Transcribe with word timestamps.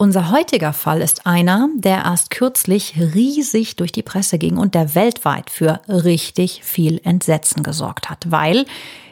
Unser 0.00 0.30
heutiger 0.30 0.72
Fall 0.72 1.00
ist 1.00 1.26
einer, 1.26 1.68
der 1.74 2.04
erst 2.04 2.30
kürzlich 2.30 2.94
riesig 2.96 3.74
durch 3.74 3.90
die 3.90 4.04
Presse 4.04 4.38
ging 4.38 4.56
und 4.56 4.76
der 4.76 4.94
weltweit 4.94 5.50
für 5.50 5.80
richtig 5.88 6.62
viel 6.62 7.00
Entsetzen 7.02 7.64
gesorgt 7.64 8.08
hat, 8.08 8.30
weil 8.30 8.64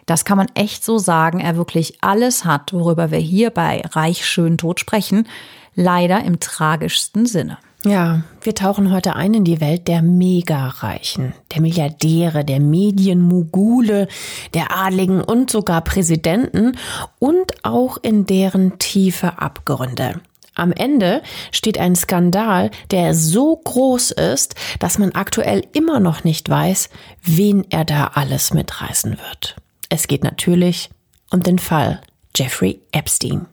das 0.06 0.24
kann 0.24 0.38
man 0.38 0.46
echt 0.54 0.84
so 0.84 0.98
sagen, 0.98 1.40
er 1.40 1.56
wirklich 1.56 1.98
alles 2.02 2.44
hat, 2.44 2.72
worüber 2.72 3.10
wir 3.10 3.18
hier 3.18 3.50
bei 3.50 3.82
Reich 3.84 4.24
schön 4.24 4.58
tot 4.58 4.78
sprechen, 4.78 5.26
leider 5.74 6.22
im 6.22 6.38
tragischsten 6.38 7.26
Sinne. 7.26 7.58
Ja, 7.84 8.22
wir 8.40 8.54
tauchen 8.54 8.92
heute 8.92 9.16
ein 9.16 9.34
in 9.34 9.44
die 9.44 9.60
Welt 9.60 9.88
der 9.88 10.02
Megareichen, 10.02 11.34
der 11.52 11.62
Milliardäre, 11.62 12.44
der 12.44 12.60
Medienmogule, 12.60 14.06
der 14.54 14.76
Adligen 14.76 15.20
und 15.20 15.50
sogar 15.50 15.80
Präsidenten 15.80 16.78
und 17.18 17.64
auch 17.64 17.98
in 18.02 18.24
deren 18.24 18.78
tiefe 18.78 19.40
Abgründe. 19.40 20.20
Am 20.56 20.72
Ende 20.72 21.22
steht 21.52 21.78
ein 21.78 21.94
Skandal, 21.94 22.70
der 22.90 23.14
so 23.14 23.56
groß 23.56 24.10
ist, 24.10 24.54
dass 24.80 24.98
man 24.98 25.12
aktuell 25.12 25.62
immer 25.74 26.00
noch 26.00 26.24
nicht 26.24 26.48
weiß, 26.48 26.88
wen 27.22 27.66
er 27.70 27.84
da 27.84 28.10
alles 28.14 28.52
mitreißen 28.52 29.18
wird. 29.18 29.56
Es 29.90 30.08
geht 30.08 30.24
natürlich 30.24 30.90
um 31.30 31.42
den 31.42 31.58
Fall 31.58 32.00
Jeffrey 32.34 32.80
Epstein. 32.90 33.46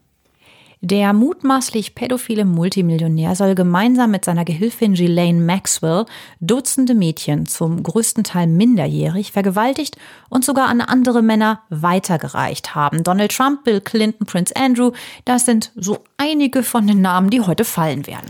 Der 0.86 1.14
mutmaßlich 1.14 1.96
pädophile 1.96 2.44
Multimillionär 2.44 3.38
soll 3.38 3.56
gemeinsam 3.56 4.12
mit 4.12 4.26
seiner 4.26 4.44
Gehilfin 4.44 4.96
Ghislaine 4.96 5.40
Maxwell 5.40 6.06
Dutzende 6.42 6.94
Mädchen, 6.94 7.46
zum 7.46 7.82
größten 7.84 8.26
Teil 8.26 8.48
minderjährig, 8.48 9.32
vergewaltigt 9.32 9.96
und 10.28 10.44
sogar 10.44 10.68
an 10.68 10.82
andere 10.82 11.22
Männer 11.22 11.62
weitergereicht 11.70 12.76
haben. 12.76 13.02
Donald 13.02 13.32
Trump, 13.32 13.64
Bill 13.64 13.80
Clinton, 13.80 14.26
Prince 14.26 14.54
Andrew, 14.58 14.92
das 15.24 15.46
sind 15.46 15.72
so 15.78 16.00
einige 16.18 16.64
von 16.64 16.86
den 16.86 17.00
Namen, 17.00 17.30
die 17.30 17.40
heute 17.40 17.64
fallen 17.64 18.06
werden. 18.06 18.30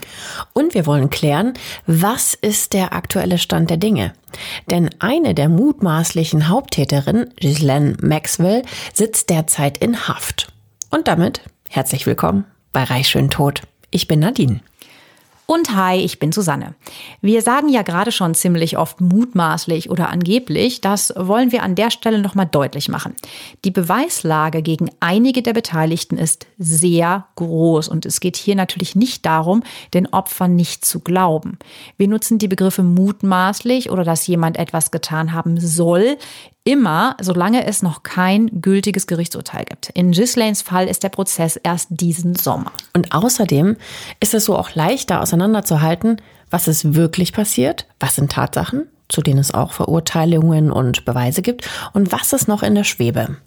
Und 0.54 0.76
wir 0.76 0.86
wollen 0.86 1.10
klären, 1.10 1.54
was 1.88 2.36
ist 2.36 2.74
der 2.74 2.94
aktuelle 2.94 3.40
Stand 3.40 3.72
der 3.72 3.78
Dinge? 3.78 4.14
Denn 4.70 4.92
eine 5.00 5.34
der 5.34 5.50
mutmaßlichen 5.50 6.50
Haupttäterinnen, 6.50 7.34
Ghislaine 7.36 7.98
Maxwell, 8.04 8.62
sitzt 8.94 9.32
derzeit 9.32 9.80
in 9.80 10.08
Haft. 10.08 10.54
Und 10.92 11.08
damit 11.08 11.42
Herzlich 11.76 12.06
willkommen 12.06 12.46
bei 12.72 12.84
Reich 12.84 13.08
schön 13.08 13.32
tot. 13.32 13.64
Ich 13.90 14.08
bin 14.08 14.20
Nadine. 14.20 14.60
Und 15.48 15.76
hi, 15.76 15.96
ich 15.96 16.20
bin 16.20 16.32
Susanne. 16.32 16.76
Wir 17.22 17.42
sagen 17.42 17.68
ja 17.68 17.82
gerade 17.82 18.12
schon 18.12 18.36
ziemlich 18.36 18.78
oft 18.78 19.02
mutmaßlich 19.02 19.90
oder 19.90 20.10
angeblich. 20.10 20.82
Das 20.82 21.12
wollen 21.18 21.52
wir 21.52 21.64
an 21.64 21.74
der 21.74 21.90
Stelle 21.90 22.22
nochmal 22.22 22.46
deutlich 22.46 22.90
machen. 22.90 23.16
Die 23.66 23.72
Beweislage 23.72 24.62
gegen 24.62 24.92
einige 25.00 25.42
der 25.42 25.54
Beteiligten 25.54 26.20
ist 26.20 26.46
sehr 26.60 27.26
groß 27.38 27.88
und 27.88 28.06
es 28.06 28.20
geht 28.20 28.38
hier 28.38 28.56
natürlich 28.56 28.96
nicht 28.96 29.26
darum, 29.26 29.64
den 29.96 30.06
Opfern 30.14 30.56
nicht 30.56 30.86
zu 30.86 31.00
glauben. 31.00 31.58
Wir 31.98 32.08
nutzen 32.08 32.38
die 32.38 32.48
Begriffe 32.48 32.84
mutmaßlich 32.84 33.90
oder 33.90 34.04
dass 34.04 34.28
jemand 34.28 34.58
etwas 34.58 34.92
getan 34.92 35.34
haben 35.34 35.60
soll 35.60 36.18
immer, 36.64 37.18
solange 37.22 37.66
es 37.66 37.82
noch 37.82 38.04
kein 38.04 38.62
gültiges 38.62 39.08
Gerichtsurteil 39.08 39.66
gibt. 39.66 39.90
In 39.90 40.12
Ghislaines 40.12 40.62
Fall 40.62 40.88
ist 40.88 41.04
der 41.04 41.10
Prozess 41.10 41.58
erst 41.58 41.88
diesen 41.90 42.36
Sommer. 42.36 42.72
Und 42.94 43.14
außerdem 43.14 43.76
ist 44.20 44.34
es 44.34 44.46
so 44.46 44.58
auch 44.58 44.74
leichter 44.74 45.22
auseinanderzuhalten, 45.22 46.22
was 46.50 46.68
ist 46.68 46.94
wirklich 46.94 47.34
passiert, 47.34 47.88
was 48.00 48.16
sind 48.16 48.32
Tatsachen, 48.32 48.88
zu 49.10 49.22
denen 49.22 49.40
es 49.40 49.54
auch 49.54 49.74
Verurteilungen 49.74 50.72
und 50.72 51.06
Beweise 51.06 51.42
gibt, 51.42 51.70
und 51.94 52.12
was 52.12 52.32
ist 52.32 52.48
noch 52.48 52.64
in 52.64 52.76
der 52.76 52.84
Schwebe. 52.84 53.38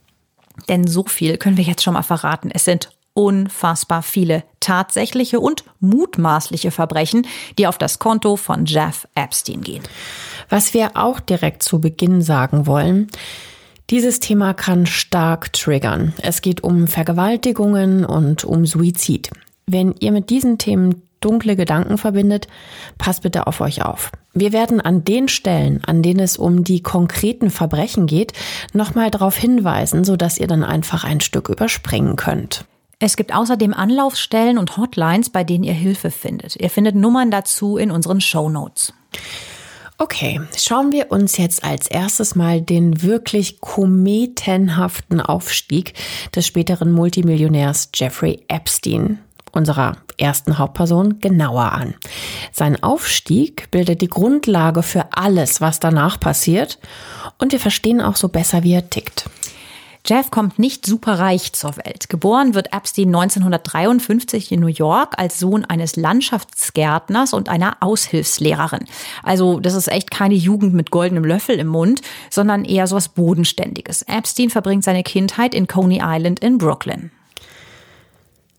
Denn 0.69 0.87
so 0.87 1.05
viel 1.05 1.39
können 1.39 1.57
wir 1.57 1.65
jetzt 1.65 1.83
schon 1.83 1.95
mal 1.95 2.03
verraten. 2.03 2.51
Es 2.53 2.65
sind 2.65 2.91
unfassbar 3.15 4.03
viele 4.03 4.45
tatsächliche 4.61 5.41
und 5.41 5.65
mutmaßliche 5.81 6.71
Verbrechen, 6.71 7.27
die 7.59 7.67
auf 7.67 7.79
das 7.79 7.99
Konto 7.99 8.37
von 8.37 8.67
Jeff 8.67 9.09
Epstein 9.15 9.63
gehen. 9.63 9.83
Was 10.49 10.75
wir 10.75 10.93
auch 10.95 11.21
direkt 11.21 11.63
zu 11.63 11.81
Beginn 11.81 12.23
sagen 12.23 12.67
wollen, 12.67 13.09
dieses 13.91 14.19
Thema 14.19 14.53
kann 14.53 14.87
stark 14.87 15.53
triggern. 15.53 16.13
Es 16.21 16.43
geht 16.43 16.65
um 16.65 16.89
Vergewaltigungen 16.89 18.05
und 18.05 18.45
um 18.45 18.67
Suizid. 18.67 19.31
Wenn 19.67 19.95
ihr 20.01 20.13
mit 20.13 20.31
diesen 20.31 20.59
Themen 20.59 21.03
dunkle 21.21 21.57
Gedanken 21.57 21.99
verbindet, 21.99 22.49
passt 22.99 23.23
bitte 23.23 23.47
auf 23.47 23.61
euch 23.61 23.85
auf. 23.85 24.13
Wir 24.35 24.53
werden 24.53 24.81
an 24.81 25.05
den 25.05 25.29
Stellen, 25.29 25.83
an 25.85 26.03
denen 26.03 26.21
es 26.21 26.37
um 26.37 26.63
die 26.63 26.83
konkreten 26.83 27.51
Verbrechen 27.51 28.07
geht, 28.07 28.33
nochmal 28.73 29.11
darauf 29.11 29.37
hinweisen, 29.37 30.05
sodass 30.05 30.39
ihr 30.39 30.47
dann 30.47 30.63
einfach 30.63 31.05
ein 31.05 31.21
Stück 31.21 31.49
überspringen 31.49 32.17
könnt. 32.17 32.65
Es 32.99 33.17
gibt 33.17 33.35
außerdem 33.35 33.75
Anlaufstellen 33.75 34.59
und 34.59 34.77
Hotlines, 34.77 35.31
bei 35.31 35.45
denen 35.45 35.65
ihr 35.65 35.75
Hilfe 35.75 36.11
findet. 36.11 36.57
Ihr 36.57 36.71
findet 36.71 36.97
Nummern 36.97 37.31
dazu 37.31 37.77
in 37.77 37.91
unseren 37.91 38.21
Show 38.21 38.49
Notes. 38.49 38.93
Okay, 39.99 40.43
schauen 40.55 40.93
wir 40.93 41.11
uns 41.11 41.39
jetzt 41.39 41.65
als 41.65 41.87
erstes 41.87 42.35
mal 42.35 42.61
den 42.61 43.01
wirklich 43.01 43.63
kometenhaften 43.63 45.23
Aufstieg 45.23 45.95
des 46.35 46.47
späteren 46.47 46.93
Multimillionärs 46.93 47.89
Jeffrey 47.95 48.45
Epstein, 48.49 49.21
unserer 49.53 49.97
ersten 50.19 50.59
Hauptperson, 50.59 51.21
genauer 51.21 51.73
an. 51.73 51.95
Sein 52.53 52.83
Aufstieg 52.83 53.71
bildet 53.71 54.03
die 54.03 54.09
Grundlage 54.09 54.83
für 54.83 55.07
alles, 55.13 55.63
was 55.63 55.81
danach 55.81 56.21
passiert 56.21 56.79
und 57.39 57.53
wir 57.53 57.61
verstehen 57.61 58.03
auch 58.03 58.17
so 58.17 58.29
besser, 58.29 58.65
wie 58.65 58.75
er 58.75 58.91
tickt. 58.91 59.31
Jeff 60.09 60.31
kommt 60.31 60.61
nicht 60.61 60.87
superreich 60.87 61.53
zur 61.53 61.77
Welt. 61.79 62.09
Geboren 62.09 62.55
wird 62.55 62.73
Epstein 62.73 63.09
1953 63.09 64.53
in 64.53 64.61
New 64.61 64.69
York 64.69 65.15
als 65.17 65.41
Sohn 65.41 65.65
eines 65.65 65.97
Landschaftsgärtners 65.97 67.33
und 67.33 67.49
einer 67.49 67.79
Aushilfslehrerin. 67.81 68.85
Also 69.25 69.59
das 69.59 69.75
ist 69.75 69.89
echt 69.89 70.13
keine 70.13 70.37
Jugend 70.37 70.75
mit 70.75 70.93
goldenem 70.93 71.25
Löffel 71.25 71.59
im 71.59 71.67
Mund, 71.67 72.03
sondern 72.31 72.65
eher 72.65 72.87
so 72.87 72.95
was 72.95 73.09
Bodenständiges. 73.09 74.03
Epstein 74.03 74.51
verbringt 74.51 74.85
seine 74.85 75.03
Kindheit 75.03 75.57
in 75.57 75.67
Coney 75.67 76.01
Island 76.01 76.39
in 76.39 76.59
Brooklyn. 76.59 77.11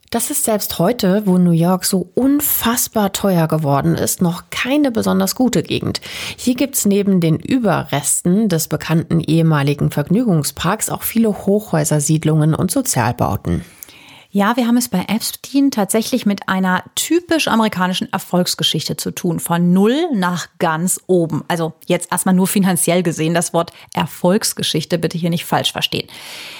Das 0.09 0.31
ist 0.31 0.45
selbst 0.45 0.79
heute, 0.79 1.23
wo 1.25 1.37
New 1.37 1.51
York 1.51 1.83
so 1.83 2.09
unfassbar 2.15 3.11
teuer 3.11 3.49
geworden 3.49 3.95
ist, 3.95 4.21
noch 4.21 4.43
keine 4.51 4.89
besonders 4.89 5.35
gute 5.35 5.63
Gegend. 5.63 5.99
Hier 6.37 6.55
gibt's 6.55 6.85
neben 6.85 7.19
den 7.19 7.37
Überresten 7.37 8.47
des 8.47 8.69
bekannten 8.69 9.19
ehemaligen 9.19 9.91
Vergnügungsparks 9.91 10.89
auch 10.89 11.03
viele 11.03 11.45
Hochhäusersiedlungen 11.45 12.55
und 12.55 12.71
Sozialbauten. 12.71 13.65
Ja, 14.37 14.55
wir 14.55 14.67
haben 14.67 14.77
es 14.77 14.87
bei 14.87 15.03
Epstein 15.07 15.71
tatsächlich 15.71 16.27
mit 16.27 16.47
einer 16.47 16.83
typisch 16.93 17.47
amerikanischen 17.47 18.13
Erfolgsgeschichte 18.13 18.95
zu 18.95 19.09
tun. 19.09 19.39
Von 19.39 19.73
null 19.73 19.95
nach 20.13 20.45
ganz 20.59 21.01
oben. 21.07 21.43
Also 21.47 21.73
jetzt 21.87 22.11
erstmal 22.11 22.35
nur 22.35 22.45
finanziell 22.45 23.01
gesehen. 23.01 23.33
Das 23.33 23.51
Wort 23.51 23.73
Erfolgsgeschichte 23.95 24.99
bitte 24.99 25.17
hier 25.17 25.31
nicht 25.31 25.45
falsch 25.45 25.71
verstehen. 25.71 26.07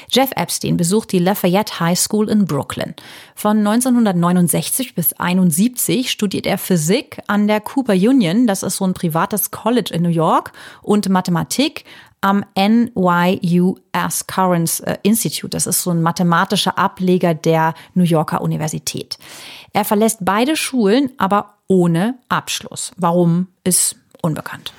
Jeff 0.09 0.31
Epstein 0.35 0.75
besucht 0.75 1.11
die 1.11 1.19
Lafayette 1.19 1.79
High 1.79 1.99
School 1.99 2.31
in 2.31 2.45
Brooklyn. 2.45 2.95
Von 3.35 3.59
1969 3.59 4.95
bis 4.95 5.13
71 5.13 6.09
studiert 6.09 6.47
er 6.47 6.57
Physik 6.57 7.19
an 7.27 7.47
der 7.47 7.61
Cooper 7.61 7.93
Union. 7.93 8.47
Das 8.47 8.63
ist 8.63 8.77
so 8.77 8.85
ein 8.85 8.95
privates 8.95 9.51
College 9.51 9.91
in 9.93 10.01
New 10.01 10.09
York 10.09 10.51
und 10.81 11.09
Mathematik 11.09 11.85
am 12.21 12.43
NYUS 12.55 14.27
Currents 14.27 14.79
äh, 14.81 14.97
Institute. 15.03 15.49
Das 15.49 15.67
ist 15.67 15.83
so 15.83 15.91
ein 15.91 16.01
mathematischer 16.01 16.77
Ableger 16.77 17.33
der 17.33 17.73
New 17.93 18.03
Yorker 18.03 18.41
Universität. 18.41 19.17
Er 19.73 19.85
verlässt 19.85 20.19
beide 20.21 20.55
Schulen, 20.55 21.11
aber 21.17 21.55
ohne 21.67 22.15
Abschluss. 22.29 22.91
Warum 22.97 23.47
ist 23.63 23.95
unbekannt. 24.21 24.73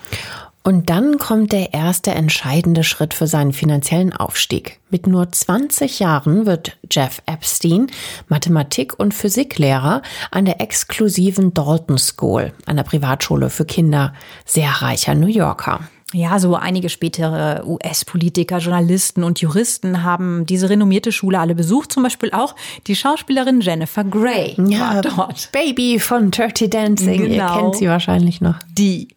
Und 0.69 0.91
dann 0.91 1.17
kommt 1.17 1.53
der 1.53 1.73
erste 1.73 2.11
entscheidende 2.11 2.85
Schritt 2.85 3.15
für 3.15 3.27
seinen 3.27 3.55
finanziellen 3.55 4.13
Aufstieg. 4.13 4.81
Mit 4.91 5.07
nur 5.07 5.33
20 5.33 5.99
Jahren 5.99 6.45
wird 6.45 6.77
Jeff 6.91 7.23
Epstein 7.25 7.87
Mathematik- 8.29 8.99
und 8.99 9.15
Physiklehrer 9.15 10.03
an 10.31 10.45
der 10.45 10.61
exklusiven 10.61 11.55
Dalton 11.55 11.97
School, 11.97 12.53
einer 12.67 12.83
Privatschule 12.83 13.49
für 13.49 13.65
Kinder 13.65 14.13
sehr 14.45 14.83
reicher 14.83 15.15
New 15.15 15.29
Yorker. 15.29 15.81
Ja, 16.15 16.39
so 16.39 16.55
einige 16.55 16.89
spätere 16.89 17.63
US-Politiker, 17.67 18.59
Journalisten 18.59 19.25
und 19.25 19.41
Juristen 19.43 20.03
haben 20.05 20.47
diese 20.47 20.71
renommierte 20.71 21.13
Schule 21.13 21.39
alle 21.39 21.55
besucht. 21.55 21.93
Zum 21.93 22.03
Beispiel 22.03 22.31
auch 22.33 22.55
die 22.87 22.97
Schauspielerin 22.97 23.61
Jennifer 23.61 24.05
Grey 24.05 24.57
ja, 24.69 24.95
war 24.95 25.03
dort. 25.03 25.53
Baby 25.53 26.01
von 26.01 26.31
Dirty 26.31 26.71
Dancing. 26.71 27.29
Genau. 27.29 27.55
Ihr 27.57 27.61
kennt 27.61 27.77
sie 27.77 27.89
wahrscheinlich 27.89 28.41
noch. 28.41 28.57
Die. 28.71 29.09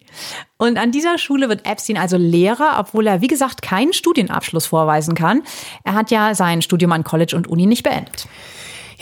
Und 0.58 0.76
an 0.76 0.92
dieser 0.92 1.16
Schule 1.16 1.48
wird 1.48 1.64
Epstein 1.64 1.96
also 1.96 2.18
Lehrer, 2.18 2.76
obwohl 2.78 3.06
er, 3.06 3.22
wie 3.22 3.26
gesagt, 3.26 3.62
keinen 3.62 3.94
Studienabschluss 3.94 4.66
vorweisen 4.66 5.14
kann. 5.14 5.42
Er 5.84 5.94
hat 5.94 6.10
ja 6.10 6.34
sein 6.34 6.60
Studium 6.60 6.92
an 6.92 7.04
College 7.04 7.34
und 7.34 7.46
Uni 7.46 7.64
nicht 7.64 7.84
beendet. 7.84 8.26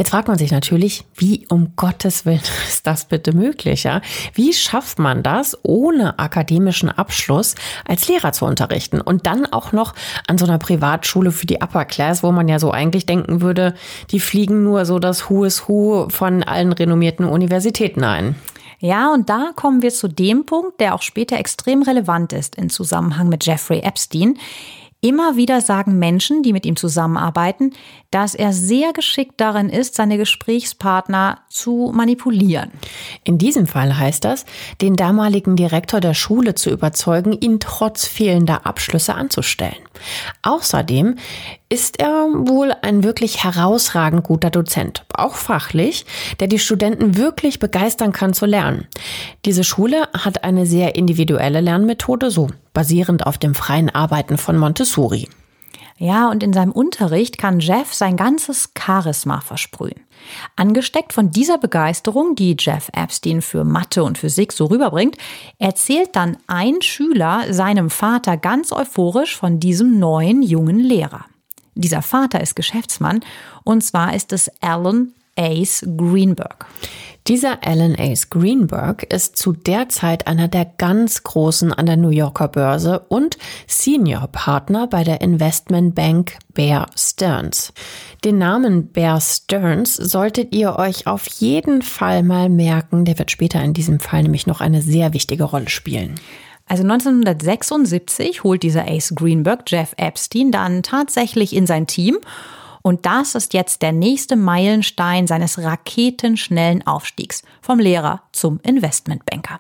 Jetzt 0.01 0.13
fragt 0.13 0.29
man 0.29 0.39
sich 0.39 0.51
natürlich, 0.51 1.05
wie 1.15 1.47
um 1.51 1.75
Gottes 1.77 2.25
Willen 2.25 2.41
ist 2.69 2.87
das 2.87 3.05
bitte 3.05 3.35
möglich? 3.35 3.85
Ja? 3.85 4.01
Wie 4.33 4.55
schafft 4.55 4.99
man 4.99 5.23
das, 5.23 5.59
ohne 5.63 6.19
akademischen 6.19 6.89
Abschluss 6.89 7.55
als 7.87 8.09
Lehrer 8.09 8.33
zu 8.33 8.47
unterrichten 8.47 9.03
und 9.03 9.27
dann 9.27 9.45
auch 9.45 9.73
noch 9.73 9.95
an 10.27 10.39
so 10.39 10.47
einer 10.47 10.57
Privatschule 10.57 11.33
für 11.33 11.45
die 11.45 11.61
Upper 11.61 11.85
Class, 11.85 12.23
wo 12.23 12.33
man 12.33 12.49
ja 12.49 12.59
so 12.59 12.71
eigentlich 12.71 13.05
denken 13.05 13.43
würde, 13.43 13.75
die 14.11 14.21
fliegen 14.21 14.63
nur 14.63 14.87
so 14.87 14.99
das 14.99 15.29
Who 15.29 15.45
is 15.45 15.69
Who 15.69 16.09
von 16.09 16.45
allen 16.45 16.73
renommierten 16.73 17.27
Universitäten 17.27 18.03
ein. 18.03 18.37
Ja, 18.79 19.13
und 19.13 19.29
da 19.29 19.51
kommen 19.55 19.83
wir 19.83 19.91
zu 19.91 20.09
dem 20.09 20.47
Punkt, 20.47 20.81
der 20.81 20.95
auch 20.95 21.03
später 21.03 21.37
extrem 21.37 21.83
relevant 21.83 22.33
ist 22.33 22.55
in 22.55 22.71
Zusammenhang 22.71 23.29
mit 23.29 23.45
Jeffrey 23.45 23.81
Epstein. 23.81 24.39
Immer 25.03 25.37
wieder 25.37 25.63
sagen 25.63 25.99
Menschen, 25.99 26.43
die 26.43 26.53
mit 26.53 26.67
ihm 26.67 26.77
zusammenarbeiten, 26.77 27.73
dass 28.11 28.35
er 28.35 28.53
sehr 28.53 28.93
geschickt 28.93 29.35
darin 29.39 29.71
ist, 29.71 29.95
seine 29.95 30.19
Gesprächspartner 30.19 31.39
zu 31.49 31.91
manipulieren. 31.95 32.71
In 33.25 33.39
diesem 33.39 33.67
Fall 33.67 33.97
heißt 33.97 34.25
das, 34.25 34.45
den 34.83 34.97
damaligen 34.97 35.57
Direktor 35.57 36.01
der 36.01 36.13
Schule 36.13 36.55
zu 36.55 36.69
überzeugen, 36.69 37.33
ihn 37.33 37.61
trotz 37.61 38.07
fehlender 38.07 38.67
Abschlüsse 38.67 39.15
anzustellen. 39.15 39.81
Außerdem 40.43 41.17
ist 41.71 42.01
er 42.01 42.27
wohl 42.33 42.75
ein 42.83 43.05
wirklich 43.05 43.45
herausragend 43.45 44.25
guter 44.25 44.51
Dozent, 44.51 45.07
auch 45.15 45.37
fachlich, 45.37 46.05
der 46.41 46.49
die 46.49 46.59
Studenten 46.59 47.17
wirklich 47.17 47.61
begeistern 47.61 48.13
kann 48.13 48.35
zu 48.35 48.45
lernen. 48.45 48.89
Diese 49.45 49.63
Schule 49.63 50.09
hat 50.13 50.43
eine 50.43 50.67
sehr 50.67 50.97
individuelle 50.97 51.61
Lernmethode, 51.61 52.33
so 52.33 52.49
basierend 52.75 53.25
auf 53.25 53.39
dem 53.39 53.55
freien 53.55 53.89
Arbeiten 53.89 54.37
von 54.37 54.59
Montessori. 54.59 55.29
Ja, 55.97 56.31
und 56.31 56.43
in 56.43 56.53
seinem 56.53 56.73
Unterricht 56.73 57.39
kann 57.39 57.61
Jeff 57.61 57.93
sein 57.93 58.17
ganzes 58.17 58.71
Charisma 58.77 59.41
versprühen. 59.41 60.01
Angesteckt 60.57 61.13
von 61.13 61.31
dieser 61.31 61.59
Begeisterung, 61.59 62.35
die 62.35 62.57
Jeff 62.59 62.91
Epstein 62.95 63.43
für 63.43 63.65
Mathe 63.65 64.03
und 64.03 64.19
Physik 64.19 64.53
so 64.53 64.65
rüberbringt, 64.65 65.17
erzählt 65.59 66.17
dann 66.17 66.39
ein 66.47 66.81
Schüler 66.81 67.53
seinem 67.53 67.91
Vater 67.91 68.39
ganz 68.39 68.73
euphorisch 68.73 69.37
von 69.37 69.61
diesem 69.61 69.99
neuen 69.99 70.43
jungen 70.43 70.81
Lehrer. 70.81 71.27
Dieser 71.75 72.03
Vater 72.03 72.41
ist 72.41 72.57
Geschäftsmann 72.57 73.21
und 73.65 73.83
zwar 73.83 74.15
ist 74.15 74.33
es 74.33 74.51
Alan 74.61 75.13
Ace 75.37 75.87
Greenberg. 75.97 76.67
Dieser 77.27 77.59
Alan 77.65 77.97
Ace 77.99 78.31
Greenberg 78.31 79.05
ist 79.13 79.37
zu 79.37 79.53
der 79.53 79.89
Zeit 79.89 80.27
einer 80.27 80.49
der 80.49 80.65
ganz 80.65 81.23
Großen 81.23 81.73
an 81.73 81.87
der 81.87 81.97
New 81.97 82.09
Yorker 82.09 82.49
Börse 82.49 83.01
und 83.09 83.37
Senior 83.67 84.27
Partner 84.29 84.87
bei 84.87 85.05
der 85.05 85.21
Investmentbank 85.21 86.39
Bear 86.55 86.87
Stearns. 86.97 87.73
Den 88.25 88.39
Namen 88.39 88.89
Bear 88.89 89.21
Stearns 89.21 89.95
solltet 89.95 90.55
ihr 90.55 90.77
euch 90.77 91.07
auf 91.07 91.27
jeden 91.27 91.83
Fall 91.83 92.23
mal 92.23 92.49
merken. 92.49 93.05
Der 93.05 93.19
wird 93.19 93.31
später 93.31 93.63
in 93.63 93.75
diesem 93.75 94.01
Fall 94.01 94.23
nämlich 94.23 94.47
noch 94.47 94.61
eine 94.61 94.83
sehr 94.83 95.13
wichtige 95.13 95.45
Rolle 95.45 95.69
spielen. 95.69 96.19
Also 96.71 96.85
1976 96.85 98.45
holt 98.45 98.63
dieser 98.63 98.87
Ace 98.87 99.13
Greenberg 99.17 99.65
Jeff 99.67 99.93
Epstein 99.97 100.53
dann 100.53 100.85
tatsächlich 100.85 101.57
in 101.57 101.67
sein 101.67 101.89
Team 101.89 102.19
und 102.83 103.07
das 103.07 103.35
ist 103.35 103.55
jetzt 103.55 103.83
der 103.83 103.91
nächste 103.91 104.37
Meilenstein 104.37 105.27
seines 105.27 105.59
raketenschnellen 105.59 106.87
Aufstiegs 106.87 107.43
vom 107.61 107.81
Lehrer 107.81 108.23
zum 108.31 108.61
Investmentbanker. 108.63 109.59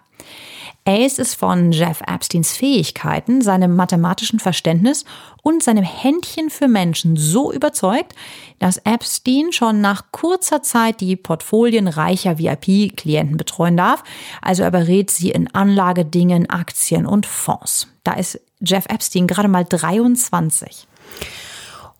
Ace 0.90 1.20
ist 1.20 1.36
von 1.36 1.70
Jeff 1.70 2.02
Epsteins 2.04 2.56
Fähigkeiten, 2.56 3.42
seinem 3.42 3.76
mathematischen 3.76 4.40
Verständnis 4.40 5.04
und 5.40 5.62
seinem 5.62 5.84
Händchen 5.84 6.50
für 6.50 6.66
Menschen 6.66 7.16
so 7.16 7.52
überzeugt, 7.52 8.16
dass 8.58 8.78
Epstein 8.78 9.52
schon 9.52 9.80
nach 9.80 10.06
kurzer 10.10 10.62
Zeit 10.62 11.00
die 11.00 11.14
Portfolien 11.14 11.86
reicher 11.86 12.38
VIP-Klienten 12.38 13.36
betreuen 13.36 13.76
darf. 13.76 14.02
Also 14.42 14.64
er 14.64 14.72
berät 14.72 15.12
sie 15.12 15.30
in 15.30 15.54
Anlagedingen, 15.54 16.50
Aktien 16.50 17.06
und 17.06 17.24
Fonds. 17.24 17.86
Da 18.02 18.14
ist 18.14 18.40
Jeff 18.60 18.86
Epstein 18.88 19.28
gerade 19.28 19.48
mal 19.48 19.64
23. 19.64 20.88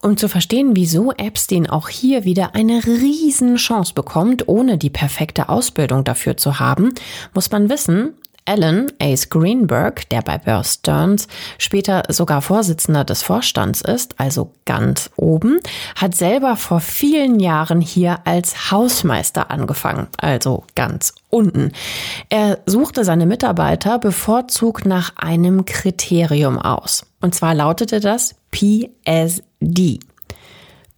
Um 0.02 0.16
zu 0.16 0.28
verstehen, 0.28 0.74
wieso 0.74 1.12
Epstein 1.12 1.70
auch 1.70 1.88
hier 1.88 2.24
wieder 2.24 2.56
eine 2.56 2.84
Riesenchance 2.84 3.94
bekommt, 3.94 4.48
ohne 4.48 4.78
die 4.78 4.90
perfekte 4.90 5.48
Ausbildung 5.48 6.02
dafür 6.02 6.36
zu 6.36 6.58
haben, 6.58 6.94
muss 7.34 7.52
man 7.52 7.68
wissen, 7.68 8.14
Alan 8.50 8.90
Ace 9.00 9.30
Greenberg, 9.30 10.08
der 10.08 10.22
bei 10.22 10.36
Bear 10.36 10.64
Stearns 10.64 11.28
später 11.56 12.02
sogar 12.08 12.42
Vorsitzender 12.42 13.04
des 13.04 13.22
Vorstands 13.22 13.80
ist, 13.80 14.18
also 14.18 14.50
ganz 14.64 15.08
oben, 15.14 15.60
hat 15.94 16.16
selber 16.16 16.56
vor 16.56 16.80
vielen 16.80 17.38
Jahren 17.38 17.80
hier 17.80 18.18
als 18.24 18.72
Hausmeister 18.72 19.52
angefangen, 19.52 20.08
also 20.18 20.64
ganz 20.74 21.14
unten. 21.28 21.70
Er 22.28 22.58
suchte 22.66 23.04
seine 23.04 23.24
Mitarbeiter 23.24 24.00
bevorzugt 24.00 24.84
nach 24.84 25.12
einem 25.14 25.64
Kriterium 25.64 26.58
aus. 26.58 27.06
Und 27.20 27.36
zwar 27.36 27.54
lautete 27.54 28.00
das 28.00 28.34
PSD. 28.50 30.00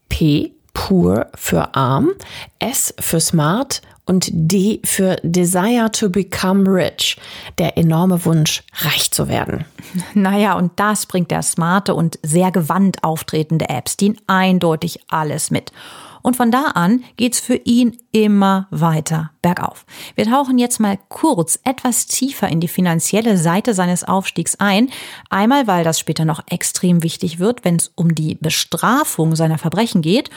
P 0.08 0.52
Poor 0.75 1.26
für 1.34 1.75
arm, 1.75 2.12
S 2.58 2.94
für 2.99 3.20
smart 3.20 3.82
und 4.06 4.28
D 4.32 4.81
für 4.84 5.16
Desire 5.22 5.90
to 5.93 6.10
become 6.10 6.69
rich, 6.69 7.16
der 7.58 7.78
enorme 7.78 8.25
Wunsch, 8.25 8.62
reich 8.78 9.10
zu 9.10 9.28
werden. 9.28 9.64
Naja, 10.14 10.54
und 10.54 10.72
das 10.76 11.06
bringt 11.06 11.31
der 11.31 11.43
smarte 11.43 11.94
und 11.94 12.19
sehr 12.22 12.50
gewandt 12.50 13.04
auftretende 13.04 13.69
Epstein 13.69 14.16
eindeutig 14.26 15.00
alles 15.08 15.50
mit. 15.50 15.72
Und 16.22 16.37
von 16.37 16.50
da 16.50 16.69
an 16.75 17.02
geht's 17.16 17.40
für 17.40 17.56
ihn 17.56 17.99
immer 18.12 18.69
weiter 18.70 19.32
bergauf. 19.43 19.84
Wir 20.14 20.25
tauchen 20.25 20.58
jetzt 20.58 20.78
mal 20.78 20.99
kurz 21.08 21.59
etwas 21.64 22.06
tiefer 22.06 22.49
in 22.49 22.61
die 22.61 22.68
finanzielle 22.68 23.37
Seite 23.37 23.75
seines 23.75 24.04
Aufstiegs 24.04 24.54
ein. 24.61 24.90
Einmal, 25.30 25.66
weil 25.66 25.85
das 25.85 25.99
später 25.99 26.25
noch 26.25 26.42
extrem 26.49 27.02
wichtig 27.02 27.38
wird, 27.40 27.64
wenn 27.64 27.76
es 27.76 27.92
um 27.97 28.14
die 28.14 28.37
Bestrafung 28.37 29.35
seiner 29.35 29.59
Verbrechen 29.59 30.00
geht. 30.00 30.30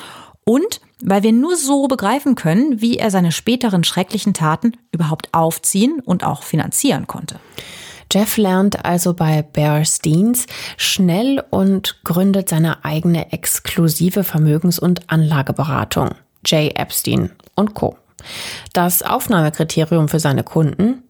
Und 0.43 0.81
weil 1.01 1.23
wir 1.23 1.31
nur 1.31 1.55
so 1.55 1.87
begreifen 1.87 2.35
können, 2.35 2.81
wie 2.81 2.97
er 2.97 3.11
seine 3.11 3.31
späteren 3.31 3.83
schrecklichen 3.83 4.33
Taten 4.33 4.73
überhaupt 4.91 5.33
aufziehen 5.33 5.99
und 6.03 6.23
auch 6.23 6.43
finanzieren 6.43 7.07
konnte. 7.07 7.39
Jeff 8.11 8.37
lernt 8.37 8.85
also 8.85 9.13
bei 9.13 9.41
Bear 9.41 9.83
Steens 9.83 10.45
schnell 10.77 11.43
und 11.49 12.03
gründet 12.03 12.49
seine 12.49 12.85
eigene 12.85 13.33
exklusive 13.33 14.23
Vermögens- 14.23 14.79
und 14.79 15.09
Anlageberatung, 15.09 16.11
J. 16.45 16.77
Epstein 16.77 17.31
und 17.55 17.73
Co. 17.73 17.97
Das 18.73 19.03
Aufnahmekriterium 19.03 20.07
für 20.07 20.19
seine 20.19 20.43
Kunden? 20.43 21.03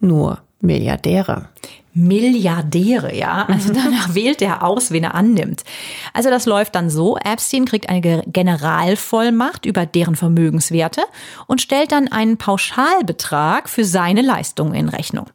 Nur 0.00 0.42
Milliardäre. 0.60 1.48
Milliardäre, 1.92 3.14
ja. 3.16 3.46
Also 3.48 3.72
danach 3.72 4.14
wählt 4.14 4.42
er 4.42 4.62
aus, 4.62 4.90
wen 4.90 5.04
er 5.04 5.14
annimmt. 5.14 5.64
Also 6.12 6.30
das 6.30 6.46
läuft 6.46 6.74
dann 6.74 6.90
so. 6.90 7.16
Epstein 7.16 7.64
kriegt 7.64 7.88
eine 7.88 8.22
Generalvollmacht 8.26 9.66
über 9.66 9.86
deren 9.86 10.16
Vermögenswerte 10.16 11.02
und 11.46 11.60
stellt 11.60 11.92
dann 11.92 12.08
einen 12.08 12.36
Pauschalbetrag 12.36 13.68
für 13.68 13.84
seine 13.84 14.22
Leistungen 14.22 14.74
in 14.74 14.88
Rechnung. 14.88 15.26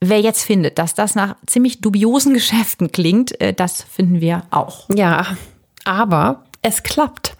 Wer 0.00 0.20
jetzt 0.20 0.44
findet, 0.44 0.78
dass 0.78 0.94
das 0.94 1.14
nach 1.14 1.36
ziemlich 1.46 1.80
dubiosen 1.80 2.34
Geschäften 2.34 2.92
klingt, 2.92 3.40
äh, 3.40 3.54
das 3.54 3.82
finden 3.82 4.20
wir 4.20 4.42
auch. 4.50 4.86
Ja, 4.94 5.26
aber 5.84 6.44
es 6.60 6.82
klappt. 6.82 7.36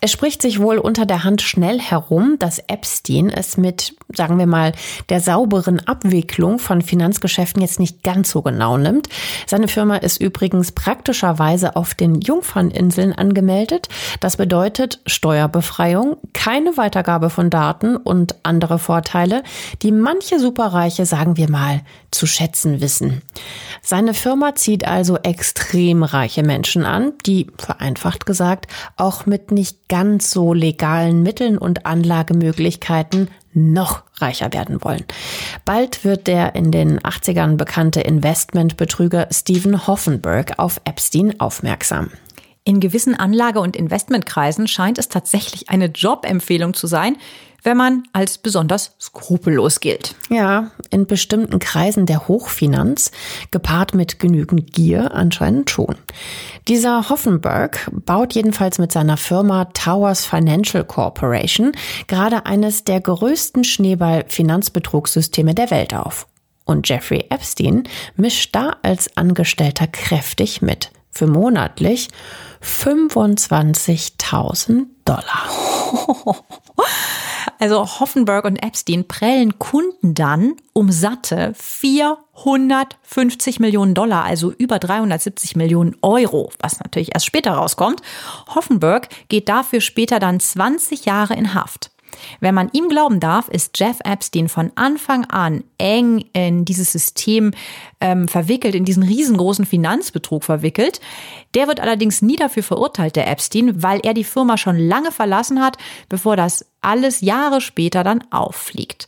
Es 0.00 0.12
spricht 0.12 0.42
sich 0.42 0.60
wohl 0.60 0.78
unter 0.78 1.06
der 1.06 1.24
Hand 1.24 1.42
schnell 1.42 1.80
herum, 1.80 2.36
dass 2.38 2.58
Epstein 2.58 3.30
es 3.30 3.56
mit, 3.56 3.94
sagen 4.12 4.38
wir 4.38 4.46
mal, 4.46 4.72
der 5.08 5.20
sauberen 5.20 5.86
Abwicklung 5.86 6.58
von 6.58 6.82
Finanzgeschäften 6.82 7.62
jetzt 7.62 7.80
nicht 7.80 8.02
ganz 8.02 8.30
so 8.30 8.42
genau 8.42 8.76
nimmt. 8.76 9.08
Seine 9.46 9.68
Firma 9.68 9.96
ist 9.96 10.20
übrigens 10.20 10.72
praktischerweise 10.72 11.76
auf 11.76 11.94
den 11.94 12.20
Jungferninseln 12.20 13.12
angemeldet. 13.12 13.88
Das 14.20 14.36
bedeutet 14.36 15.00
Steuerbefreiung, 15.06 16.16
keine 16.32 16.76
Weitergabe 16.76 17.30
von 17.30 17.50
Daten 17.50 17.96
und 17.96 18.36
andere 18.42 18.78
Vorteile, 18.78 19.42
die 19.82 19.92
manche 19.92 20.38
Superreiche, 20.38 21.06
sagen 21.06 21.36
wir 21.36 21.50
mal, 21.50 21.82
zu 22.10 22.26
schätzen 22.26 22.80
wissen. 22.80 23.22
Seine 23.82 24.14
Firma 24.14 24.54
zieht 24.54 24.86
also 24.86 25.16
extrem 25.18 26.02
reiche 26.02 26.42
Menschen 26.42 26.84
an, 26.84 27.12
die, 27.26 27.48
vereinfacht 27.58 28.26
gesagt, 28.26 28.66
auch 28.96 29.26
mit 29.26 29.50
nicht 29.50 29.88
ganz 29.88 30.30
so 30.30 30.52
legalen 30.52 31.22
Mitteln 31.22 31.58
und 31.58 31.86
Anlagemöglichkeiten 31.86 33.28
noch 33.54 34.02
reicher 34.16 34.52
werden 34.52 34.82
wollen. 34.84 35.04
Bald 35.64 36.04
wird 36.04 36.26
der 36.26 36.54
in 36.54 36.70
den 36.70 37.00
80ern 37.00 37.56
bekannte 37.56 38.00
Investmentbetrüger 38.00 39.28
Stephen 39.30 39.86
Hoffenberg 39.86 40.58
auf 40.58 40.80
Epstein 40.84 41.40
aufmerksam. 41.40 42.10
In 42.64 42.80
gewissen 42.80 43.14
Anlage- 43.14 43.60
und 43.60 43.76
Investmentkreisen 43.76 44.68
scheint 44.68 44.98
es 44.98 45.08
tatsächlich 45.08 45.68
eine 45.68 45.86
Jobempfehlung 45.86 46.72
zu 46.72 46.86
sein, 46.86 47.16
wenn 47.64 47.76
man 47.76 48.04
als 48.12 48.38
besonders 48.38 48.94
skrupellos 49.00 49.80
gilt. 49.80 50.14
Ja, 50.28 50.70
in 50.90 51.06
bestimmten 51.06 51.58
Kreisen 51.58 52.06
der 52.06 52.28
Hochfinanz, 52.28 53.10
gepaart 53.50 53.94
mit 53.94 54.20
genügend 54.20 54.72
Gier, 54.72 55.12
anscheinend 55.14 55.70
schon. 55.70 55.96
Dieser 56.68 57.08
Hoffenberg 57.08 57.90
baut 57.92 58.34
jedenfalls 58.34 58.78
mit 58.78 58.92
seiner 58.92 59.16
Firma 59.16 59.64
Towers 59.66 60.26
Financial 60.26 60.84
Corporation 60.84 61.72
gerade 62.06 62.46
eines 62.46 62.84
der 62.84 63.00
größten 63.00 63.64
Schneeball-Finanzbetrugssysteme 63.64 65.54
der 65.54 65.70
Welt 65.70 65.94
auf. 65.94 66.26
Und 66.66 66.88
Jeffrey 66.88 67.26
Epstein 67.28 67.82
mischt 68.16 68.54
da 68.54 68.76
als 68.82 69.14
Angestellter 69.16 69.86
kräftig 69.86 70.62
mit. 70.62 70.90
Für 71.10 71.26
monatlich 71.26 72.08
25.000 72.62 74.86
Dollar. 75.04 75.50
Also 77.58 78.00
Hoffenberg 78.00 78.44
und 78.44 78.56
Epstein 78.56 79.08
prellen 79.08 79.58
Kunden 79.58 80.14
dann 80.14 80.54
um 80.72 80.90
satte 80.90 81.52
450 81.56 83.60
Millionen 83.60 83.94
Dollar, 83.94 84.24
also 84.24 84.52
über 84.52 84.78
370 84.78 85.56
Millionen 85.56 85.96
Euro, 86.02 86.50
was 86.60 86.80
natürlich 86.80 87.14
erst 87.14 87.26
später 87.26 87.52
rauskommt. 87.52 88.02
Hoffenberg 88.54 89.08
geht 89.28 89.48
dafür 89.48 89.80
später 89.80 90.18
dann 90.18 90.40
20 90.40 91.04
Jahre 91.04 91.34
in 91.34 91.54
Haft. 91.54 91.93
Wenn 92.40 92.54
man 92.54 92.70
ihm 92.72 92.88
glauben 92.88 93.20
darf, 93.20 93.48
ist 93.48 93.78
Jeff 93.78 93.98
Epstein 94.04 94.48
von 94.48 94.72
Anfang 94.74 95.24
an 95.26 95.64
eng 95.78 96.24
in 96.32 96.64
dieses 96.64 96.92
System 96.92 97.52
ähm, 98.00 98.28
verwickelt, 98.28 98.74
in 98.74 98.84
diesen 98.84 99.02
riesengroßen 99.02 99.66
Finanzbetrug 99.66 100.44
verwickelt. 100.44 101.00
Der 101.54 101.68
wird 101.68 101.80
allerdings 101.80 102.22
nie 102.22 102.36
dafür 102.36 102.62
verurteilt, 102.62 103.16
der 103.16 103.28
Epstein, 103.30 103.82
weil 103.82 104.00
er 104.00 104.14
die 104.14 104.24
Firma 104.24 104.56
schon 104.56 104.78
lange 104.78 105.12
verlassen 105.12 105.60
hat, 105.60 105.76
bevor 106.08 106.36
das 106.36 106.66
alles 106.80 107.20
Jahre 107.20 107.60
später 107.60 108.04
dann 108.04 108.24
auffliegt. 108.30 109.06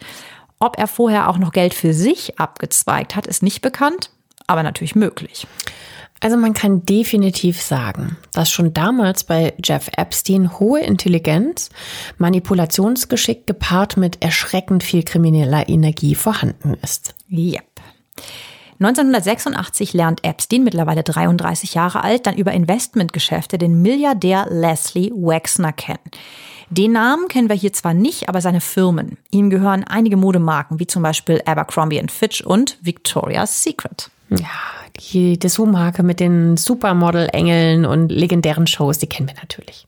Ob 0.59 0.79
er 0.79 0.87
vorher 0.87 1.29
auch 1.29 1.39
noch 1.39 1.53
Geld 1.53 1.75
für 1.75 1.93
sich 1.93 2.41
abgezweigt 2.41 3.15
hat, 3.15 3.27
ist 3.27 3.43
nicht 3.43 3.61
bekannt, 3.61 4.11
aber 4.47 4.63
natürlich 4.63 4.95
möglich. 4.95 5.47
Also 6.21 6.37
man 6.37 6.55
kann 6.55 6.87
definitiv 6.87 7.61
sagen, 7.61 8.17
dass 8.33 8.51
schon 8.51 8.73
damals 8.73 9.25
bei 9.25 9.55
Jeff 9.63 9.91
Epstein 9.97 10.59
hohe 10.59 10.81
Intelligenz, 10.81 11.69
Manipulationsgeschick 12.19 13.47
gepaart 13.47 13.97
mit 13.97 14.23
erschreckend 14.23 14.83
viel 14.83 15.03
krimineller 15.03 15.69
Energie 15.69 16.15
vorhanden 16.15 16.75
ist. 16.83 17.15
Yep. 17.31 17.65
1986 18.79 19.95
lernt 19.95 20.23
Epstein, 20.23 20.63
mittlerweile 20.63 21.03
33 21.03 21.75
Jahre 21.75 22.05
alt, 22.05 22.27
dann 22.27 22.37
über 22.37 22.53
Investmentgeschäfte 22.53 23.57
den 23.57 23.81
Milliardär 23.81 24.47
Leslie 24.51 25.11
Wexner 25.13 25.73
kennen. 25.73 26.01
Den 26.69 26.93
Namen 26.93 27.29
kennen 27.29 27.49
wir 27.49 27.57
hier 27.57 27.73
zwar 27.73 27.95
nicht, 27.95 28.29
aber 28.29 28.41
seine 28.41 28.61
Firmen. 28.61 29.19
Ihm 29.31 29.51
gehören 29.51 29.85
einige 29.85 30.17
Modemarken, 30.17 30.79
wie 30.79 30.87
zum 30.87 31.03
Beispiel 31.03 31.41
Abercrombie 31.47 32.03
Fitch 32.09 32.43
und 32.43 32.77
Victoria's 32.83 33.63
Secret. 33.63 34.11
Ja, 34.31 34.49
die 35.13 35.39
Dessous-Marke 35.39 36.03
mit 36.03 36.21
den 36.21 36.57
Supermodel-Engeln 36.57 37.85
und 37.85 38.11
legendären 38.11 38.67
Shows, 38.67 38.99
die 38.99 39.07
kennen 39.07 39.29
wir 39.29 39.37
natürlich. 39.37 39.87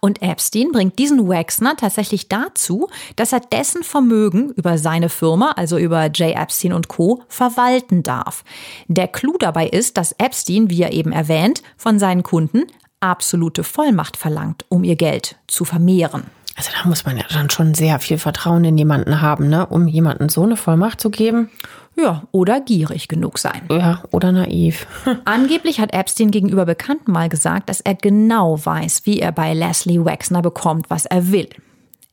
Und 0.00 0.22
Epstein 0.22 0.72
bringt 0.72 0.98
diesen 0.98 1.28
Waxner 1.28 1.76
tatsächlich 1.76 2.28
dazu, 2.28 2.88
dass 3.16 3.32
er 3.32 3.40
dessen 3.40 3.82
Vermögen 3.82 4.50
über 4.50 4.78
seine 4.78 5.08
Firma, 5.08 5.52
also 5.56 5.78
über 5.78 6.06
J. 6.06 6.36
Epstein 6.36 6.72
und 6.72 6.88
Co., 6.88 7.22
verwalten 7.28 8.02
darf. 8.02 8.44
Der 8.88 9.08
Clou 9.08 9.36
dabei 9.38 9.66
ist, 9.66 9.96
dass 9.96 10.12
Epstein, 10.18 10.70
wie 10.70 10.82
er 10.82 10.92
eben 10.92 11.12
erwähnt, 11.12 11.62
von 11.76 11.98
seinen 11.98 12.22
Kunden 12.22 12.64
absolute 13.00 13.64
Vollmacht 13.64 14.16
verlangt, 14.16 14.64
um 14.68 14.84
ihr 14.84 14.96
Geld 14.96 15.36
zu 15.46 15.64
vermehren. 15.64 16.24
Also 16.56 16.70
da 16.72 16.88
muss 16.88 17.04
man 17.04 17.16
ja 17.16 17.24
dann 17.32 17.50
schon 17.50 17.74
sehr 17.74 17.98
viel 17.98 18.18
Vertrauen 18.18 18.64
in 18.64 18.78
jemanden 18.78 19.20
haben, 19.20 19.48
ne? 19.48 19.66
um 19.66 19.88
jemanden 19.88 20.28
so 20.28 20.44
eine 20.44 20.56
Vollmacht 20.56 21.00
zu 21.00 21.10
geben. 21.10 21.50
Ja, 21.96 22.24
oder 22.32 22.60
gierig 22.60 23.08
genug 23.08 23.38
sein. 23.38 23.62
Ja, 23.70 24.02
oder 24.10 24.32
naiv. 24.32 24.86
Angeblich 25.24 25.80
hat 25.80 25.92
Epstein 25.92 26.30
gegenüber 26.30 26.64
Bekannten 26.64 27.12
mal 27.12 27.28
gesagt, 27.28 27.68
dass 27.68 27.80
er 27.80 27.94
genau 27.94 28.64
weiß, 28.64 29.02
wie 29.04 29.20
er 29.20 29.32
bei 29.32 29.54
Leslie 29.54 30.04
Wexner 30.04 30.42
bekommt, 30.42 30.90
was 30.90 31.06
er 31.06 31.30
will. 31.30 31.48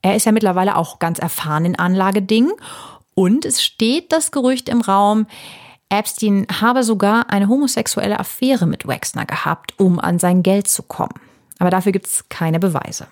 Er 0.02 0.16
ist 0.16 0.26
ja 0.26 0.32
mittlerweile 0.32 0.76
auch 0.76 0.98
ganz 0.98 1.18
erfahren 1.18 1.64
in 1.64 1.78
Anlagedingen 1.78 2.52
und 3.14 3.44
es 3.44 3.62
steht 3.62 4.12
das 4.12 4.30
Gerücht 4.30 4.68
im 4.68 4.80
Raum, 4.80 5.26
Epstein 5.92 6.46
habe 6.60 6.84
sogar 6.84 7.28
eine 7.28 7.48
homosexuelle 7.48 8.18
Affäre 8.18 8.66
mit 8.66 8.88
Wexner 8.88 9.26
gehabt, 9.26 9.78
um 9.78 9.98
an 9.98 10.18
sein 10.18 10.42
Geld 10.42 10.66
zu 10.66 10.82
kommen. 10.82 11.20
Aber 11.58 11.68
dafür 11.68 11.92
gibt 11.92 12.06
es 12.06 12.28
keine 12.30 12.58
Beweise. 12.58 13.08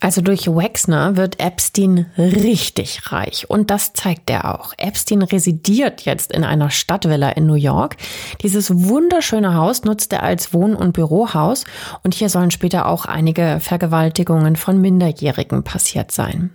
Also 0.00 0.20
durch 0.20 0.46
Wexner 0.46 1.16
wird 1.16 1.40
Epstein 1.40 2.06
richtig 2.18 3.12
reich 3.12 3.48
und 3.48 3.70
das 3.70 3.92
zeigt 3.92 4.28
er 4.30 4.54
auch. 4.54 4.72
Epstein 4.76 5.22
residiert 5.22 6.02
jetzt 6.02 6.32
in 6.32 6.44
einer 6.44 6.70
Stadtvilla 6.70 7.30
in 7.30 7.46
New 7.46 7.54
York. 7.54 7.96
Dieses 8.42 8.70
wunderschöne 8.70 9.54
Haus 9.54 9.84
nutzt 9.84 10.12
er 10.12 10.22
als 10.22 10.52
Wohn- 10.52 10.76
und 10.76 10.92
Bürohaus 10.92 11.64
und 12.02 12.14
hier 12.14 12.28
sollen 12.28 12.50
später 12.50 12.86
auch 12.86 13.06
einige 13.06 13.58
Vergewaltigungen 13.60 14.56
von 14.56 14.80
Minderjährigen 14.80 15.64
passiert 15.64 16.12
sein. 16.12 16.50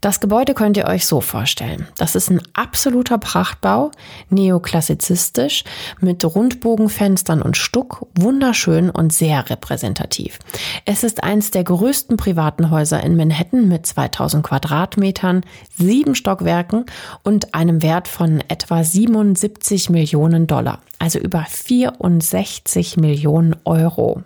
Das 0.00 0.20
Gebäude 0.20 0.54
könnt 0.54 0.78
ihr 0.78 0.86
euch 0.86 1.04
so 1.04 1.20
vorstellen. 1.20 1.86
Das 1.98 2.14
ist 2.14 2.30
ein 2.30 2.40
absoluter 2.54 3.18
Prachtbau, 3.18 3.90
neoklassizistisch, 4.30 5.64
mit 6.00 6.24
Rundbogenfenstern 6.24 7.42
und 7.42 7.58
Stuck, 7.58 8.06
wunderschön 8.14 8.88
und 8.88 9.12
sehr 9.12 9.50
repräsentativ. 9.50 10.38
Es 10.86 11.04
ist 11.04 11.22
eins 11.22 11.50
der 11.50 11.64
größten 11.64 12.16
privaten 12.16 12.70
Häuser 12.70 13.02
in 13.02 13.14
Manhattan 13.14 13.68
mit 13.68 13.84
2000 13.84 14.42
Quadratmetern, 14.42 15.42
sieben 15.76 16.14
Stockwerken 16.14 16.86
und 17.22 17.54
einem 17.54 17.82
Wert 17.82 18.08
von 18.08 18.42
etwa 18.48 18.82
77 18.82 19.90
Millionen 19.90 20.46
Dollar, 20.46 20.80
also 20.98 21.18
über 21.18 21.44
64 21.46 22.96
Millionen 22.96 23.54
Euro. 23.64 24.22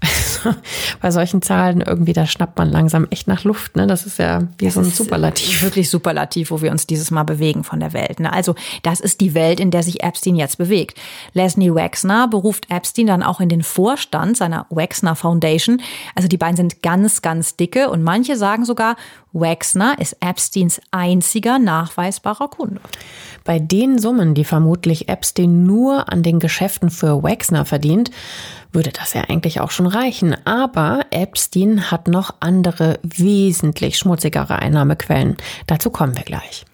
Also, 0.00 0.54
bei 1.00 1.10
solchen 1.10 1.40
Zahlen 1.40 1.80
irgendwie, 1.80 2.12
da 2.12 2.26
schnappt 2.26 2.58
man 2.58 2.70
langsam 2.70 3.06
echt 3.10 3.28
nach 3.28 3.44
Luft. 3.44 3.76
Ne? 3.76 3.86
Das 3.86 4.06
ist 4.06 4.18
ja 4.18 4.48
wie 4.58 4.64
das 4.64 4.74
so 4.74 4.80
ein 4.80 4.90
Superlativ. 4.90 5.62
Wirklich 5.62 5.88
Superlativ, 5.88 6.50
wo 6.50 6.60
wir 6.60 6.70
uns 6.70 6.86
dieses 6.86 7.10
Mal 7.10 7.22
bewegen 7.22 7.62
von 7.64 7.80
der 7.80 7.92
Welt. 7.92 8.20
Ne? 8.20 8.32
Also 8.32 8.54
das 8.82 9.00
ist 9.00 9.20
die 9.20 9.34
Welt, 9.34 9.60
in 9.60 9.70
der 9.70 9.82
sich 9.82 10.02
Epstein 10.02 10.36
jetzt 10.36 10.58
bewegt. 10.58 10.98
Leslie 11.32 11.74
Wexner 11.74 12.28
beruft 12.28 12.70
Epstein 12.70 13.06
dann 13.06 13.22
auch 13.22 13.40
in 13.40 13.48
den 13.48 13.62
Vorstand 13.62 14.36
seiner 14.36 14.66
Wexner 14.70 15.14
Foundation. 15.14 15.80
Also 16.14 16.28
die 16.28 16.38
beiden 16.38 16.56
sind 16.56 16.82
ganz, 16.82 17.22
ganz 17.22 17.56
dicke 17.56 17.88
und 17.88 18.02
manche 18.02 18.36
sagen 18.36 18.64
sogar, 18.64 18.96
Wexner 19.32 19.96
ist 19.98 20.16
Epsteins 20.20 20.80
einziger 20.90 21.58
nachweisbarer 21.58 22.48
Kunde. 22.48 22.80
Bei 23.44 23.58
den 23.58 23.98
Summen, 23.98 24.34
die 24.34 24.44
vermutlich 24.44 25.08
Epstein 25.08 25.64
nur 25.64 26.12
an 26.12 26.22
den 26.22 26.38
Geschäften 26.38 26.90
für 26.90 27.22
Wexner 27.22 27.64
verdient, 27.64 28.10
würde 28.72 28.90
das 28.90 29.14
ja 29.14 29.22
eigentlich 29.28 29.60
auch 29.60 29.70
schon 29.70 29.86
reichen. 29.86 30.36
Aber 30.46 31.06
Epstein 31.10 31.90
hat 31.90 32.08
noch 32.08 32.34
andere, 32.40 32.98
wesentlich 33.02 33.98
schmutzigere 33.98 34.58
Einnahmequellen. 34.58 35.36
Dazu 35.66 35.90
kommen 35.90 36.16
wir 36.16 36.24
gleich. 36.24 36.64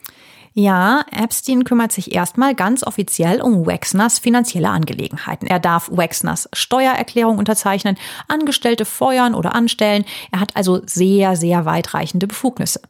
Ja, 0.60 1.04
Epstein 1.12 1.62
kümmert 1.62 1.92
sich 1.92 2.12
erstmal 2.12 2.52
ganz 2.52 2.82
offiziell 2.82 3.40
um 3.40 3.64
Wexners 3.64 4.18
finanzielle 4.18 4.70
Angelegenheiten. 4.70 5.46
Er 5.46 5.60
darf 5.60 5.88
Wexners 5.88 6.48
Steuererklärung 6.52 7.38
unterzeichnen, 7.38 7.96
Angestellte 8.26 8.84
feuern 8.84 9.36
oder 9.36 9.54
anstellen. 9.54 10.04
Er 10.32 10.40
hat 10.40 10.56
also 10.56 10.80
sehr, 10.84 11.36
sehr 11.36 11.64
weitreichende 11.64 12.26
Befugnisse. 12.26 12.80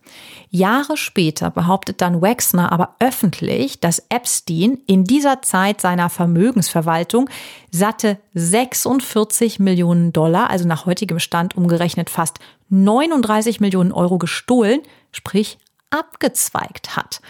Jahre 0.48 0.96
später 0.96 1.50
behauptet 1.50 2.00
dann 2.00 2.22
Wexner 2.22 2.72
aber 2.72 2.94
öffentlich, 3.00 3.80
dass 3.80 4.02
Epstein 4.08 4.78
in 4.87 5.04
dieser 5.04 5.42
Zeit 5.42 5.82
seiner 5.82 6.08
Vermögensverwaltung 6.08 7.28
satte 7.70 8.16
46 8.32 9.58
Millionen 9.58 10.14
Dollar, 10.14 10.48
also 10.48 10.66
nach 10.66 10.87
heutigem 10.87 11.18
Stand 11.18 11.54
umgerechnet 11.54 12.08
fast 12.08 12.38
39 12.70 13.60
Millionen 13.60 13.92
Euro 13.92 14.16
gestohlen, 14.16 14.80
sprich 15.12 15.58
abgezweigt 15.90 16.96
hat. 16.96 17.20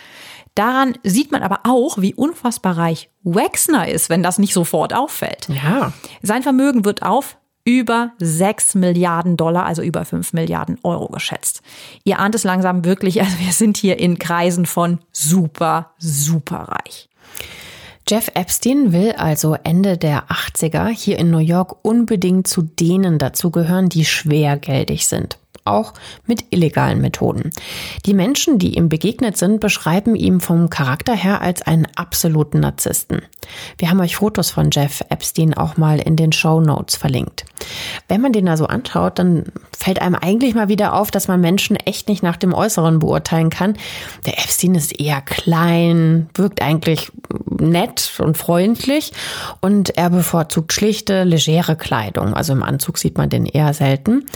Daran 0.59 0.95
sieht 1.05 1.31
man 1.31 1.45
aber 1.45 1.61
auch, 1.63 1.99
wie 1.99 2.15
unfassbar 2.15 2.77
reich 2.77 3.11
Wexner 3.23 3.87
ist, 3.87 4.11
wenn 4.11 4.25
das 4.25 4.39
nicht 4.39 4.53
sofort 4.53 4.93
auffällt. 4.93 5.49
Ja. 5.49 5.93
Sein 6.21 6.43
Vermögen 6.43 6.85
wird 6.85 7.05
auf 7.05 7.39
über 7.63 8.11
6 8.19 8.75
Milliarden 8.75 9.37
Dollar, 9.37 9.67
also 9.67 9.83
über 9.83 10.05
5 10.05 10.33
Milliarden 10.33 10.77
Euro 10.83 11.11
geschätzt. 11.11 11.63
Ihr 12.03 12.19
ahnt 12.19 12.35
es 12.35 12.43
langsam 12.43 12.85
wirklich, 12.85 13.21
also 13.23 13.39
wir 13.39 13.53
sind 13.53 13.77
hier 13.77 14.01
in 14.01 14.19
Kreisen 14.19 14.67
von 14.67 14.99
super, 15.13 15.93
super 15.99 16.71
reich. 16.71 17.09
Jeff 18.09 18.29
Epstein 18.35 18.93
will 18.93 19.13
also 19.13 19.55
Ende 19.63 19.97
der 19.97 20.25
80er 20.27 20.89
hier 20.89 21.21
in 21.21 21.31
New 21.31 21.39
York 21.39 21.85
unbedingt 21.85 22.49
zu 22.49 22.63
denen 22.63 23.19
dazugehören, 23.19 23.91
die 23.91 24.05
schwergeldig 24.05 25.07
sind 25.07 25.39
auch 25.71 25.95
mit 26.27 26.47
illegalen 26.51 27.01
Methoden. 27.01 27.51
Die 28.07 28.15
Menschen, 28.15 28.59
die 28.59 28.77
ihm 28.77 28.89
begegnet 28.89 29.37
sind, 29.37 29.61
beschreiben 29.61 30.15
ihn 30.15 30.41
vom 30.41 30.71
Charakter 30.71 31.15
her 31.15 31.41
als 31.41 31.63
einen 31.63 31.87
absoluten 31.97 32.61
Narzissten. 32.61 33.23
Wir 33.79 33.91
haben 33.91 34.01
euch 34.01 34.17
Fotos 34.17 34.51
von 34.51 34.71
Jeff 34.71 35.03
Epstein 35.09 35.55
auch 35.55 35.77
mal 35.77 35.99
in 35.99 36.17
den 36.17 36.33
Show 36.33 36.61
Notes 36.61 36.97
verlinkt. 36.97 37.45
Wenn 38.09 38.21
man 38.21 38.33
den 38.33 38.47
da 38.47 38.57
so 38.57 38.67
anschaut, 38.67 39.19
dann 39.19 39.45
fällt 39.77 40.01
einem 40.01 40.15
eigentlich 40.15 40.55
mal 40.55 40.69
wieder 40.69 40.95
auf, 40.95 41.11
dass 41.11 41.29
man 41.29 41.41
Menschen 41.41 41.77
echt 41.77 42.09
nicht 42.09 42.23
nach 42.23 42.37
dem 42.37 42.55
Äußeren 42.55 42.99
beurteilen 42.99 43.51
kann. 43.51 43.77
Der 44.27 44.39
Epstein 44.39 44.75
ist 44.75 44.99
eher 44.99 45.21
klein, 45.21 46.29
wirkt 46.35 46.63
eigentlich 46.63 47.11
nett 47.61 48.13
und 48.19 48.37
freundlich 48.37 49.13
und 49.61 49.97
er 49.97 50.11
bevorzugt 50.11 50.73
schlichte, 50.73 51.25
legere 51.25 51.77
Kleidung. 51.77 52.35
Also 52.35 52.53
im 52.53 52.63
Anzug 52.63 52.99
sieht 52.99 53.19
man 53.19 53.31
den 53.31 53.47
eher 53.47 53.75
selten. 53.75 54.27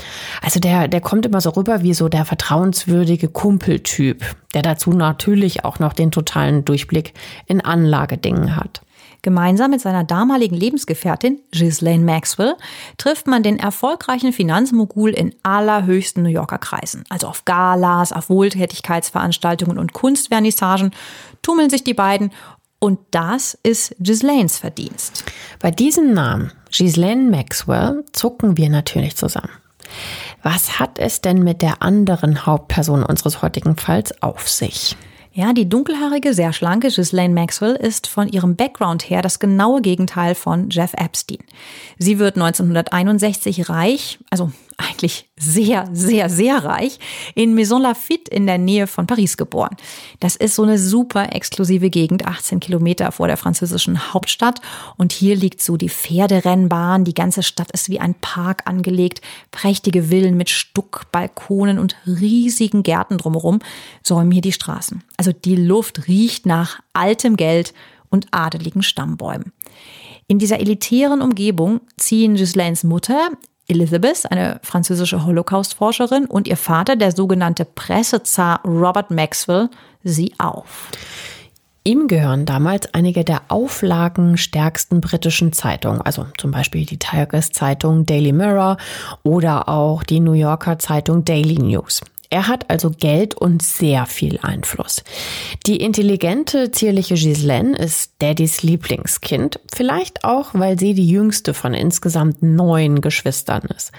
Also 0.40 0.60
der, 0.60 0.88
der 0.88 1.00
kommt 1.00 1.21
immer 1.26 1.40
so 1.40 1.50
rüber 1.50 1.82
wie 1.82 1.94
so 1.94 2.08
der 2.08 2.24
vertrauenswürdige 2.24 3.28
Kumpeltyp, 3.28 4.24
der 4.54 4.62
dazu 4.62 4.92
natürlich 4.92 5.64
auch 5.64 5.78
noch 5.78 5.92
den 5.92 6.10
totalen 6.10 6.64
Durchblick 6.64 7.14
in 7.46 7.60
Anlagedingen 7.60 8.56
hat. 8.56 8.82
Gemeinsam 9.22 9.70
mit 9.70 9.80
seiner 9.80 10.02
damaligen 10.02 10.56
Lebensgefährtin 10.56 11.40
Ghislaine 11.52 12.04
Maxwell 12.04 12.54
trifft 12.98 13.28
man 13.28 13.44
den 13.44 13.58
erfolgreichen 13.58 14.32
Finanzmogul 14.32 15.10
in 15.10 15.32
allerhöchsten 15.44 16.24
New 16.24 16.28
Yorker 16.28 16.58
Kreisen. 16.58 17.04
Also 17.08 17.28
auf 17.28 17.44
Galas, 17.44 18.12
auf 18.12 18.28
Wohltätigkeitsveranstaltungen 18.28 19.78
und 19.78 19.92
Kunstvernissagen 19.92 20.90
tummeln 21.40 21.70
sich 21.70 21.84
die 21.84 21.94
beiden 21.94 22.32
und 22.80 22.98
das 23.12 23.56
ist 23.62 23.94
Ghislaines 24.00 24.58
Verdienst. 24.58 25.24
Bei 25.60 25.70
diesem 25.70 26.14
Namen, 26.14 26.50
Ghislaine 26.72 27.30
Maxwell, 27.30 28.04
zucken 28.12 28.56
wir 28.56 28.70
natürlich 28.70 29.16
zusammen. 29.16 29.50
Was 30.42 30.80
hat 30.80 30.98
es 30.98 31.20
denn 31.20 31.44
mit 31.44 31.62
der 31.62 31.82
anderen 31.82 32.46
Hauptperson 32.46 33.04
unseres 33.04 33.42
heutigen 33.42 33.76
Falls 33.76 34.22
auf 34.22 34.48
sich? 34.48 34.96
Ja, 35.34 35.54
die 35.54 35.68
dunkelhaarige, 35.68 36.34
sehr 36.34 36.52
schlanke 36.52 36.88
Ghislaine 36.88 37.32
Maxwell 37.32 37.74
ist 37.74 38.06
von 38.06 38.28
ihrem 38.28 38.54
Background 38.54 39.08
her 39.08 39.22
das 39.22 39.38
genaue 39.38 39.80
Gegenteil 39.80 40.34
von 40.34 40.68
Jeff 40.68 40.92
Epstein. 40.94 41.38
Sie 41.96 42.18
wird 42.18 42.36
1961 42.36 43.70
reich, 43.70 44.18
also 44.30 44.52
eigentlich 44.82 45.28
sehr, 45.38 45.88
sehr, 45.92 46.28
sehr 46.28 46.64
reich, 46.64 46.98
in 47.34 47.54
Maison 47.54 47.82
Lafitte 47.82 48.30
in 48.30 48.46
der 48.46 48.58
Nähe 48.58 48.86
von 48.86 49.06
Paris 49.06 49.36
geboren. 49.36 49.76
Das 50.20 50.36
ist 50.36 50.54
so 50.54 50.62
eine 50.62 50.78
super 50.78 51.34
exklusive 51.34 51.90
Gegend, 51.90 52.26
18 52.26 52.60
Kilometer 52.60 53.12
vor 53.12 53.26
der 53.26 53.36
französischen 53.36 54.12
Hauptstadt. 54.12 54.60
Und 54.96 55.12
hier 55.12 55.36
liegt 55.36 55.62
so 55.62 55.76
die 55.76 55.88
Pferderennbahn. 55.88 57.04
Die 57.04 57.14
ganze 57.14 57.42
Stadt 57.42 57.70
ist 57.72 57.88
wie 57.88 58.00
ein 58.00 58.14
Park 58.14 58.62
angelegt. 58.66 59.20
Prächtige 59.50 60.04
Villen 60.04 60.36
mit 60.36 60.50
Stuckbalkonen 60.50 61.78
und 61.78 61.96
riesigen 62.06 62.82
Gärten 62.82 63.18
drumherum 63.18 63.60
säumen 64.02 64.32
hier 64.32 64.42
die 64.42 64.52
Straßen. 64.52 65.02
Also 65.16 65.32
die 65.32 65.56
Luft 65.56 66.08
riecht 66.08 66.46
nach 66.46 66.80
altem 66.92 67.36
Geld 67.36 67.74
und 68.10 68.28
adeligen 68.30 68.82
Stammbäumen. 68.82 69.52
In 70.28 70.38
dieser 70.38 70.60
elitären 70.60 71.20
Umgebung 71.20 71.80
ziehen 71.96 72.36
Ghislaines 72.36 72.84
Mutter, 72.84 73.30
Elizabeth, 73.72 74.30
eine 74.30 74.60
französische 74.62 75.24
Holocaust-Forscherin, 75.24 76.26
und 76.26 76.46
ihr 76.46 76.56
Vater, 76.56 76.96
der 76.96 77.12
sogenannte 77.12 77.64
Pressezar 77.64 78.60
Robert 78.64 79.10
Maxwell, 79.10 79.68
sie 80.04 80.32
auf. 80.38 80.88
Ihm 81.84 82.06
gehören 82.06 82.46
damals 82.46 82.94
einige 82.94 83.24
der 83.24 83.42
auflagenstärksten 83.48 85.00
britischen 85.00 85.52
Zeitungen, 85.52 86.00
also 86.00 86.26
zum 86.38 86.52
Beispiel 86.52 86.86
die 86.86 86.98
Tageszeitung 86.98 88.06
Daily 88.06 88.32
Mirror 88.32 88.76
oder 89.24 89.68
auch 89.68 90.04
die 90.04 90.20
New 90.20 90.34
Yorker 90.34 90.78
Zeitung 90.78 91.24
Daily 91.24 91.56
News. 91.56 92.00
Er 92.32 92.48
hat 92.48 92.70
also 92.70 92.88
Geld 92.88 93.34
und 93.34 93.60
sehr 93.60 94.06
viel 94.06 94.38
Einfluss. 94.40 95.04
Die 95.66 95.76
intelligente, 95.76 96.70
zierliche 96.70 97.12
Ghislaine 97.12 97.76
ist 97.76 98.12
Daddys 98.22 98.62
Lieblingskind, 98.62 99.60
vielleicht 99.70 100.24
auch, 100.24 100.54
weil 100.54 100.78
sie 100.78 100.94
die 100.94 101.06
jüngste 101.06 101.52
von 101.52 101.74
insgesamt 101.74 102.42
neun 102.42 103.02
Geschwistern 103.02 103.64
ist. 103.76 103.92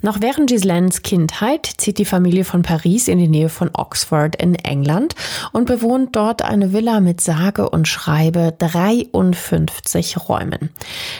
Noch 0.00 0.22
während 0.22 0.48
Ghislaines 0.48 1.02
Kindheit 1.02 1.66
zieht 1.76 1.98
die 1.98 2.06
Familie 2.06 2.44
von 2.44 2.62
Paris 2.62 3.06
in 3.06 3.18
die 3.18 3.28
Nähe 3.28 3.50
von 3.50 3.68
Oxford 3.74 4.36
in 4.36 4.54
England 4.54 5.14
und 5.52 5.66
bewohnt 5.66 6.16
dort 6.16 6.40
eine 6.40 6.72
Villa 6.72 7.00
mit 7.00 7.20
sage 7.20 7.68
und 7.68 7.86
schreibe 7.86 8.54
53 8.56 10.26
Räumen. 10.26 10.70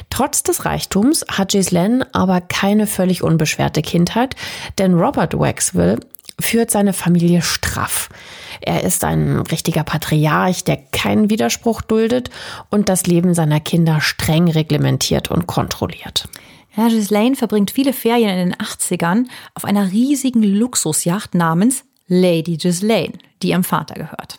Trotz 0.08 0.44
des 0.44 0.64
Reichtums 0.64 1.26
hat 1.30 1.50
Ghislaine 1.50 2.06
aber 2.14 2.40
keine 2.40 2.86
völlig 2.86 3.22
unbeschwerte 3.22 3.82
Kindheit, 3.82 4.34
denn 4.78 4.94
Robert 4.94 5.38
Waxwell 5.38 5.98
führt 6.40 6.70
seine 6.70 6.92
Familie 6.92 7.42
straff. 7.42 8.08
Er 8.60 8.84
ist 8.84 9.04
ein 9.04 9.38
richtiger 9.38 9.84
Patriarch, 9.84 10.64
der 10.64 10.76
keinen 10.76 11.30
Widerspruch 11.30 11.82
duldet 11.82 12.30
und 12.70 12.88
das 12.88 13.06
Leben 13.06 13.34
seiner 13.34 13.60
Kinder 13.60 14.00
streng 14.00 14.48
reglementiert 14.48 15.30
und 15.30 15.46
kontrolliert. 15.46 16.28
Ja, 16.76 16.88
Ghislaine 16.88 17.34
verbringt 17.34 17.72
viele 17.72 17.92
Ferien 17.92 18.30
in 18.30 18.50
den 18.50 18.54
80ern 18.54 19.24
auf 19.54 19.64
einer 19.64 19.90
riesigen 19.90 20.42
Luxusjacht 20.42 21.34
namens 21.34 21.84
Lady 22.06 22.56
Ghislaine, 22.56 23.14
die 23.42 23.50
ihrem 23.50 23.64
Vater 23.64 23.94
gehört. 23.94 24.38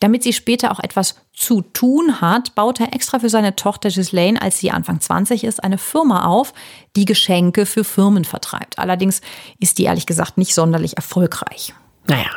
Damit 0.00 0.22
sie 0.22 0.32
später 0.32 0.72
auch 0.72 0.80
etwas 0.80 1.16
zu 1.32 1.62
tun 1.62 2.20
hat, 2.20 2.54
baut 2.54 2.80
er 2.80 2.94
extra 2.94 3.18
für 3.18 3.28
seine 3.28 3.56
Tochter 3.56 3.90
Ghislaine, 3.90 4.40
als 4.40 4.58
sie 4.58 4.70
Anfang 4.70 5.00
20 5.00 5.44
ist, 5.44 5.62
eine 5.62 5.78
Firma 5.78 6.26
auf, 6.26 6.52
die 6.96 7.04
Geschenke 7.04 7.66
für 7.66 7.84
Firmen 7.84 8.24
vertreibt. 8.24 8.78
Allerdings 8.78 9.20
ist 9.58 9.78
die 9.78 9.84
ehrlich 9.84 10.06
gesagt 10.06 10.38
nicht 10.38 10.54
sonderlich 10.54 10.96
erfolgreich. 10.96 11.74
Naja, 12.06 12.30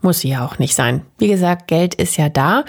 muss 0.00 0.20
sie 0.20 0.30
ja 0.30 0.44
auch 0.44 0.58
nicht 0.58 0.74
sein. 0.74 1.06
Wie 1.18 1.28
gesagt, 1.28 1.68
Geld 1.68 1.94
ist 1.94 2.16
ja 2.16 2.28
da. 2.28 2.64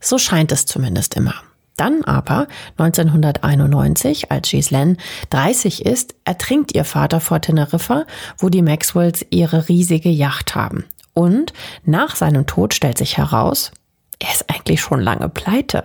So 0.00 0.18
scheint 0.18 0.52
es 0.52 0.66
zumindest 0.66 1.14
immer. 1.14 1.34
Dann 1.76 2.04
aber 2.04 2.48
1991, 2.76 4.30
als 4.30 4.50
Ghislaine 4.50 4.96
30 5.30 5.86
ist, 5.86 6.14
ertrinkt 6.24 6.74
ihr 6.74 6.84
Vater 6.84 7.20
vor 7.20 7.40
Teneriffa, 7.40 8.04
wo 8.38 8.50
die 8.50 8.62
Maxwells 8.62 9.24
ihre 9.30 9.68
riesige 9.68 10.10
Yacht 10.10 10.54
haben. 10.54 10.84
Und 11.14 11.52
nach 11.84 12.16
seinem 12.16 12.46
Tod 12.46 12.74
stellt 12.74 12.98
sich 12.98 13.16
heraus, 13.16 13.72
er 14.18 14.32
ist 14.32 14.48
eigentlich 14.48 14.80
schon 14.80 15.00
lange 15.00 15.28
pleite. 15.28 15.84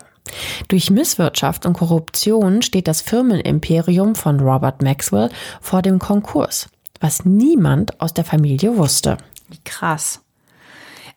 Durch 0.67 0.89
Misswirtschaft 0.89 1.65
und 1.65 1.73
Korruption 1.73 2.61
steht 2.61 2.87
das 2.87 3.01
Firmenimperium 3.01 4.15
von 4.15 4.39
Robert 4.39 4.81
Maxwell 4.81 5.29
vor 5.61 5.81
dem 5.81 5.99
Konkurs, 5.99 6.69
was 6.99 7.25
niemand 7.25 7.99
aus 8.01 8.13
der 8.13 8.25
Familie 8.25 8.77
wusste. 8.77 9.17
Wie 9.49 9.59
krass. 9.63 10.21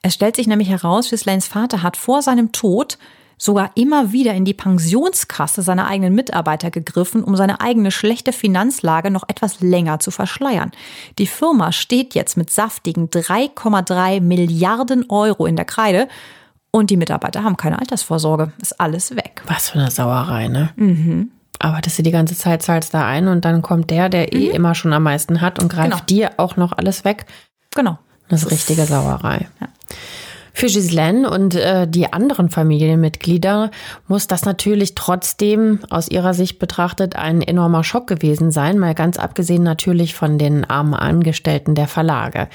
Es 0.03 0.15
stellt 0.15 0.37
sich 0.37 0.47
nämlich 0.47 0.69
heraus, 0.69 1.11
Ghislaines 1.11 1.47
Vater 1.47 1.83
hat 1.83 1.97
vor 1.97 2.23
seinem 2.23 2.53
Tod 2.53 2.99
sogar 3.41 3.71
immer 3.75 4.13
wieder 4.13 4.35
in 4.35 4.45
die 4.45 4.53
Pensionskasse 4.53 5.63
seiner 5.63 5.87
eigenen 5.87 6.15
Mitarbeiter 6.15 6.71
gegriffen, 6.71 7.25
um 7.25 7.37
seine 7.37 7.63
eigene 7.63 7.91
schlechte 7.91 8.35
Finanzlage 8.35 9.11
noch 9.11 9.25
etwas 9.29 9.61
länger 9.61 9.99
zu 9.99 10.11
verschleiern. 10.11 10.73
Die 11.19 11.27
Firma 11.27 11.73
steht 11.73 12.15
jetzt 12.15 12.37
mit 12.37 12.51
saftigen 12.51 13.09
3,3 13.09 14.21
Milliarden 14.21 15.09
Euro 15.09 15.47
in 15.47 15.57
der 15.57 15.65
Kreide 15.65 16.07
und 16.71 16.91
die 16.91 16.99
Mitarbeiter 16.99 17.43
haben 17.43 17.57
keine 17.57 17.79
Altersvorsorge. 17.79 18.53
Ist 18.61 18.79
alles 18.79 19.17
weg. 19.17 19.43
Was 19.47 19.71
für 19.71 19.79
eine 19.79 19.91
Sauerei, 19.91 20.49
ne? 20.49 20.71
Mhm. 20.77 21.31
Aber 21.59 21.81
dass 21.81 21.97
du 21.97 22.03
die 22.03 22.11
ganze 22.11 22.37
Zeit 22.37 22.63
zahlst 22.63 22.93
da 22.93 23.07
ein 23.07 23.27
und 23.27 23.47
dann 23.47 23.63
kommt 23.63 23.91
der, 23.91 24.11
der 24.11 24.35
eh 24.35 24.51
mhm. 24.51 24.55
immer 24.55 24.75
schon 24.75 24.93
am 24.93 25.03
meisten 25.03 25.41
hat 25.41 25.63
und 25.63 25.71
greift 25.71 25.91
genau. 25.91 26.05
dir 26.05 26.33
auch 26.37 26.57
noch 26.57 26.73
alles 26.73 27.05
weg. 27.05 27.25
Genau. 27.75 27.99
Das 28.29 28.43
ist 28.43 28.51
richtige 28.51 28.85
Sauerei. 28.85 29.49
Ja. 29.61 29.69
Für 30.61 30.67
Ghislaine 30.67 31.31
und 31.31 31.55
äh, 31.55 31.89
die 31.89 32.13
anderen 32.13 32.51
Familienmitglieder 32.51 33.71
muss 34.09 34.27
das 34.27 34.45
natürlich 34.45 34.95
trotzdem 34.95 35.79
aus 35.89 36.11
ihrer 36.11 36.35
Sicht 36.35 36.59
betrachtet 36.59 37.17
ein 37.17 37.41
enormer 37.41 37.83
Schock 37.83 38.07
gewesen 38.07 38.51
sein, 38.51 38.79
mal 38.79 38.95
ganz 38.95 39.17
abgesehen 39.17 39.63
natürlich 39.63 40.15
von 40.15 40.37
den 40.37 40.69
armen 40.69 40.93
Angestellten 40.93 41.75
der 41.75 41.89
Verlage. 41.89 42.49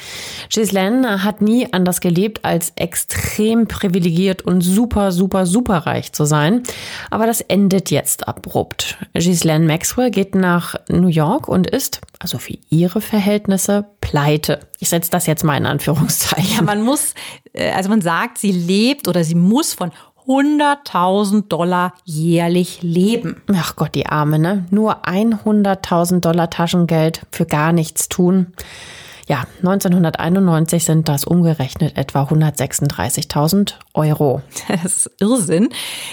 Ghislaine 0.54 1.24
hat 1.24 1.42
nie 1.42 1.74
anders 1.74 2.00
gelebt, 2.00 2.46
als 2.46 2.74
extrem 2.76 3.68
privilegiert 3.68 4.44
und 4.44 4.62
super, 4.62 5.12
super, 5.12 5.48
super 5.48 5.78
reich 5.88 6.12
zu 6.12 6.26
sein. 6.26 6.62
Aber 7.10 7.26
das 7.26 7.42
endet 7.42 7.90
jetzt 7.90 8.28
abrupt. 8.28 9.00
Ghislaine 9.14 9.66
Maxwell 9.66 10.12
geht 10.12 10.36
nach 10.36 10.76
New 10.90 11.08
York 11.08 11.48
und 11.48 11.66
ist, 11.66 12.02
also 12.20 12.38
für 12.38 12.54
ihre 12.70 13.02
Verhältnisse, 13.02 13.86
pleite. 14.00 14.60
Ich 14.80 14.90
setze 14.90 15.12
das 15.12 15.26
jetzt 15.26 15.44
mal 15.44 15.58
in 15.58 15.66
Anführungszeichen. 15.66 16.56
Ja, 16.56 16.62
man 16.62 16.82
muss, 16.82 17.14
äh, 17.54 17.72
also 17.72 17.90
man 17.90 18.02
sagt, 18.02 18.38
sie 18.38 18.52
lebt 18.52 19.08
oder 19.08 19.24
sie 19.24 19.36
muss 19.36 19.74
von 19.74 19.92
100.000 20.28 21.48
Dollar 21.50 21.94
jährlich 22.04 22.82
leben. 22.82 23.42
Ach 23.56 23.76
Gott, 23.76 23.94
die 23.94 24.08
Arme, 24.08 24.40
ne? 24.40 24.66
Nur 24.72 25.06
100.000 25.06 26.20
Dollar 26.20 26.50
Taschengeld 26.50 27.22
für 27.32 27.46
gar 27.46 27.72
nichts 27.72 28.10
tun. 28.10 28.54
Ja, 29.28 29.46
1991 29.58 30.84
sind 30.84 31.10
das 31.10 31.26
umgerechnet 31.26 31.98
etwa 31.98 32.24
136.000 32.26 33.74
Euro. 33.96 34.44
Das 34.68 34.98
ist 35.08 35.12
Irrsinn. 35.20 35.70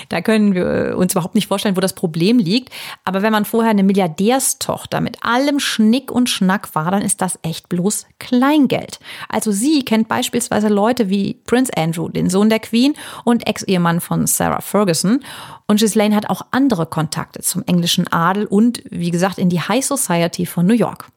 Da 0.08 0.22
können 0.22 0.54
wir 0.54 0.94
uns 0.96 1.12
überhaupt 1.12 1.34
nicht 1.34 1.46
vorstellen, 1.46 1.76
wo 1.76 1.80
das 1.80 1.92
Problem 1.92 2.38
liegt. 2.38 2.70
Aber 3.04 3.20
wenn 3.20 3.32
man 3.32 3.44
vorher 3.44 3.70
eine 3.70 3.82
Milliardärstochter 3.82 5.02
mit 5.02 5.22
allem 5.22 5.60
Schnick 5.60 6.10
und 6.10 6.30
Schnack 6.30 6.74
war, 6.74 6.90
dann 6.90 7.02
ist 7.02 7.20
das 7.20 7.38
echt 7.42 7.68
bloß 7.68 8.06
Kleingeld. 8.18 8.98
Also 9.28 9.52
sie 9.52 9.84
kennt 9.84 10.08
beispielsweise 10.08 10.68
Leute 10.68 11.10
wie 11.10 11.34
Prince 11.46 11.72
Andrew, 11.76 12.08
den 12.08 12.30
Sohn 12.30 12.48
der 12.48 12.60
Queen 12.60 12.94
und 13.24 13.46
Ex-Ehemann 13.46 14.00
von 14.00 14.26
Sarah 14.26 14.62
Ferguson. 14.62 15.20
Und 15.66 15.80
Ghislaine 15.80 16.16
hat 16.16 16.30
auch 16.30 16.46
andere 16.50 16.86
Kontakte 16.86 17.42
zum 17.42 17.62
englischen 17.66 18.10
Adel 18.10 18.46
und, 18.46 18.82
wie 18.90 19.10
gesagt, 19.10 19.38
in 19.38 19.50
die 19.50 19.60
High 19.60 19.84
Society 19.84 20.46
von 20.46 20.64
New 20.64 20.74
York. 20.74 21.08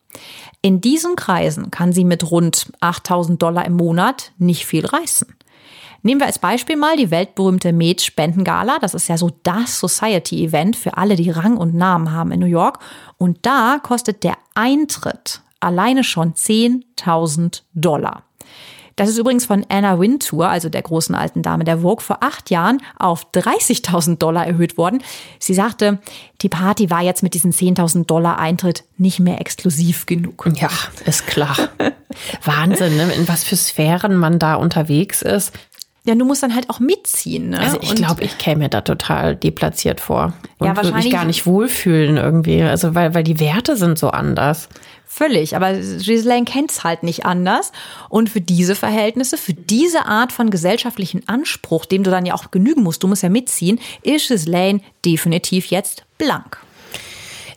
In 0.65 0.81
diesen 0.81 1.15
Kreisen 1.15 1.69
kann 1.69 1.93
sie 1.93 2.03
mit 2.03 2.31
rund 2.31 2.71
8000 2.79 3.39
Dollar 3.39 3.65
im 3.65 3.73
Monat 3.73 4.31
nicht 4.39 4.65
viel 4.65 4.83
reißen. 4.83 5.27
Nehmen 6.01 6.19
wir 6.19 6.25
als 6.25 6.39
Beispiel 6.39 6.75
mal 6.75 6.97
die 6.97 7.11
weltberühmte 7.11 7.71
Med 7.71 8.01
Spendengala. 8.01 8.79
Das 8.79 8.95
ist 8.95 9.07
ja 9.07 9.15
so 9.15 9.29
das 9.43 9.79
Society-Event 9.79 10.75
für 10.75 10.97
alle, 10.97 11.17
die 11.17 11.29
Rang 11.29 11.57
und 11.57 11.75
Namen 11.75 12.11
haben 12.11 12.31
in 12.31 12.39
New 12.39 12.47
York. 12.47 12.79
Und 13.19 13.45
da 13.45 13.77
kostet 13.77 14.23
der 14.23 14.39
Eintritt 14.55 15.41
alleine 15.59 16.03
schon 16.03 16.33
10.000 16.33 17.61
Dollar. 17.75 18.23
Das 18.95 19.09
ist 19.09 19.17
übrigens 19.17 19.45
von 19.45 19.65
Anna 19.67 19.99
Wintour, 19.99 20.47
also 20.47 20.69
der 20.69 20.81
großen 20.81 21.15
alten 21.15 21.41
Dame 21.41 21.65
der 21.65 21.79
Vogue, 21.79 22.03
vor 22.03 22.17
acht 22.21 22.49
Jahren 22.49 22.81
auf 22.97 23.27
30.000 23.33 24.17
Dollar 24.17 24.47
erhöht 24.47 24.77
worden. 24.77 25.03
Sie 25.37 25.53
sagte, 25.53 25.99
die 26.41 26.49
Party 26.49 26.89
war 26.89 27.01
jetzt 27.01 27.21
mit 27.21 27.33
diesen 27.33 27.51
10.000 27.51 28.05
Dollar 28.05 28.39
Eintritt 28.39 28.85
nicht 28.97 29.19
mehr 29.19 29.41
exklusiv 29.41 30.05
genug. 30.05 30.49
Ja, 30.55 30.69
ist 31.05 31.27
klar. 31.27 31.55
Wahnsinn, 32.43 32.95
ne? 32.95 33.11
in 33.13 33.27
was 33.27 33.43
für 33.43 33.57
Sphären 33.57 34.15
man 34.15 34.39
da 34.39 34.55
unterwegs 34.55 35.21
ist. 35.21 35.51
Ja, 36.05 36.13
du 36.13 36.23
musst 36.23 36.43
dann 36.43 36.53
halt 36.53 36.69
auch 36.69 36.79
mitziehen. 36.79 37.49
Ne? 37.49 37.59
Also 37.59 37.79
ich 37.81 37.95
glaube, 37.95 38.23
ich 38.23 38.37
käme 38.37 38.63
mir 38.63 38.69
da 38.69 38.81
total 38.81 39.35
deplatziert 39.35 39.99
vor. 39.99 40.33
Und 40.59 40.67
ja, 40.67 40.75
wahrscheinlich. 40.75 40.93
Würde 40.93 41.03
mich 41.03 41.11
gar 41.11 41.25
nicht 41.25 41.45
wohlfühlen 41.47 42.17
irgendwie. 42.17 42.61
Also 42.61 42.93
weil, 42.93 43.15
weil 43.15 43.23
die 43.23 43.39
Werte 43.39 43.75
sind 43.75 43.97
so 43.97 44.09
anders. 44.09 44.69
Völlig, 45.07 45.55
aber 45.55 45.73
Ghislaine 45.73 46.45
kennt's 46.45 46.83
halt 46.83 47.03
nicht 47.03 47.25
anders. 47.25 47.71
Und 48.09 48.29
für 48.29 48.41
diese 48.41 48.75
Verhältnisse, 48.75 49.37
für 49.37 49.53
diese 49.53 50.05
Art 50.05 50.31
von 50.31 50.49
gesellschaftlichen 50.49 51.27
Anspruch, 51.27 51.85
dem 51.85 52.03
du 52.03 52.11
dann 52.11 52.25
ja 52.25 52.33
auch 52.33 52.51
genügen 52.51 52.83
musst, 52.83 53.01
du 53.01 53.07
musst 53.07 53.23
ja 53.23 53.29
mitziehen, 53.29 53.79
ist 54.03 54.27
Ghislaine 54.27 54.81
definitiv 55.05 55.67
jetzt 55.67 56.03
blank. 56.17 56.59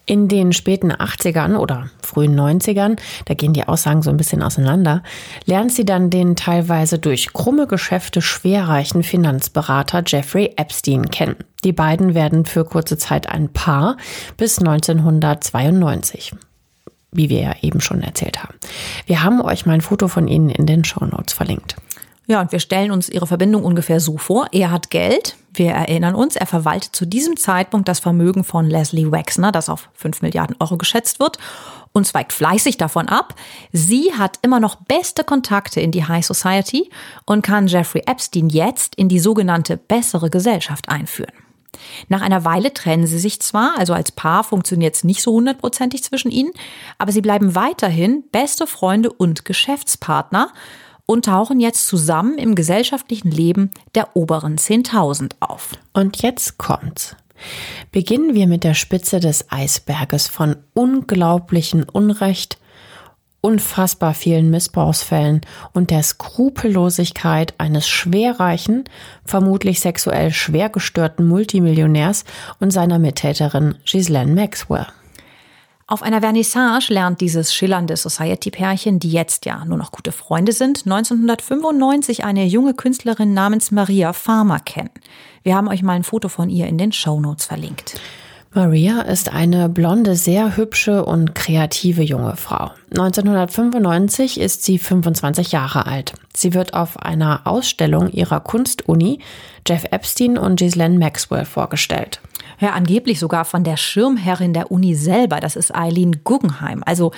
In 0.09 0.27
den 0.27 0.55
späten 0.55 0.91
80ern 0.91 1.59
oder 1.59 1.91
frühen 2.03 2.35
90ern, 2.35 2.97
da 3.27 3.35
gehen 3.35 3.53
die 3.53 3.69
Aussagen 3.69 4.01
so 4.01 4.09
ein 4.09 4.17
bisschen 4.17 4.43
auseinander, 4.43 5.03
lernt 5.45 5.71
sie 5.71 5.85
dann 5.85 6.09
den 6.09 6.35
teilweise 6.35 6.99
durch 6.99 7.35
krumme 7.35 7.67
Geschäfte 7.67 8.23
schwerreichen 8.23 9.03
Finanzberater 9.03 10.03
Jeffrey 10.07 10.55
Epstein 10.57 11.11
kennen. 11.11 11.37
Die 11.63 11.75
beiden 11.75 12.15
werden 12.15 12.47
für 12.47 12.65
kurze 12.65 12.97
Zeit 12.97 13.29
ein 13.29 13.53
Paar 13.53 13.99
bis 14.39 14.59
1992 14.59 16.33
wie 17.11 17.31
wir 17.31 17.41
ja 17.41 17.55
eben 17.63 17.81
schon 17.81 18.03
erzählt 18.03 18.43
haben. 18.43 18.55
Wir 19.07 19.23
haben 19.23 19.41
euch 19.41 19.65
mal 19.65 19.73
ein 19.73 19.81
Foto 19.81 20.09
von 20.09 20.29
ihnen 20.29 20.51
in 20.51 20.67
den 20.67 20.85
Show 20.85 21.07
Notes 21.07 21.33
verlinkt. 21.33 21.77
Ja, 22.29 22.43
und 22.43 22.53
wir 22.53 22.61
stellen 22.61 22.91
uns 22.91 23.09
ihre 23.09 23.27
Verbindung 23.27 23.65
ungefähr 23.65 24.01
so 24.01 24.19
vor. 24.19 24.49
Er 24.53 24.71
hat 24.71 24.91
Geld. 24.91 25.37
Wir 25.55 25.71
erinnern 25.71 26.15
uns, 26.15 26.37
er 26.37 26.45
verwaltet 26.45 26.95
zu 26.95 27.07
diesem 27.07 27.39
Zeitpunkt 27.39 27.89
das 27.89 28.01
Vermögen 28.01 28.45
von 28.45 28.67
Leslie 28.67 29.11
Wexner, 29.11 29.51
das 29.51 29.71
auf 29.71 29.89
5 29.95 30.21
Milliarden 30.21 30.55
Euro 30.61 30.77
geschätzt 30.77 31.21
wird 31.21 31.39
und 31.95 32.07
zweigt 32.07 32.35
fleißig 32.35 32.77
davon 32.77 33.09
ab. 33.09 33.35
Sie 33.73 34.13
hat 34.13 34.39
immer 34.43 34.61
noch 34.61 34.75
beste 34.75 35.25
Kontakte 35.25 35.81
in 35.81 35.91
die 35.91 36.05
High 36.05 36.25
Society 36.25 36.91
und 37.25 37.41
kann 37.41 37.67
Jeffrey 37.67 38.03
Epstein 38.07 38.51
jetzt 38.51 38.95
in 38.97 39.09
die 39.09 39.21
sogenannte 39.21 39.79
bessere 39.79 40.29
Gesellschaft 40.29 40.91
einführen. 40.91 41.33
Nach 42.09 42.21
einer 42.21 42.45
Weile 42.45 42.75
trennen 42.75 43.07
sie 43.07 43.19
sich 43.19 43.41
zwar, 43.41 43.79
also 43.79 43.95
als 43.95 44.13
Paar 44.13 44.45
funktioniert 44.45 44.97
es 44.97 45.05
nicht 45.05 45.23
so 45.23 45.33
hundertprozentig 45.33 46.05
zwischen 46.05 46.31
ihnen, 46.31 46.53
aber 46.99 47.11
sie 47.11 47.23
bleiben 47.23 47.55
weiterhin 47.55 48.25
beste 48.33 48.67
Freunde 48.67 49.11
und 49.11 49.47
Geschäftspartner 49.47 50.53
und 51.11 51.25
tauchen 51.25 51.59
jetzt 51.59 51.87
zusammen 51.87 52.37
im 52.37 52.55
gesellschaftlichen 52.55 53.31
Leben 53.31 53.71
der 53.95 54.15
oberen 54.15 54.59
10.000 54.59 55.33
auf. 55.41 55.71
Und 55.95 56.21
jetzt 56.23 56.59
kommt's. 56.59 57.17
Beginnen 57.93 58.35
wir 58.35 58.47
mit 58.47 58.63
der 58.63 58.75
Spitze 58.75 59.19
des 59.19 59.51
Eisberges 59.51 60.29
von 60.29 60.57
unglaublichen 60.75 61.85
Unrecht, 61.85 62.59
unfassbar 63.41 64.13
vielen 64.13 64.51
Missbrauchsfällen 64.51 65.41
und 65.73 65.91
der 65.91 66.03
Skrupellosigkeit 66.03 67.55
eines 67.57 67.89
schwerreichen, 67.89 68.85
vermutlich 69.25 69.81
sexuell 69.81 70.31
schwer 70.33 70.69
gestörten 70.69 71.27
Multimillionärs 71.27 72.25
und 72.61 72.71
seiner 72.71 72.99
Mittäterin 72.99 73.77
Ghislaine 73.87 74.35
Maxwell. 74.35 74.89
Auf 75.91 76.03
einer 76.03 76.21
Vernissage 76.21 76.93
lernt 76.93 77.23
dieses 77.23 77.55
schillernde 77.55 77.97
Society-Pärchen, 77.97 78.99
die 78.99 79.11
jetzt 79.11 79.47
ja 79.47 79.65
nur 79.65 79.79
noch 79.79 79.91
gute 79.91 80.13
Freunde 80.13 80.53
sind, 80.53 80.83
1995 80.85 82.25
eine 82.25 82.45
junge 82.45 82.75
Künstlerin 82.75 83.33
namens 83.33 83.71
Maria 83.71 84.13
Farmer 84.13 84.61
kennen. 84.61 84.91
Wir 85.45 85.57
haben 85.57 85.67
euch 85.67 85.83
mal 85.83 85.95
ein 85.95 86.05
Foto 86.05 86.29
von 86.29 86.51
ihr 86.51 86.67
in 86.67 86.77
den 86.77 86.93
Show 86.93 87.19
Notes 87.19 87.47
verlinkt. 87.47 87.99
Maria 88.59 89.03
ist 89.03 89.33
eine 89.33 89.69
blonde, 89.69 90.17
sehr 90.17 90.57
hübsche 90.57 91.05
und 91.05 91.37
kreative 91.37 92.03
junge 92.03 92.35
Frau. 92.35 92.73
1995 92.91 94.41
ist 94.41 94.65
sie 94.65 94.81
25 94.81 95.53
Jahre 95.53 95.87
alt. 95.87 96.15
Sie 96.35 96.55
wird 96.55 96.75
auf 96.75 96.99
einer 96.99 97.43
Ausstellung 97.45 98.11
ihrer 98.11 98.41
Kunstuni 98.41 99.21
Jeff 99.65 99.85
Epstein 99.93 100.37
und 100.37 100.59
Ghislaine 100.59 100.99
Maxwell 100.99 101.45
vorgestellt. 101.45 102.21
Ja, 102.59 102.71
angeblich 102.71 103.21
sogar 103.21 103.45
von 103.45 103.63
der 103.63 103.77
Schirmherrin 103.77 104.55
der 104.55 104.73
Uni 104.73 104.97
selber, 104.97 105.39
das 105.39 105.55
ist 105.55 105.73
Eileen 105.73 106.25
Guggenheim. 106.25 106.83
Also 106.85 107.13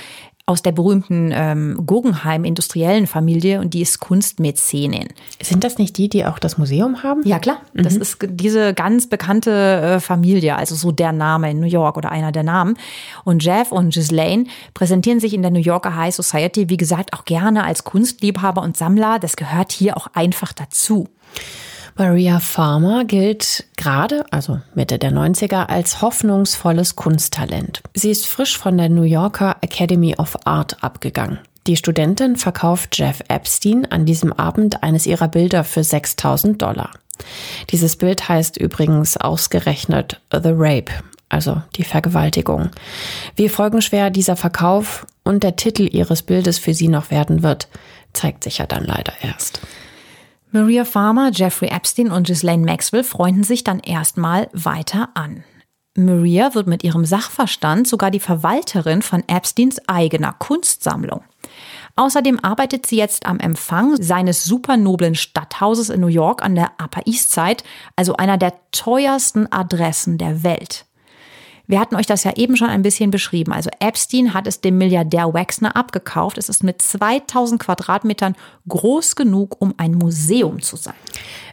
aus 0.51 0.63
der 0.63 0.73
berühmten 0.73 1.31
ähm, 1.33 1.81
Guggenheim 1.87 2.45
industriellen 2.45 3.07
Familie 3.07 3.61
und 3.61 3.73
die 3.73 3.83
ist 3.83 4.01
Kunstmäzenin. 4.01 5.07
Sind 5.41 5.63
das 5.63 5.79
nicht 5.79 5.97
die, 5.97 6.09
die 6.09 6.27
auch 6.27 6.41
das 6.41 6.59
Museum 6.59 7.05
haben? 7.05 7.23
Ja, 7.25 7.39
klar. 7.39 7.59
Mhm. 7.73 7.85
Das 7.85 7.97
ist 7.97 8.19
diese 8.29 8.75
ganz 8.75 9.09
bekannte 9.09 9.51
äh, 9.51 10.01
Familie, 10.01 10.57
also 10.57 10.75
so 10.75 10.91
der 10.91 11.13
Name 11.13 11.53
in 11.53 11.61
New 11.61 11.69
York 11.69 11.97
oder 11.97 12.11
einer 12.11 12.33
der 12.33 12.43
Namen. 12.43 12.77
Und 13.25 13.45
Jeff 13.45 13.71
und 13.71 13.95
Ghislaine 13.95 14.47
präsentieren 14.75 15.21
sich 15.21 15.35
in 15.35 15.43
der 15.43 15.53
New 15.53 15.61
Yorker 15.61 15.95
High 15.95 16.13
Society, 16.13 16.69
wie 16.69 16.77
gesagt, 16.77 17.13
auch 17.13 17.25
gerne 17.25 17.63
als 17.63 17.85
Kunstliebhaber 17.85 18.61
und 18.61 18.77
Sammler. 18.77 19.21
Das 19.21 19.37
gehört 19.37 19.71
hier 19.71 19.97
auch 19.97 20.09
einfach 20.15 20.53
dazu. 20.53 21.07
Maria 22.01 22.41
Farmer 22.41 23.05
gilt 23.05 23.67
gerade, 23.77 24.25
also 24.31 24.63
Mitte 24.75 24.99
der 24.99 25.13
90er, 25.13 25.67
als 25.67 26.01
hoffnungsvolles 26.01 26.97
Kunsttalent. 26.97 27.83
Sie 27.93 28.11
ist 28.11 28.27
frisch 28.27 28.57
von 28.57 28.79
der 28.79 28.89
New 28.89 29.03
Yorker 29.03 29.59
Academy 29.61 30.15
of 30.17 30.35
Art 30.47 30.83
abgegangen. 30.83 31.41
Die 31.67 31.77
Studentin 31.77 32.37
verkauft 32.37 32.97
Jeff 32.97 33.21
Epstein 33.29 33.85
an 33.85 34.07
diesem 34.07 34.33
Abend 34.33 34.83
eines 34.83 35.05
ihrer 35.05 35.29
Bilder 35.29 35.63
für 35.63 35.85
6000 35.85 36.63
Dollar. 36.63 36.89
Dieses 37.69 37.97
Bild 37.97 38.31
heißt 38.31 38.57
übrigens 38.57 39.19
ausgerechnet 39.19 40.23
The 40.33 40.55
Rape, 40.55 40.93
also 41.29 41.61
die 41.77 41.85
Vergewaltigung. 41.85 42.71
Wie 43.37 43.51
folgenschwer 43.51 44.09
dieser 44.09 44.37
Verkauf 44.37 45.07
und 45.23 45.43
der 45.43 45.57
Titel 45.57 45.83
ihres 45.83 46.23
Bildes 46.23 46.59
für 46.59 46.73
sie 46.73 46.89
noch 46.89 47.11
werden 47.11 47.43
wird, 47.43 47.69
zeigt 48.15 48.43
sich 48.43 48.57
ja 48.57 48.65
dann 48.65 48.87
leider 48.87 49.13
erst. 49.21 49.61
Maria 50.53 50.85
Farmer, 50.85 51.31
Jeffrey 51.33 51.69
Epstein 51.69 52.11
und 52.11 52.27
Ghislaine 52.27 52.65
Maxwell 52.65 53.05
freunden 53.05 53.45
sich 53.45 53.63
dann 53.63 53.79
erstmal 53.79 54.49
weiter 54.53 55.11
an. 55.15 55.45
Maria 55.97 56.55
wird 56.55 56.67
mit 56.67 56.83
ihrem 56.83 57.05
Sachverstand 57.05 57.87
sogar 57.87 58.11
die 58.11 58.21
Verwalterin 58.21 59.03
von 59.03 59.23
Epsteins 59.29 59.81
eigener 59.89 60.33
Kunstsammlung. 60.33 61.23
Außerdem 61.95 62.41
arbeitet 62.41 62.87
sie 62.87 62.97
jetzt 62.97 63.27
am 63.27 63.39
Empfang 63.39 64.01
seines 64.01 64.45
supernoblen 64.45 65.15
Stadthauses 65.15 65.89
in 65.89 66.01
New 66.01 66.07
York 66.07 66.43
an 66.43 66.55
der 66.55 66.73
Upper 66.83 67.03
East 67.07 67.33
Side, 67.33 67.63
also 67.95 68.17
einer 68.17 68.39
der 68.39 68.55
teuersten 68.73 69.51
Adressen 69.53 70.19
der 70.19 70.43
Welt. 70.43 70.87
Wir 71.71 71.79
hatten 71.79 71.95
euch 71.95 72.07
das 72.07 72.25
ja 72.25 72.33
eben 72.35 72.57
schon 72.57 72.69
ein 72.69 72.83
bisschen 72.83 73.13
beschrieben. 73.13 73.53
Also 73.53 73.71
Epstein 73.79 74.35
hat 74.35 74.49
es 74.49 74.61
dem 74.61 74.77
Milliardär 74.77 75.33
Wexner 75.33 75.77
abgekauft. 75.77 76.37
Es 76.37 76.49
ist 76.49 76.65
mit 76.65 76.83
2000 76.83 77.63
Quadratmetern 77.63 78.35
groß 78.69 79.15
genug, 79.15 79.55
um 79.61 79.75
ein 79.77 79.93
Museum 79.93 80.61
zu 80.61 80.75
sein. 80.75 80.97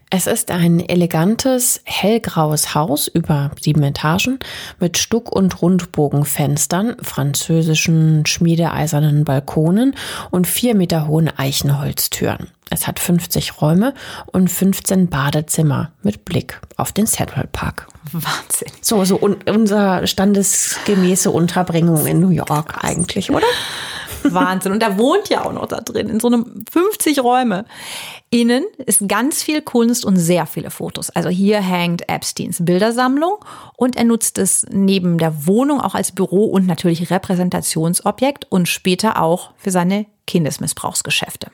Es 0.09 0.25
ist 0.25 0.49
ein 0.49 0.79
elegantes, 0.79 1.81
hellgraues 1.83 2.73
Haus 2.73 3.07
über 3.07 3.51
sieben 3.61 3.83
Etagen 3.83 4.39
mit 4.79 4.97
Stuck- 4.97 5.31
und 5.31 5.61
Rundbogenfenstern, 5.61 6.95
französischen 7.03 8.25
schmiedeeisernen 8.25 9.23
Balkonen 9.23 9.93
und 10.31 10.47
vier 10.47 10.73
Meter 10.73 11.07
hohen 11.07 11.29
Eichenholztüren. 11.37 12.47
Es 12.69 12.87
hat 12.87 12.99
50 12.99 13.61
Räume 13.61 13.93
und 14.27 14.49
15 14.49 15.07
Badezimmer 15.07 15.91
mit 16.03 16.25
Blick 16.25 16.59
auf 16.75 16.91
den 16.91 17.07
Central 17.07 17.47
Park. 17.51 17.87
Wahnsinn. 18.11 18.71
So, 18.81 19.03
so 19.05 19.19
un 19.21 19.37
unser 19.45 20.07
standesgemäße 20.07 21.31
Unterbringung 21.31 22.05
in 22.05 22.19
New 22.19 22.29
York 22.29 22.83
eigentlich, 22.83 23.31
oder? 23.31 23.47
Wahnsinn. 24.23 24.71
Und 24.73 24.81
da 24.81 24.97
wohnt 24.97 25.29
ja 25.29 25.45
auch 25.45 25.53
noch 25.53 25.67
da 25.67 25.79
drin, 25.79 26.09
in 26.09 26.19
so 26.19 26.27
einem 26.27 26.65
50 26.71 27.19
Räume. 27.23 27.65
Innen 28.29 28.65
ist 28.85 29.07
ganz 29.07 29.41
viel 29.41 29.61
Kunst 29.61 30.03
und 30.03 30.17
sehr 30.17 30.45
viele 30.45 30.69
Fotos. 30.69 31.09
Also 31.11 31.29
hier 31.29 31.61
hängt 31.61 32.09
Epsteins 32.09 32.57
Bildersammlung 32.63 33.37
und 33.75 33.95
er 33.95 34.03
nutzt 34.03 34.37
es 34.37 34.65
neben 34.69 35.17
der 35.17 35.47
Wohnung 35.47 35.79
auch 35.79 35.95
als 35.95 36.11
Büro 36.11 36.45
und 36.45 36.65
natürlich 36.65 37.09
Repräsentationsobjekt 37.09 38.45
und 38.49 38.67
später 38.67 39.21
auch 39.21 39.51
für 39.57 39.71
seine 39.71 40.07
Kindesmissbrauchsgeschäfte. 40.25 41.51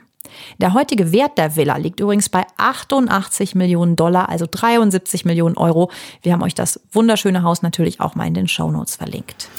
Der 0.59 0.73
heutige 0.73 1.11
Wert 1.11 1.37
der 1.37 1.55
Villa 1.55 1.77
liegt 1.77 1.99
übrigens 1.99 2.29
bei 2.29 2.45
88 2.57 3.55
Millionen 3.55 3.95
Dollar, 3.95 4.29
also 4.29 4.45
73 4.49 5.25
Millionen 5.25 5.57
Euro. 5.57 5.91
Wir 6.21 6.33
haben 6.33 6.43
euch 6.43 6.55
das 6.55 6.79
wunderschöne 6.91 7.43
Haus 7.43 7.61
natürlich 7.61 7.99
auch 7.99 8.15
mal 8.15 8.27
in 8.27 8.33
den 8.33 8.47
Shownotes 8.47 8.95
verlinkt. 8.95 9.49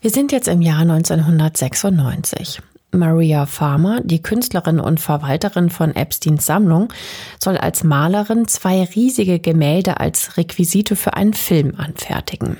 Wir 0.00 0.10
sind 0.10 0.30
jetzt 0.32 0.48
im 0.48 0.62
Jahr 0.62 0.80
1996. 0.80 2.62
Maria 2.90 3.44
Farmer, 3.44 4.00
die 4.02 4.22
Künstlerin 4.22 4.80
und 4.80 4.98
Verwalterin 4.98 5.68
von 5.68 5.94
Epsteins 5.94 6.46
Sammlung, 6.46 6.90
soll 7.38 7.58
als 7.58 7.84
Malerin 7.84 8.48
zwei 8.48 8.84
riesige 8.84 9.40
Gemälde 9.40 10.00
als 10.00 10.36
Requisite 10.38 10.96
für 10.96 11.14
einen 11.14 11.34
Film 11.34 11.74
anfertigen. 11.76 12.56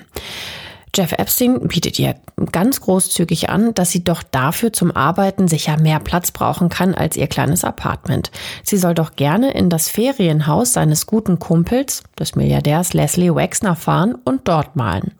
Jeff 0.94 1.12
Epstein 1.12 1.68
bietet 1.68 1.98
ihr 1.98 2.14
ganz 2.52 2.80
großzügig 2.80 3.50
an, 3.50 3.74
dass 3.74 3.90
sie 3.90 4.04
doch 4.04 4.22
dafür 4.22 4.72
zum 4.72 4.94
Arbeiten 4.94 5.48
sicher 5.48 5.78
mehr 5.78 6.00
Platz 6.00 6.30
brauchen 6.30 6.68
kann 6.68 6.94
als 6.94 7.16
ihr 7.16 7.26
kleines 7.26 7.64
Apartment. 7.64 8.30
Sie 8.62 8.76
soll 8.76 8.94
doch 8.94 9.16
gerne 9.16 9.52
in 9.52 9.70
das 9.70 9.88
Ferienhaus 9.88 10.72
seines 10.72 11.06
guten 11.06 11.38
Kumpels, 11.38 12.02
des 12.18 12.34
Milliardärs 12.34 12.94
Leslie 12.94 13.34
Wexner, 13.34 13.76
fahren 13.76 14.14
und 14.24 14.48
dort 14.48 14.76
malen. 14.76 15.17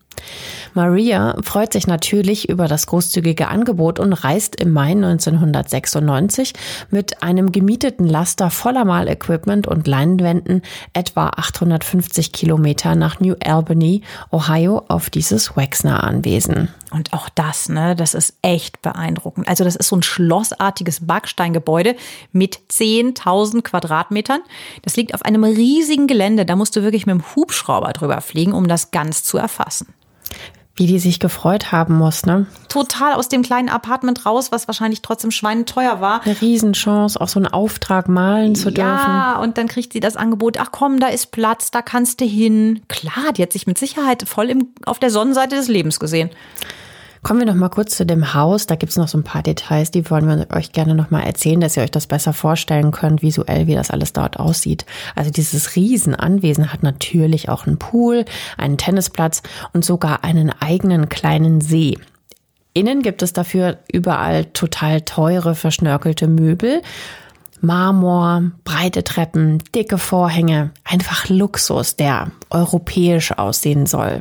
Maria 0.74 1.36
freut 1.42 1.72
sich 1.72 1.86
natürlich 1.86 2.48
über 2.48 2.68
das 2.68 2.86
großzügige 2.86 3.48
Angebot 3.48 3.98
und 3.98 4.12
reist 4.12 4.56
im 4.56 4.72
Mai 4.72 4.92
1996 4.92 6.52
mit 6.90 7.22
einem 7.22 7.52
gemieteten 7.52 8.06
Laster 8.06 8.50
voller 8.50 8.84
Malequipment 8.84 9.66
und 9.66 9.86
Leinwänden 9.86 10.62
etwa 10.92 11.28
850 11.28 12.32
Kilometer 12.32 12.94
nach 12.94 13.20
New 13.20 13.34
Albany, 13.44 14.02
Ohio, 14.30 14.84
auf 14.88 15.10
dieses 15.10 15.56
Wexner-Anwesen. 15.56 16.68
Und 16.90 17.12
auch 17.12 17.28
das, 17.28 17.68
ne, 17.68 17.94
das 17.94 18.14
ist 18.14 18.34
echt 18.42 18.80
beeindruckend. 18.80 19.48
Also 19.48 19.64
das 19.64 19.76
ist 19.76 19.88
so 19.88 19.96
ein 19.96 20.02
schlossartiges 20.02 21.06
Backsteingebäude 21.06 21.96
mit 22.32 22.60
10.000 22.70 23.62
Quadratmetern. 23.62 24.40
Das 24.82 24.96
liegt 24.96 25.14
auf 25.14 25.22
einem 25.22 25.44
riesigen 25.44 26.06
Gelände. 26.06 26.46
Da 26.46 26.56
musst 26.56 26.76
du 26.76 26.82
wirklich 26.82 27.04
mit 27.04 27.14
dem 27.14 27.24
Hubschrauber 27.36 27.92
drüber 27.92 28.20
fliegen, 28.20 28.52
um 28.52 28.68
das 28.68 28.90
ganz 28.90 29.22
zu 29.22 29.36
erfassen. 29.38 29.94
Wie 30.74 30.86
die 30.86 31.00
sich 31.00 31.18
gefreut 31.18 31.72
haben 31.72 31.98
muss, 31.98 32.24
ne? 32.24 32.46
Total 32.68 33.14
aus 33.14 33.28
dem 33.28 33.42
kleinen 33.42 33.68
Apartment 33.68 34.24
raus, 34.24 34.52
was 34.52 34.68
wahrscheinlich 34.68 35.02
trotzdem 35.02 35.32
schweineteuer 35.32 36.00
war. 36.00 36.22
Eine 36.24 36.40
Riesenchance, 36.40 37.20
auch 37.20 37.26
so 37.26 37.40
einen 37.40 37.48
Auftrag 37.48 38.08
malen 38.08 38.54
zu 38.54 38.70
dürfen. 38.70 38.86
Ja, 38.86 39.40
und 39.40 39.58
dann 39.58 39.66
kriegt 39.66 39.92
sie 39.92 39.98
das 39.98 40.16
Angebot, 40.16 40.56
ach 40.60 40.70
komm, 40.70 41.00
da 41.00 41.08
ist 41.08 41.32
Platz, 41.32 41.72
da 41.72 41.82
kannst 41.82 42.20
du 42.20 42.26
hin. 42.26 42.80
Klar, 42.86 43.32
die 43.36 43.42
hat 43.42 43.52
sich 43.52 43.66
mit 43.66 43.76
Sicherheit 43.76 44.28
voll 44.28 44.50
im, 44.50 44.68
auf 44.86 45.00
der 45.00 45.10
Sonnenseite 45.10 45.56
des 45.56 45.66
Lebens 45.66 45.98
gesehen. 45.98 46.30
Kommen 47.28 47.40
wir 47.40 47.46
noch 47.46 47.56
mal 47.56 47.68
kurz 47.68 47.94
zu 47.94 48.06
dem 48.06 48.32
Haus. 48.32 48.64
Da 48.64 48.74
gibt 48.74 48.88
es 48.88 48.96
noch 48.96 49.06
so 49.06 49.18
ein 49.18 49.22
paar 49.22 49.42
Details, 49.42 49.90
die 49.90 50.08
wollen 50.08 50.26
wir 50.26 50.46
euch 50.56 50.72
gerne 50.72 50.94
noch 50.94 51.10
mal 51.10 51.20
erzählen, 51.20 51.60
dass 51.60 51.76
ihr 51.76 51.82
euch 51.82 51.90
das 51.90 52.06
besser 52.06 52.32
vorstellen 52.32 52.90
könnt, 52.90 53.20
visuell, 53.20 53.66
wie 53.66 53.74
das 53.74 53.90
alles 53.90 54.14
dort 54.14 54.38
aussieht. 54.38 54.86
Also 55.14 55.30
dieses 55.30 55.76
Riesenanwesen 55.76 56.72
hat 56.72 56.82
natürlich 56.82 57.50
auch 57.50 57.66
einen 57.66 57.78
Pool, 57.78 58.24
einen 58.56 58.78
Tennisplatz 58.78 59.42
und 59.74 59.84
sogar 59.84 60.24
einen 60.24 60.50
eigenen 60.58 61.10
kleinen 61.10 61.60
See. 61.60 61.98
Innen 62.72 63.02
gibt 63.02 63.20
es 63.20 63.34
dafür 63.34 63.76
überall 63.92 64.46
total 64.46 65.02
teure, 65.02 65.54
verschnörkelte 65.54 66.28
Möbel. 66.28 66.80
Marmor, 67.60 68.52
breite 68.64 69.04
Treppen, 69.04 69.62
dicke 69.74 69.98
Vorhänge, 69.98 70.70
einfach 70.82 71.28
Luxus, 71.28 71.94
der 71.94 72.30
europäisch 72.48 73.32
aussehen 73.32 73.84
soll. 73.84 74.20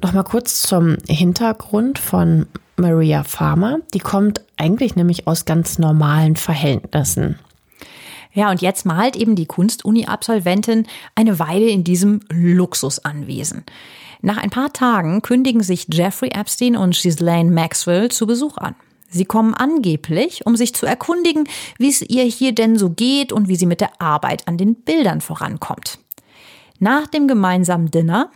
Nochmal 0.00 0.24
kurz 0.24 0.62
zum 0.62 0.96
Hintergrund 1.08 1.98
von 1.98 2.46
Maria 2.76 3.24
Farmer. 3.24 3.78
Die 3.94 3.98
kommt 3.98 4.42
eigentlich 4.56 4.94
nämlich 4.94 5.26
aus 5.26 5.44
ganz 5.44 5.78
normalen 5.78 6.36
Verhältnissen. 6.36 7.38
Ja, 8.32 8.50
und 8.50 8.62
jetzt 8.62 8.86
malt 8.86 9.16
eben 9.16 9.34
die 9.34 9.46
Kunstuni-Absolventin 9.46 10.86
eine 11.16 11.40
Weile 11.40 11.68
in 11.68 11.82
diesem 11.82 12.20
Luxusanwesen. 12.30 13.64
Nach 14.20 14.36
ein 14.36 14.50
paar 14.50 14.72
Tagen 14.72 15.20
kündigen 15.22 15.64
sich 15.64 15.88
Jeffrey 15.92 16.30
Epstein 16.30 16.76
und 16.76 17.00
Ghislaine 17.00 17.50
Maxwell 17.50 18.10
zu 18.10 18.26
Besuch 18.28 18.56
an. 18.58 18.76
Sie 19.10 19.24
kommen 19.24 19.54
angeblich, 19.54 20.46
um 20.46 20.54
sich 20.54 20.74
zu 20.74 20.86
erkundigen, 20.86 21.48
wie 21.78 21.88
es 21.88 22.02
ihr 22.02 22.24
hier 22.24 22.54
denn 22.54 22.78
so 22.78 22.90
geht 22.90 23.32
und 23.32 23.48
wie 23.48 23.56
sie 23.56 23.66
mit 23.66 23.80
der 23.80 24.00
Arbeit 24.00 24.46
an 24.46 24.58
den 24.58 24.76
Bildern 24.76 25.20
vorankommt. 25.20 25.98
Nach 26.78 27.08
dem 27.08 27.26
gemeinsamen 27.26 27.90
Dinner 27.90 28.30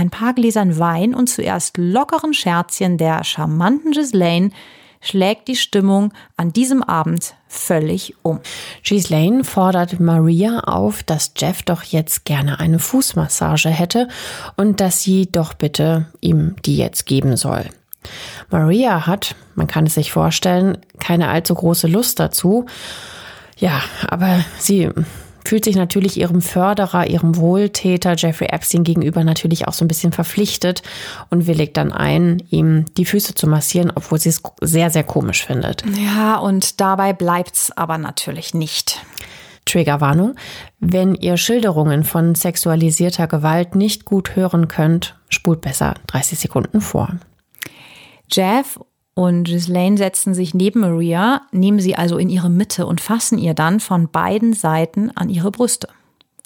ein 0.00 0.10
paar 0.10 0.32
Gläsern 0.32 0.78
Wein 0.78 1.14
und 1.14 1.28
zuerst 1.28 1.76
lockeren 1.76 2.32
Scherzchen 2.32 2.96
der 2.96 3.22
charmanten 3.22 3.92
Ghislaine 3.92 4.50
schlägt 5.02 5.48
die 5.48 5.56
Stimmung 5.56 6.12
an 6.38 6.52
diesem 6.52 6.82
Abend 6.82 7.34
völlig 7.48 8.14
um. 8.22 8.40
Ghislaine 8.82 9.44
fordert 9.44 10.00
Maria 10.00 10.60
auf, 10.60 11.02
dass 11.02 11.32
Jeff 11.36 11.62
doch 11.62 11.82
jetzt 11.82 12.24
gerne 12.24 12.60
eine 12.60 12.78
Fußmassage 12.78 13.68
hätte 13.68 14.08
und 14.56 14.80
dass 14.80 15.02
sie 15.02 15.30
doch 15.30 15.52
bitte 15.52 16.06
ihm 16.20 16.56
die 16.64 16.78
jetzt 16.78 17.04
geben 17.04 17.36
soll. 17.36 17.66
Maria 18.50 19.06
hat, 19.06 19.36
man 19.54 19.66
kann 19.66 19.86
es 19.86 19.94
sich 19.94 20.12
vorstellen, 20.12 20.78
keine 20.98 21.28
allzu 21.28 21.54
große 21.54 21.86
Lust 21.88 22.18
dazu. 22.18 22.64
Ja, 23.58 23.82
aber 24.08 24.42
sie 24.58 24.88
fühlt 25.50 25.64
sich 25.64 25.74
natürlich 25.74 26.16
ihrem 26.16 26.42
Förderer, 26.42 27.08
ihrem 27.08 27.36
Wohltäter 27.36 28.14
Jeffrey 28.16 28.46
Epstein 28.52 28.84
gegenüber 28.84 29.24
natürlich 29.24 29.66
auch 29.66 29.72
so 29.72 29.84
ein 29.84 29.88
bisschen 29.88 30.12
verpflichtet 30.12 30.84
und 31.28 31.48
willigt 31.48 31.76
dann 31.76 31.90
ein, 31.90 32.40
ihm 32.50 32.84
die 32.96 33.04
Füße 33.04 33.34
zu 33.34 33.48
massieren, 33.48 33.90
obwohl 33.92 34.20
sie 34.20 34.28
es 34.28 34.44
sehr, 34.60 34.90
sehr 34.90 35.02
komisch 35.02 35.44
findet. 35.44 35.82
Ja, 35.98 36.36
und 36.36 36.80
dabei 36.80 37.12
bleibt's 37.12 37.72
aber 37.76 37.98
natürlich 37.98 38.54
nicht. 38.54 39.04
Triggerwarnung. 39.64 40.36
Wenn 40.78 41.16
ihr 41.16 41.36
Schilderungen 41.36 42.04
von 42.04 42.36
sexualisierter 42.36 43.26
Gewalt 43.26 43.74
nicht 43.74 44.04
gut 44.04 44.36
hören 44.36 44.68
könnt, 44.68 45.18
spult 45.30 45.62
besser 45.62 45.94
30 46.06 46.38
Sekunden 46.38 46.80
vor. 46.80 47.16
Jeff 48.30 48.78
und 49.14 49.44
Ghislaine 49.44 49.98
setzen 49.98 50.34
sich 50.34 50.54
neben 50.54 50.80
Maria, 50.80 51.42
nehmen 51.52 51.80
sie 51.80 51.96
also 51.96 52.18
in 52.18 52.30
ihre 52.30 52.50
Mitte 52.50 52.86
und 52.86 53.00
fassen 53.00 53.38
ihr 53.38 53.54
dann 53.54 53.80
von 53.80 54.08
beiden 54.08 54.52
Seiten 54.52 55.10
an 55.14 55.28
ihre 55.28 55.50
Brüste. 55.50 55.88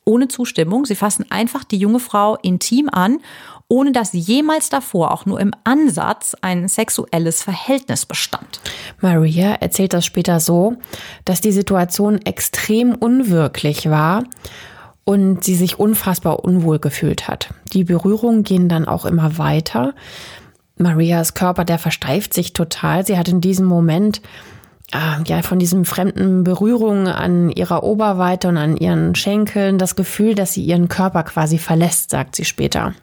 Ohne 0.05 0.29
Zustimmung, 0.29 0.85
sie 0.85 0.97
fassen 0.97 1.27
einfach 1.31 1.65
die 1.65 1.79
junge 1.79 2.01
Frau 2.01 2.37
intim 2.37 2.89
an, 2.91 3.21
ohne 3.69 3.93
dass 3.93 4.13
jemals 4.13 4.69
davor 4.69 5.13
auch 5.13 5.25
nur 5.25 5.41
im 5.41 5.53
Ansatz 5.65 6.37
ein 6.43 6.69
sexuelles 6.69 7.43
Verhältnis 7.43 8.05
bestand. 8.05 8.61
Maria 9.01 9.55
erzählt 9.55 9.95
das 9.95 10.05
später 10.05 10.41
so, 10.41 10.77
dass 11.25 11.41
die 11.41 11.53
Situation 11.53 12.21
extrem 12.25 12.95
unwirklich 12.95 13.89
war 13.89 14.25
und 15.05 15.45
sie 15.45 15.55
sich 15.55 15.79
unfassbar 15.79 16.45
unwohl 16.45 16.79
gefühlt 16.79 17.29
hat. 17.29 17.51
Die 17.73 17.85
Berührungen 17.85 18.43
gehen 18.43 18.69
dann 18.69 18.87
auch 18.87 19.05
immer 19.05 19.39
weiter. 19.39 19.95
Marias 20.77 21.35
Körper, 21.35 21.65
der 21.65 21.79
versteift 21.79 22.35
sich 22.35 22.53
total. 22.53 23.07
Sie 23.07 23.17
hat 23.17 23.29
in 23.29 23.41
diesem 23.41 23.67
Moment 23.67 24.21
äh, 24.93 25.23
ja 25.27 25.43
von 25.43 25.59
diesem 25.59 25.85
fremden 25.85 26.45
Berührung 26.45 27.07
an 27.07 27.51
ihrer 27.51 27.85
Oberweite 27.85 28.49
und 28.49 28.57
an 28.57 28.77
ihren 28.77 29.15
Schenkeln 29.15 29.79
das 29.79 29.97
Gefühl, 29.97 30.35
dass 30.35 30.55
sie 30.55 30.65
ihren 30.65 30.89
Körper 30.89 31.23
quasi 31.23 31.59
verlässt, 31.59 32.11
sagt 32.11 32.37
sie 32.37 32.45
später. 32.45 32.95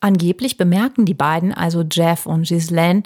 Angeblich 0.00 0.56
bemerken 0.56 1.04
die 1.04 1.14
beiden, 1.14 1.52
also 1.52 1.84
Jeff 1.90 2.26
und 2.26 2.48
Ghislaine, 2.48 3.02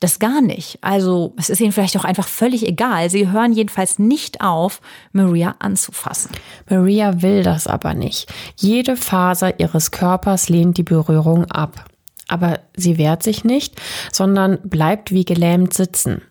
Das 0.00 0.18
gar 0.18 0.40
nicht. 0.40 0.78
Also 0.80 1.34
es 1.36 1.50
ist 1.50 1.60
ihnen 1.60 1.72
vielleicht 1.72 1.98
auch 1.98 2.06
einfach 2.06 2.26
völlig 2.26 2.66
egal. 2.66 3.10
Sie 3.10 3.30
hören 3.30 3.52
jedenfalls 3.52 3.98
nicht 3.98 4.40
auf, 4.40 4.80
Maria 5.12 5.56
anzufassen. 5.58 6.30
Maria 6.70 7.20
will 7.20 7.42
das 7.42 7.66
aber 7.66 7.92
nicht. 7.92 8.32
Jede 8.56 8.96
Faser 8.96 9.60
ihres 9.60 9.90
Körpers 9.90 10.48
lehnt 10.48 10.78
die 10.78 10.82
Berührung 10.82 11.44
ab. 11.50 11.89
Aber 12.30 12.60
sie 12.76 12.96
wehrt 12.96 13.24
sich 13.24 13.42
nicht, 13.44 13.74
sondern 14.12 14.60
bleibt 14.62 15.10
wie 15.10 15.24
gelähmt 15.24 15.74
sitzen. 15.74 16.22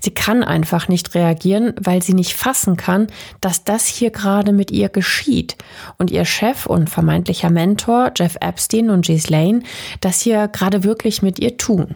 Sie 0.00 0.10
kann 0.10 0.42
einfach 0.42 0.88
nicht 0.88 1.14
reagieren, 1.14 1.74
weil 1.80 2.02
sie 2.02 2.12
nicht 2.12 2.34
fassen 2.34 2.76
kann, 2.76 3.06
dass 3.40 3.62
das 3.62 3.86
hier 3.86 4.10
gerade 4.10 4.52
mit 4.52 4.72
ihr 4.72 4.88
geschieht. 4.88 5.56
Und 5.96 6.10
ihr 6.10 6.24
Chef 6.24 6.66
und 6.66 6.90
vermeintlicher 6.90 7.50
Mentor, 7.50 8.10
Jeff 8.16 8.36
Epstein 8.40 8.90
und 8.90 9.06
Ghislaine, 9.06 9.62
das 10.00 10.20
hier 10.20 10.48
gerade 10.48 10.82
wirklich 10.82 11.22
mit 11.22 11.38
ihr 11.38 11.56
tun. 11.56 11.94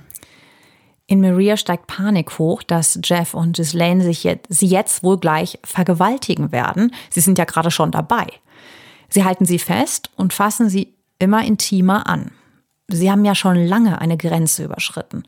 In 1.09 1.21
Maria 1.21 1.57
steigt 1.57 1.89
Panik 1.89 2.39
hoch, 2.39 2.63
dass 2.63 3.01
Jeff 3.03 3.35
und 3.35 3.57
Ghislaine 3.57 4.05
sich 4.05 4.23
jetzt, 4.23 4.47
sie 4.51 4.67
jetzt 4.67 5.03
wohl 5.03 5.19
gleich 5.19 5.59
vergewaltigen 5.65 6.53
werden. 6.53 6.95
Sie 7.11 7.21
sind 7.21 7.39
ja 7.39 7.45
gerade 7.45 7.73
schon 7.73 7.91
dabei. 7.91 8.27
Sie 9.09 9.25
halten 9.25 9.47
sie 9.47 9.59
fest 9.59 10.11
und 10.15 10.33
fassen 10.33 10.69
sie 10.69 10.95
immer 11.19 11.45
intimer 11.45 12.07
an. 12.07 12.31
Sie 12.91 13.11
haben 13.11 13.25
ja 13.25 13.35
schon 13.35 13.57
lange 13.57 14.01
eine 14.01 14.17
Grenze 14.17 14.65
überschritten. 14.65 15.25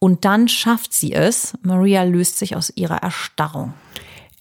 Und 0.00 0.24
dann 0.24 0.48
schafft 0.48 0.92
sie 0.92 1.12
es. 1.12 1.54
Maria 1.62 2.02
löst 2.02 2.38
sich 2.38 2.56
aus 2.56 2.72
ihrer 2.74 3.02
Erstarrung. 3.02 3.72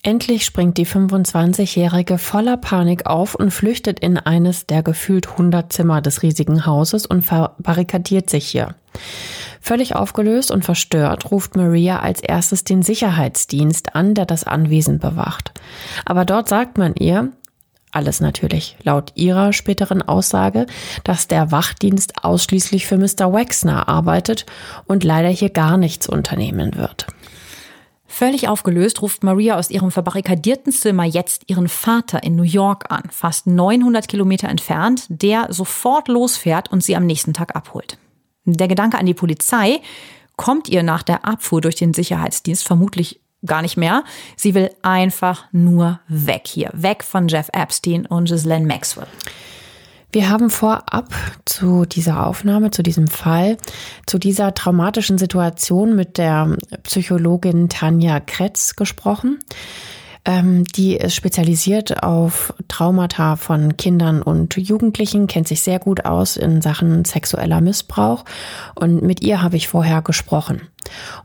Endlich 0.02 0.44
springt 0.44 0.78
die 0.78 0.86
25-Jährige 0.86 2.18
voller 2.18 2.58
Panik 2.58 3.06
auf 3.06 3.36
und 3.36 3.52
flüchtet 3.52 4.02
in 4.02 4.18
eines 4.18 4.66
der 4.66 4.84
gefühlt 4.84 5.30
100 5.30 5.72
Zimmer 5.72 6.02
des 6.02 6.24
riesigen 6.24 6.66
Hauses 6.66 7.06
und 7.06 7.22
verbarrikadiert 7.22 8.30
sich 8.30 8.46
hier. 8.48 8.76
Völlig 9.62 9.96
aufgelöst 9.96 10.52
und 10.52 10.66
verstört 10.66 11.32
ruft 11.32 11.56
Maria 11.56 12.00
als 12.00 12.20
erstes 12.20 12.66
den 12.66 12.82
Sicherheitsdienst 12.82 13.96
an, 13.96 14.14
der 14.14 14.26
das 14.26 14.44
Anwesen 14.44 15.00
bewacht. 15.00 15.54
Aber 16.04 16.26
dort 16.26 16.50
sagt 16.50 16.78
man 16.78 16.96
ihr, 16.96 17.32
alles 17.96 18.20
natürlich 18.22 18.78
laut 18.84 19.12
ihrer 19.16 19.54
späteren 19.54 20.02
Aussage, 20.02 20.66
dass 21.04 21.28
der 21.28 21.52
Wachdienst 21.52 22.24
ausschließlich 22.24 22.86
für 22.88 22.98
Mr. 22.98 23.34
Wexner 23.34 23.88
arbeitet 23.88 24.46
und 24.86 25.04
leider 25.04 25.30
hier 25.30 25.50
gar 25.50 25.78
nichts 25.78 26.08
unternehmen 26.08 26.76
wird. 26.76 27.08
Völlig 28.06 28.48
aufgelöst 28.48 29.02
ruft 29.02 29.24
Maria 29.24 29.58
aus 29.58 29.72
ihrem 29.72 29.90
verbarrikadierten 29.90 30.72
Zimmer 30.72 31.04
jetzt 31.04 31.46
ihren 31.48 31.68
Vater 31.68 32.22
in 32.22 32.36
New 32.36 32.44
York 32.44 32.92
an, 32.92 33.04
fast 33.10 33.48
900 33.48 34.08
Kilometer 34.08 34.50
entfernt, 34.50 35.06
der 35.10 35.48
sofort 35.52 36.10
losfährt 36.10 36.72
und 36.72 36.84
sie 36.84 36.96
am 36.96 37.08
nächsten 37.08 37.34
Tag 37.34 37.56
abholt. 37.56 37.98
Der 38.46 38.68
Gedanke 38.68 39.00
an 39.00 39.08
die 39.08 39.16
Polizei 39.16 39.82
kommt 40.36 40.70
ihr 40.70 40.84
nach 40.84 41.02
der 41.02 41.26
Abfuhr 41.26 41.60
durch 41.62 41.76
den 41.76 41.96
Sicherheitsdienst 41.96 42.64
vermutlich 42.64 43.23
gar 43.46 43.62
nicht 43.62 43.78
mehr. 43.78 44.04
Sie 44.36 44.54
will 44.56 44.70
einfach 44.82 45.46
nur 45.52 46.00
weg 46.08 46.44
hier, 46.46 46.70
weg 46.74 47.04
von 47.04 47.28
Jeff 47.28 47.50
Epstein 47.54 48.06
und 48.06 48.28
Ghislaine 48.28 48.66
Maxwell. 48.66 49.08
Wir 50.12 50.30
haben 50.30 50.52
vorab 50.52 51.12
zu 51.46 51.86
dieser 51.86 52.28
Aufnahme, 52.28 52.70
zu 52.70 52.84
diesem 52.84 53.08
Fall, 53.08 53.58
zu 54.06 54.20
dieser 54.20 54.54
traumatischen 54.54 55.18
Situation 55.18 55.96
mit 55.96 56.20
der 56.20 56.56
Psychologin 56.84 57.68
Tanja 57.68 58.20
Kretz 58.20 58.76
gesprochen. 58.76 59.40
Ähm, 60.26 60.64
die 60.64 60.96
ist 60.96 61.16
spezialisiert 61.16 62.02
auf 62.02 62.54
Traumata 62.70 63.36
von 63.36 63.76
Kindern 63.76 64.22
und 64.22 64.56
Jugendlichen, 64.56 65.28
kennt 65.28 65.50
sich 65.50 65.62
sehr 65.62 65.80
gut 65.80 66.06
aus 66.06 66.38
in 66.38 66.62
Sachen 66.62 67.04
sexueller 67.04 67.60
Missbrauch. 67.60 68.24
Und 68.76 69.02
mit 69.02 69.22
ihr 69.22 69.42
habe 69.42 69.58
ich 69.58 69.68
vorher 69.68 70.02
gesprochen. 70.02 70.70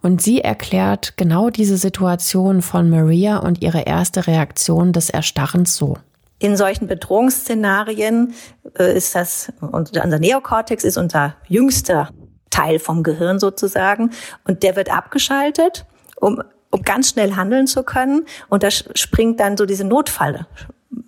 Und 0.03 0.21
sie 0.21 0.41
erklärt 0.41 1.17
genau 1.17 1.51
diese 1.51 1.77
Situation 1.77 2.61
von 2.61 2.91
Maria 2.91 3.39
und 3.39 3.63
ihre 3.63 3.83
erste 3.83 4.27
Reaktion 4.27 4.93
des 4.93 5.11
Erstarrens 5.11 5.77
so. 5.77 5.97
In 6.41 6.57
solchen 6.57 6.87
Bedrohungsszenarien 6.87 8.35
äh, 8.79 8.97
ist 8.97 9.15
das, 9.15 9.53
unser 9.61 10.19
Neokortex 10.19 10.85
ist 10.85 10.97
unser 10.97 11.35
jüngster 11.49 12.11
Teil 12.51 12.79
vom 12.79 13.03
Gehirn 13.03 13.39
sozusagen 13.39 14.11
und 14.45 14.63
der 14.63 14.75
wird 14.77 14.91
abgeschaltet, 14.91 15.85
um 16.17 16.43
um 16.71 16.83
ganz 16.83 17.11
schnell 17.11 17.37
handeln 17.37 17.67
zu 17.67 17.83
können. 17.83 18.27
Und 18.49 18.63
da 18.63 18.71
springt 18.71 19.41
dann 19.41 19.57
so 19.57 19.67
diese 19.67 19.85
Notfall, 19.85 20.47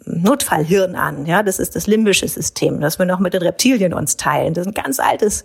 Notfallhirn 0.05 0.94
an. 0.94 1.27
Ja, 1.27 1.42
das 1.42 1.59
ist 1.59 1.77
das 1.77 1.87
limbische 1.87 2.29
System, 2.29 2.81
das 2.81 2.99
wir 2.99 3.07
noch 3.07 3.18
mit 3.18 3.35
den 3.35 3.42
Reptilien 3.42 3.94
uns 3.94 4.16
teilen. 4.16 4.55
Das 4.55 4.66
ist 4.66 4.77
ein 4.77 4.83
ganz 4.83 4.99
altes 4.99 5.44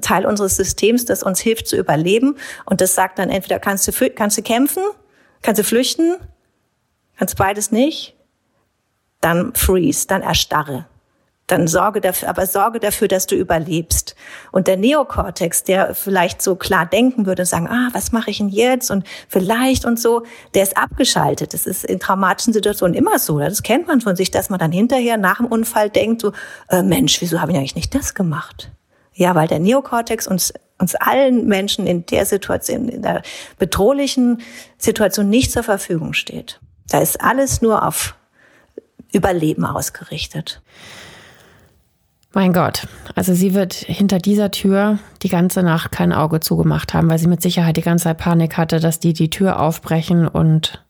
Teil 0.00 0.26
unseres 0.26 0.56
Systems, 0.56 1.04
das 1.04 1.22
uns 1.22 1.40
hilft 1.40 1.66
zu 1.66 1.76
überleben. 1.76 2.36
Und 2.64 2.80
das 2.80 2.94
sagt 2.94 3.18
dann 3.18 3.30
entweder 3.30 3.58
kannst 3.58 3.88
du, 3.88 4.10
kannst 4.10 4.38
du 4.38 4.42
kämpfen, 4.42 4.82
kannst 5.42 5.58
du 5.58 5.64
flüchten, 5.64 6.16
kannst 7.16 7.36
beides 7.36 7.72
nicht, 7.72 8.16
dann 9.20 9.54
freeze, 9.54 10.06
dann 10.06 10.22
erstarre 10.22 10.86
dann 11.46 11.68
sorge 11.68 12.00
dafür, 12.00 12.28
aber 12.28 12.46
sorge 12.46 12.80
dafür, 12.80 13.08
dass 13.08 13.26
du 13.26 13.34
überlebst. 13.34 14.14
Und 14.50 14.66
der 14.66 14.76
Neokortex, 14.76 15.64
der 15.64 15.94
vielleicht 15.94 16.40
so 16.40 16.56
klar 16.56 16.86
denken 16.86 17.26
würde 17.26 17.42
und 17.42 17.46
sagen, 17.46 17.68
ah, 17.68 17.90
was 17.92 18.12
mache 18.12 18.30
ich 18.30 18.38
denn 18.38 18.48
jetzt 18.48 18.90
und 18.90 19.06
vielleicht 19.28 19.84
und 19.84 20.00
so, 20.00 20.22
der 20.54 20.62
ist 20.62 20.76
abgeschaltet. 20.76 21.52
Das 21.52 21.66
ist 21.66 21.84
in 21.84 22.00
traumatischen 22.00 22.52
Situationen 22.52 22.94
immer 22.94 23.18
so. 23.18 23.38
Das 23.38 23.62
kennt 23.62 23.86
man 23.86 24.00
von 24.00 24.16
sich, 24.16 24.30
dass 24.30 24.48
man 24.48 24.58
dann 24.58 24.72
hinterher 24.72 25.18
nach 25.18 25.36
dem 25.36 25.46
Unfall 25.46 25.90
denkt, 25.90 26.22
so, 26.22 26.32
äh, 26.70 26.82
Mensch, 26.82 27.20
wieso 27.20 27.40
habe 27.40 27.52
ich 27.52 27.58
eigentlich 27.58 27.76
nicht 27.76 27.94
das 27.94 28.14
gemacht? 28.14 28.70
Ja, 29.12 29.34
weil 29.34 29.46
der 29.46 29.60
Neokortex 29.60 30.26
uns 30.26 30.52
uns 30.78 30.96
allen 30.96 31.46
Menschen 31.46 31.86
in 31.86 32.04
der 32.06 32.26
Situation, 32.26 32.88
in 32.88 33.02
der 33.02 33.22
bedrohlichen 33.58 34.42
Situation 34.76 35.30
nicht 35.30 35.52
zur 35.52 35.62
Verfügung 35.62 36.14
steht. 36.14 36.60
Da 36.88 37.00
ist 37.00 37.20
alles 37.20 37.62
nur 37.62 37.86
auf 37.86 38.16
Überleben 39.12 39.64
ausgerichtet. 39.64 40.62
Mein 42.34 42.52
Gott, 42.52 42.88
also 43.14 43.32
sie 43.32 43.54
wird 43.54 43.74
hinter 43.74 44.18
dieser 44.18 44.50
Tür 44.50 44.98
die 45.22 45.28
ganze 45.28 45.62
Nacht 45.62 45.92
kein 45.92 46.12
Auge 46.12 46.40
zugemacht 46.40 46.92
haben, 46.92 47.08
weil 47.08 47.18
sie 47.18 47.28
mit 47.28 47.40
Sicherheit 47.40 47.76
die 47.76 47.82
ganze 47.82 48.04
Zeit 48.04 48.18
Panik 48.18 48.56
hatte, 48.56 48.80
dass 48.80 48.98
die 48.98 49.12
die 49.12 49.30
Tür 49.30 49.60
aufbrechen 49.60 50.26
und 50.26 50.82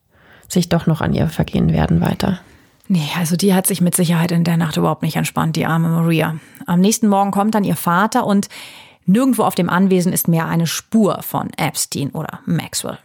sich 0.48 0.70
doch 0.70 0.86
noch 0.86 1.02
an 1.02 1.12
ihr 1.12 1.28
vergehen 1.28 1.72
werden 1.72 2.00
weiter. 2.00 2.40
Nee, 2.88 3.08
also 3.18 3.36
die 3.36 3.52
hat 3.52 3.66
sich 3.66 3.82
mit 3.82 3.94
Sicherheit 3.94 4.32
in 4.32 4.44
der 4.44 4.56
Nacht 4.56 4.78
überhaupt 4.78 5.02
nicht 5.02 5.16
entspannt, 5.16 5.56
die 5.56 5.66
arme 5.66 5.88
Maria. 5.88 6.36
Am 6.66 6.80
nächsten 6.80 7.08
Morgen 7.08 7.30
kommt 7.30 7.54
dann 7.54 7.64
ihr 7.64 7.76
Vater 7.76 8.26
und 8.26 8.48
nirgendwo 9.04 9.42
auf 9.42 9.54
dem 9.54 9.68
Anwesen 9.68 10.14
ist 10.14 10.28
mehr 10.28 10.46
eine 10.46 10.66
Spur 10.66 11.22
von 11.22 11.50
Epstein 11.58 12.10
oder 12.10 12.40
Maxwell. 12.46 12.98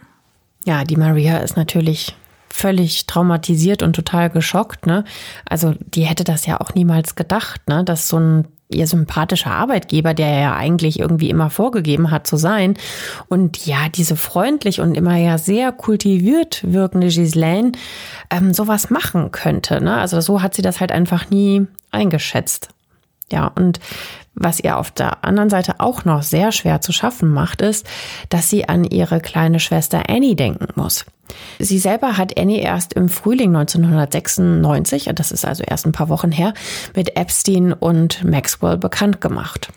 Ja, 0.65 0.85
die 0.85 0.97
Maria 0.97 1.37
ist 1.37 1.57
natürlich 1.57 2.15
völlig 2.53 3.07
traumatisiert 3.07 3.83
und 3.83 3.93
total 3.93 4.29
geschockt. 4.29 4.85
Ne? 4.85 5.03
Also 5.45 5.75
die 5.79 6.03
hätte 6.03 6.23
das 6.23 6.45
ja 6.45 6.59
auch 6.61 6.73
niemals 6.75 7.15
gedacht, 7.15 7.67
ne? 7.67 7.83
dass 7.83 8.07
so 8.07 8.19
ein 8.19 8.47
ihr 8.71 8.85
sympathischer 8.85 9.51
Arbeitgeber, 9.51 10.13
der 10.13 10.39
ja 10.39 10.55
eigentlich 10.55 10.99
irgendwie 10.99 11.29
immer 11.29 11.49
vorgegeben 11.49 12.11
hat 12.11 12.27
zu 12.27 12.37
sein. 12.37 12.75
Und 13.27 13.65
ja, 13.65 13.89
diese 13.89 14.15
freundlich 14.15 14.79
und 14.79 14.95
immer 14.95 15.17
ja 15.17 15.39
sehr 15.39 15.71
kultiviert 15.71 16.61
wirkende 16.63 17.07
Gislaine 17.07 17.71
ähm, 18.29 18.53
sowas 18.53 18.91
machen 18.91 19.31
könnte. 19.31 19.83
Ne? 19.83 19.97
Also 19.97 20.21
so 20.21 20.41
hat 20.43 20.53
sie 20.53 20.61
das 20.61 20.79
halt 20.79 20.91
einfach 20.91 21.31
nie 21.31 21.65
eingeschätzt. 21.89 22.69
Ja, 23.31 23.47
und 23.47 23.79
was 24.39 24.59
ihr 24.59 24.77
auf 24.77 24.91
der 24.91 25.23
anderen 25.23 25.49
Seite 25.49 25.75
auch 25.79 26.05
noch 26.05 26.23
sehr 26.23 26.51
schwer 26.51 26.81
zu 26.81 26.91
schaffen 26.91 27.29
macht, 27.29 27.61
ist, 27.61 27.85
dass 28.29 28.49
sie 28.49 28.67
an 28.67 28.83
ihre 28.83 29.19
kleine 29.19 29.59
Schwester 29.59 30.09
Annie 30.09 30.35
denken 30.35 30.67
muss. 30.75 31.05
Sie 31.59 31.77
selber 31.77 32.17
hat 32.17 32.39
Annie 32.39 32.61
erst 32.61 32.93
im 32.93 33.09
Frühling 33.09 33.55
1996, 33.55 35.11
das 35.13 35.31
ist 35.31 35.45
also 35.45 35.63
erst 35.63 35.85
ein 35.85 35.91
paar 35.91 36.09
Wochen 36.09 36.31
her, 36.31 36.53
mit 36.95 37.15
Epstein 37.15 37.73
und 37.73 38.23
Maxwell 38.23 38.77
bekannt 38.77 39.21
gemacht. 39.21 39.71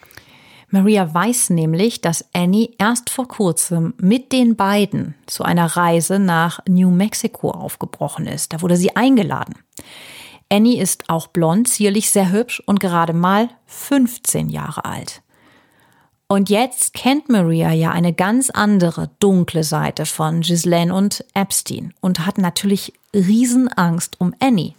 Maria 0.70 1.12
weiß 1.12 1.50
nämlich, 1.50 2.00
dass 2.00 2.24
Annie 2.32 2.70
erst 2.78 3.10
vor 3.10 3.28
kurzem 3.28 3.92
mit 3.98 4.32
den 4.32 4.56
beiden 4.56 5.14
zu 5.26 5.44
einer 5.44 5.66
Reise 5.66 6.18
nach 6.18 6.60
New 6.66 6.90
Mexico 6.90 7.50
aufgebrochen 7.50 8.26
ist. 8.26 8.54
Da 8.54 8.62
wurde 8.62 8.78
sie 8.78 8.96
eingeladen. 8.96 9.54
Annie 10.52 10.82
ist 10.82 11.08
auch 11.08 11.28
blond, 11.28 11.66
zierlich, 11.66 12.10
sehr 12.10 12.30
hübsch 12.30 12.62
und 12.66 12.78
gerade 12.78 13.14
mal 13.14 13.48
15 13.64 14.50
Jahre 14.50 14.84
alt. 14.84 15.22
Und 16.28 16.50
jetzt 16.50 16.92
kennt 16.92 17.30
Maria 17.30 17.72
ja 17.72 17.90
eine 17.90 18.12
ganz 18.12 18.50
andere 18.50 19.08
dunkle 19.18 19.64
Seite 19.64 20.04
von 20.04 20.42
Ghislaine 20.42 20.94
und 20.94 21.24
Epstein 21.32 21.94
und 22.02 22.26
hat 22.26 22.36
natürlich 22.36 22.92
Riesenangst 23.14 24.20
um 24.20 24.34
Annie. 24.40 24.74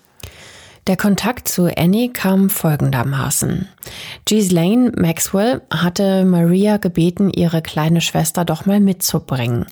Der 0.86 0.98
Kontakt 0.98 1.48
zu 1.48 1.76
Annie 1.76 2.12
kam 2.12 2.50
folgendermaßen. 2.50 3.70
Ghislaine 4.26 4.92
Maxwell 4.98 5.62
hatte 5.72 6.26
Maria 6.26 6.78
gebeten, 6.78 7.32
ihre 7.32 7.62
kleine 7.62 8.02
Schwester 8.02 8.46
doch 8.46 8.66
mal 8.66 8.80
mitzubringen. 8.80 9.66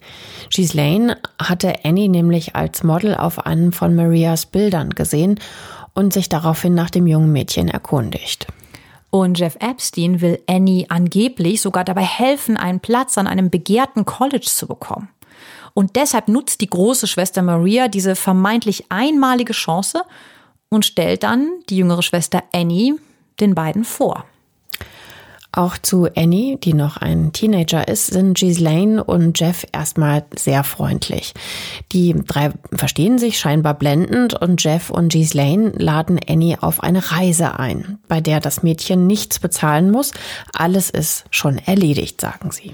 Ghislaine 0.49 1.17
hatte 1.37 1.83
Annie 1.83 2.09
nämlich 2.09 2.55
als 2.55 2.83
Model 2.83 3.13
auf 3.13 3.45
einem 3.45 3.73
von 3.73 3.93
Marias 3.93 4.45
Bildern 4.45 4.91
gesehen 4.91 5.37
und 5.93 6.13
sich 6.13 6.30
daraufhin 6.30 6.73
nach 6.73 6.89
dem 6.89 7.08
jungen 7.08 7.32
Mädchen 7.32 7.67
erkundigt. 7.67 8.47
Und 9.10 9.38
Jeff 9.38 9.58
Epstein 9.60 10.21
will 10.21 10.41
Annie 10.47 10.86
angeblich 10.89 11.62
sogar 11.62 11.84
dabei 11.84 12.04
helfen, 12.04 12.56
einen 12.56 12.80
Platz 12.80 13.17
an 13.17 13.27
einem 13.27 13.49
begehrten 13.49 14.06
College 14.06 14.47
zu 14.47 14.67
bekommen. 14.67 15.10
Und 15.73 15.95
deshalb 15.95 16.27
nutzt 16.27 16.62
die 16.62 16.69
große 16.69 17.08
Schwester 17.08 17.41
Maria 17.41 17.88
diese 17.88 18.15
vermeintlich 18.15 18.86
einmalige 18.89 19.54
Chance 19.54 20.04
und 20.69 20.86
stellt 20.86 21.23
dann 21.23 21.49
die 21.69 21.77
jüngere 21.77 22.04
Schwester 22.04 22.43
Annie 22.54 22.95
den 23.39 23.56
beiden 23.56 23.84
vor. 23.84 24.25
Auch 25.53 25.77
zu 25.77 26.07
Annie, 26.15 26.57
die 26.57 26.73
noch 26.73 26.95
ein 26.95 27.33
Teenager 27.33 27.85
ist, 27.87 28.07
sind 28.07 28.38
Ghislaine 28.38 29.03
und 29.03 29.38
Jeff 29.38 29.65
erstmal 29.73 30.23
sehr 30.34 30.63
freundlich. 30.63 31.34
Die 31.91 32.15
drei 32.26 32.51
verstehen 32.71 33.19
sich 33.19 33.38
scheinbar 33.38 33.73
blendend 33.73 34.34
und 34.34 34.63
Jeff 34.63 34.89
und 34.89 35.11
Ghislaine 35.11 35.71
laden 35.76 36.19
Annie 36.26 36.63
auf 36.63 36.82
eine 36.82 37.11
Reise 37.11 37.59
ein, 37.59 37.99
bei 38.07 38.21
der 38.21 38.39
das 38.39 38.63
Mädchen 38.63 39.07
nichts 39.07 39.39
bezahlen 39.39 39.91
muss. 39.91 40.13
Alles 40.53 40.89
ist 40.89 41.26
schon 41.32 41.57
erledigt, 41.57 42.21
sagen 42.21 42.51
sie. 42.51 42.71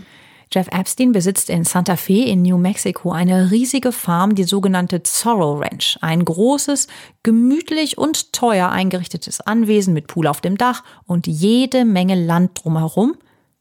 Jeff 0.51 0.67
Epstein 0.71 1.11
besitzt 1.11 1.49
in 1.49 1.65
Santa 1.65 1.97
Fe 1.97 2.23
in 2.25 2.41
New 2.41 2.57
Mexico 2.57 3.11
eine 3.11 3.51
riesige 3.51 3.91
Farm, 3.91 4.33
die 4.33 4.45
sogenannte 4.45 5.03
Zorro 5.03 5.55
Ranch. 5.55 5.97
Ein 6.01 6.23
großes, 6.23 6.87
gemütlich 7.23 7.97
und 7.97 8.31
teuer 8.31 8.69
eingerichtetes 8.69 9.41
Anwesen 9.41 9.93
mit 9.93 10.07
Pool 10.07 10.27
auf 10.27 10.39
dem 10.39 10.57
Dach 10.57 10.83
und 11.05 11.27
jede 11.27 11.83
Menge 11.83 12.15
Land 12.15 12.63
drumherum, 12.63 13.15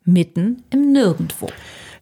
mitten 0.05 0.63
im 0.71 0.93
Nirgendwo. 0.93 1.49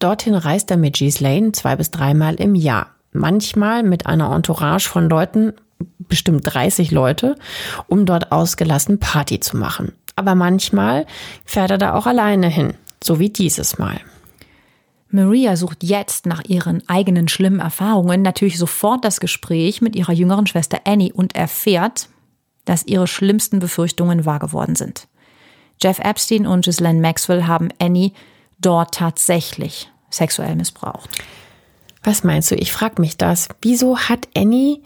Dorthin 0.00 0.34
reist 0.34 0.70
er 0.70 0.76
mit 0.76 0.96
Ghislaine 0.96 1.52
zwei 1.52 1.76
bis 1.76 1.90
dreimal 1.90 2.34
im 2.34 2.54
Jahr. 2.54 2.90
Manchmal 3.12 3.84
mit 3.84 4.06
einer 4.06 4.34
Entourage 4.34 4.88
von 4.88 5.08
Leuten, 5.08 5.54
bestimmt 5.98 6.42
30 6.44 6.90
Leute, 6.90 7.36
um 7.86 8.04
dort 8.04 8.32
ausgelassen 8.32 8.98
Party 8.98 9.40
zu 9.40 9.56
machen. 9.56 9.92
Aber 10.16 10.34
manchmal 10.34 11.06
fährt 11.44 11.70
er 11.70 11.78
da 11.78 11.94
auch 11.94 12.06
alleine 12.06 12.48
hin, 12.48 12.74
so 13.02 13.18
wie 13.18 13.30
dieses 13.30 13.78
Mal. 13.78 14.00
Maria 15.08 15.56
sucht 15.56 15.84
jetzt 15.84 16.26
nach 16.26 16.44
ihren 16.44 16.88
eigenen 16.88 17.28
schlimmen 17.28 17.60
Erfahrungen 17.60 18.22
natürlich 18.22 18.58
sofort 18.58 19.04
das 19.04 19.20
Gespräch 19.20 19.80
mit 19.80 19.94
ihrer 19.94 20.12
jüngeren 20.12 20.46
Schwester 20.46 20.80
Annie 20.84 21.12
und 21.12 21.36
erfährt, 21.36 22.08
dass 22.64 22.86
ihre 22.86 23.06
schlimmsten 23.06 23.58
Befürchtungen 23.58 24.24
wahr 24.24 24.38
geworden 24.38 24.74
sind. 24.74 25.06
Jeff 25.82 25.98
Epstein 25.98 26.46
und 26.46 26.64
Ghislaine 26.64 27.00
Maxwell 27.00 27.46
haben 27.46 27.68
Annie 27.78 28.12
dort 28.58 28.94
tatsächlich 28.94 29.90
sexuell 30.10 30.56
missbraucht. 30.56 31.10
Was 32.02 32.24
meinst 32.24 32.50
du? 32.50 32.54
Ich 32.56 32.72
frage 32.72 33.00
mich 33.00 33.16
das. 33.16 33.48
Wieso 33.60 33.98
hat 33.98 34.28
Annie 34.36 34.82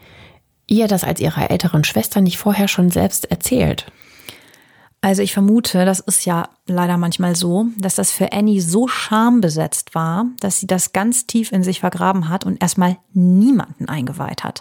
ihr 0.67 0.89
das 0.89 1.05
als 1.05 1.21
ihrer 1.21 1.51
älteren 1.51 1.85
Schwester 1.85 2.21
nicht 2.21 2.39
vorher 2.39 2.69
schon 2.69 2.91
selbst 2.91 3.31
erzählt? 3.31 3.91
Also 5.01 5.23
ich 5.23 5.33
vermute, 5.33 5.85
das 5.85 6.01
ist 6.01 6.25
ja 6.25 6.49
leider 6.67 6.97
manchmal 6.97 7.37
so, 7.37 7.67
dass 7.79 7.95
das 7.95 8.11
für 8.11 8.33
Annie 8.33 8.61
so 8.61 8.89
schambesetzt 8.89 9.95
war, 9.95 10.27
dass 10.41 10.59
sie 10.59 10.67
das 10.67 10.93
ganz 10.93 11.27
tief 11.27 11.53
in 11.53 11.63
sich 11.63 11.81
vergraben 11.81 12.29
hat 12.29 12.45
und 12.45 12.61
erstmal 12.61 12.97
niemanden 13.13 13.89
eingeweiht 13.89 14.43
hat. 14.43 14.61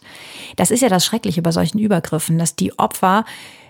Das 0.56 0.70
ist 0.70 0.82
ja 0.82 0.90
das 0.90 1.06
Schreckliche 1.06 1.42
bei 1.42 1.52
solchen 1.52 1.80
Übergriffen, 1.80 2.38
dass 2.38 2.56
die 2.56 2.78
Opfer 2.78 3.26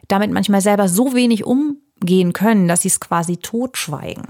damit 0.09 0.31
manchmal 0.31 0.59
selber 0.59 0.89
so 0.89 1.13
wenig 1.13 1.45
umgehen 1.45 2.33
können, 2.33 2.67
dass 2.67 2.81
sie 2.81 2.89
es 2.89 2.99
quasi 2.99 3.37
totschweigen. 3.37 4.27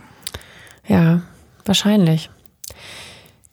Ja, 0.88 1.24
wahrscheinlich. 1.66 2.30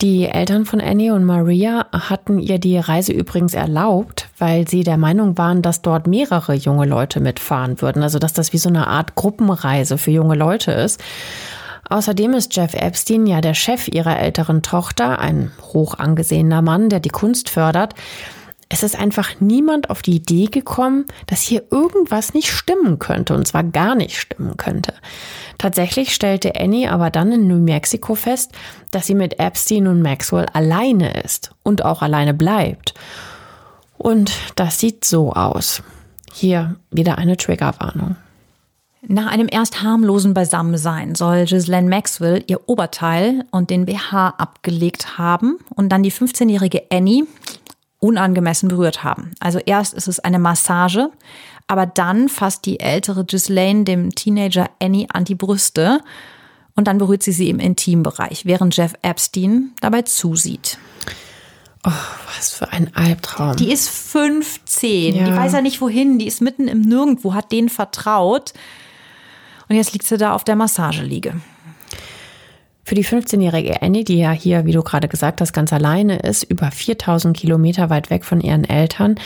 Die 0.03 0.27
Eltern 0.27 0.67
von 0.67 0.83
Annie 0.83 1.15
und 1.15 1.25
Maria 1.25 1.87
hatten 1.91 2.39
ihr 2.39 2.59
die 2.59 2.77
Reise 2.77 3.13
übrigens 3.13 3.55
erlaubt, 3.55 4.24
weil 4.45 4.69
sie 4.69 4.83
der 4.83 4.99
Meinung 4.99 5.39
waren, 5.39 5.63
dass 5.63 5.81
dort 5.81 6.07
mehrere 6.07 6.53
junge 6.53 6.85
Leute 6.85 7.19
mitfahren 7.19 7.81
würden. 7.81 8.03
Also 8.03 8.19
dass 8.19 8.35
das 8.35 8.53
wie 8.53 8.59
so 8.59 8.69
eine 8.69 8.89
Art 8.89 9.15
Gruppenreise 9.15 9.97
für 9.97 10.11
junge 10.11 10.35
Leute 10.35 10.71
ist. 10.71 11.03
Außerdem 11.89 12.35
ist 12.35 12.55
Jeff 12.55 12.75
Epstein 12.75 13.27
ja 13.27 13.41
der 13.41 13.55
Chef 13.55 13.89
ihrer 13.89 14.19
älteren 14.19 14.61
Tochter, 14.61 15.19
ein 15.19 15.51
hoch 15.63 15.95
angesehener 15.95 16.61
Mann, 16.61 16.91
der 16.91 17.01
die 17.01 17.09
Kunst 17.09 17.49
fördert. 17.49 17.95
Es 18.69 18.83
ist 18.83 19.01
einfach 19.01 19.41
niemand 19.41 19.89
auf 19.89 20.03
die 20.03 20.17
Idee 20.17 20.47
gekommen, 20.47 21.07
dass 21.27 21.41
hier 21.41 21.63
irgendwas 21.71 22.35
nicht 22.35 22.51
stimmen 22.51 22.99
könnte, 22.99 23.35
und 23.35 23.47
zwar 23.47 23.65
gar 23.65 23.95
nicht 23.95 24.19
stimmen 24.19 24.59
könnte. 24.59 24.93
Tatsächlich 25.57 26.15
stellte 26.15 26.61
Annie 26.61 26.93
aber 26.93 27.09
dann 27.09 27.33
in 27.33 27.49
New 27.49 27.61
Mexico 27.61 28.15
fest, 28.15 28.53
dass 28.91 29.07
sie 29.07 29.15
mit 29.15 29.41
Epstein 29.41 29.87
und 29.87 30.03
Maxwell 30.03 30.47
alleine 30.53 31.23
ist 31.23 31.53
und 31.63 31.83
auch 31.83 32.03
alleine 32.03 32.35
bleibt. 32.35 32.93
Und 34.05 34.33
das 34.57 34.81
sieht 34.81 35.07
so 35.07 35.33
aus. 35.33 35.83
Hier 36.31 36.77
wieder 36.91 37.17
eine 37.17 37.39
Triggerwarnung. 37.39 38.17
Nach 39.01 39.29
einem 39.29 39.49
erst 39.51 39.83
harmlosen 39.83 40.35
Beisammensein 40.35 41.15
soll 41.15 41.47
Ghislaine 41.47 41.89
Maxwell 41.89 42.45
ihr 42.47 42.69
Oberteil 42.69 43.47
und 43.51 43.71
den 43.71 43.87
BH 43.87 44.35
abgelegt 44.37 45.17
haben 45.17 45.57
und 45.75 45.89
dann 45.89 46.03
die 46.03 46.13
15-jährige 46.13 46.83
Annie 46.93 47.25
unangemessen 47.99 48.69
berührt 48.69 49.05
haben. 49.05 49.31
Also 49.41 49.59
erst 49.59 49.95
ist 49.95 50.09
es 50.09 50.21
eine 50.21 50.39
Massage, 50.39 51.09
aber 51.67 51.87
dann 51.87 52.29
fasst 52.29 52.67
die 52.67 52.81
ältere 52.81 53.25
Ghislaine 53.25 53.85
dem 53.85 54.15
Teenager 54.15 54.69
Annie 54.83 55.07
an 55.15 55.25
die 55.25 55.35
Brüste 55.35 56.01
und 56.77 56.89
dann 56.89 56.99
berührt 56.99 57.23
sie 57.23 57.33
sie 57.33 57.49
im 57.49 57.59
Intimbereich, 57.59 58.45
während 58.45 58.77
Jeff 58.77 58.93
Epstein 59.01 59.73
dabei 59.81 60.03
zusieht. 60.03 60.77
Oh, 61.87 61.91
was 62.37 62.55
für 62.55 62.73
ein 62.73 62.91
Albtraum. 62.95 63.57
Die 63.57 63.71
ist 63.71 63.89
15. 63.91 65.17
Ja. 65.17 65.25
Die 65.27 65.37
weiß 65.37 65.53
ja 65.53 65.61
nicht 65.61 65.81
wohin. 65.81 66.19
Die 66.19 66.27
ist 66.27 66.41
mitten 66.41 66.67
im 66.67 66.81
Nirgendwo, 66.81 67.35
hat 67.35 67.53
denen 67.53 67.69
vertraut. 67.69 68.55
Und 69.69 69.77
jetzt 69.77 69.93
liegt 69.93 70.07
sie 70.07 70.17
da 70.17 70.35
auf 70.35 70.45
der 70.45 70.57
Massageliege. 70.57 71.35
Für 72.85 72.95
die 72.95 73.05
15-jährige 73.05 73.81
Annie, 73.83 74.05
die 74.05 74.19
ja 74.19 74.31
hier, 74.31 74.67
wie 74.67 74.73
du 74.73 74.83
gerade 74.83 75.09
gesagt 75.09 75.41
hast, 75.41 75.53
ganz 75.53 75.73
alleine 75.73 76.19
ist, 76.19 76.43
über 76.43 76.71
4000 76.71 77.37
Kilometer 77.37 77.89
weit 77.89 78.11
weg 78.11 78.25
von 78.25 78.41
ihren 78.41 78.65
Eltern, 78.65 79.17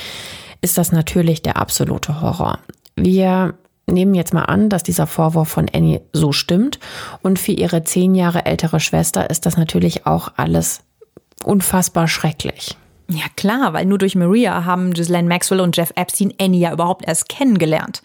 ist 0.60 0.78
das 0.78 0.92
natürlich 0.92 1.42
der 1.42 1.56
absolute 1.56 2.20
Horror. 2.20 2.58
Wir 2.94 3.54
nehmen 3.86 4.14
jetzt 4.14 4.34
mal 4.34 4.44
an, 4.44 4.68
dass 4.68 4.82
dieser 4.82 5.06
Vorwurf 5.06 5.48
von 5.48 5.68
Annie 5.72 6.00
so 6.12 6.32
stimmt. 6.32 6.78
Und 7.22 7.38
für 7.38 7.52
ihre 7.52 7.84
zehn 7.84 8.14
Jahre 8.14 8.46
ältere 8.46 8.80
Schwester 8.80 9.30
ist 9.30 9.46
das 9.46 9.56
natürlich 9.56 10.06
auch 10.06 10.32
alles 10.36 10.82
unfassbar 11.44 12.08
schrecklich. 12.08 12.76
Ja 13.10 13.24
klar, 13.36 13.72
weil 13.72 13.86
nur 13.86 13.98
durch 13.98 14.14
Maria 14.14 14.64
haben 14.64 14.92
Ghislaine 14.92 15.28
Maxwell 15.28 15.60
und 15.60 15.76
Jeff 15.76 15.92
Epstein 15.96 16.34
Annie 16.38 16.60
ja 16.60 16.72
überhaupt 16.72 17.06
erst 17.06 17.28
kennengelernt. 17.28 18.02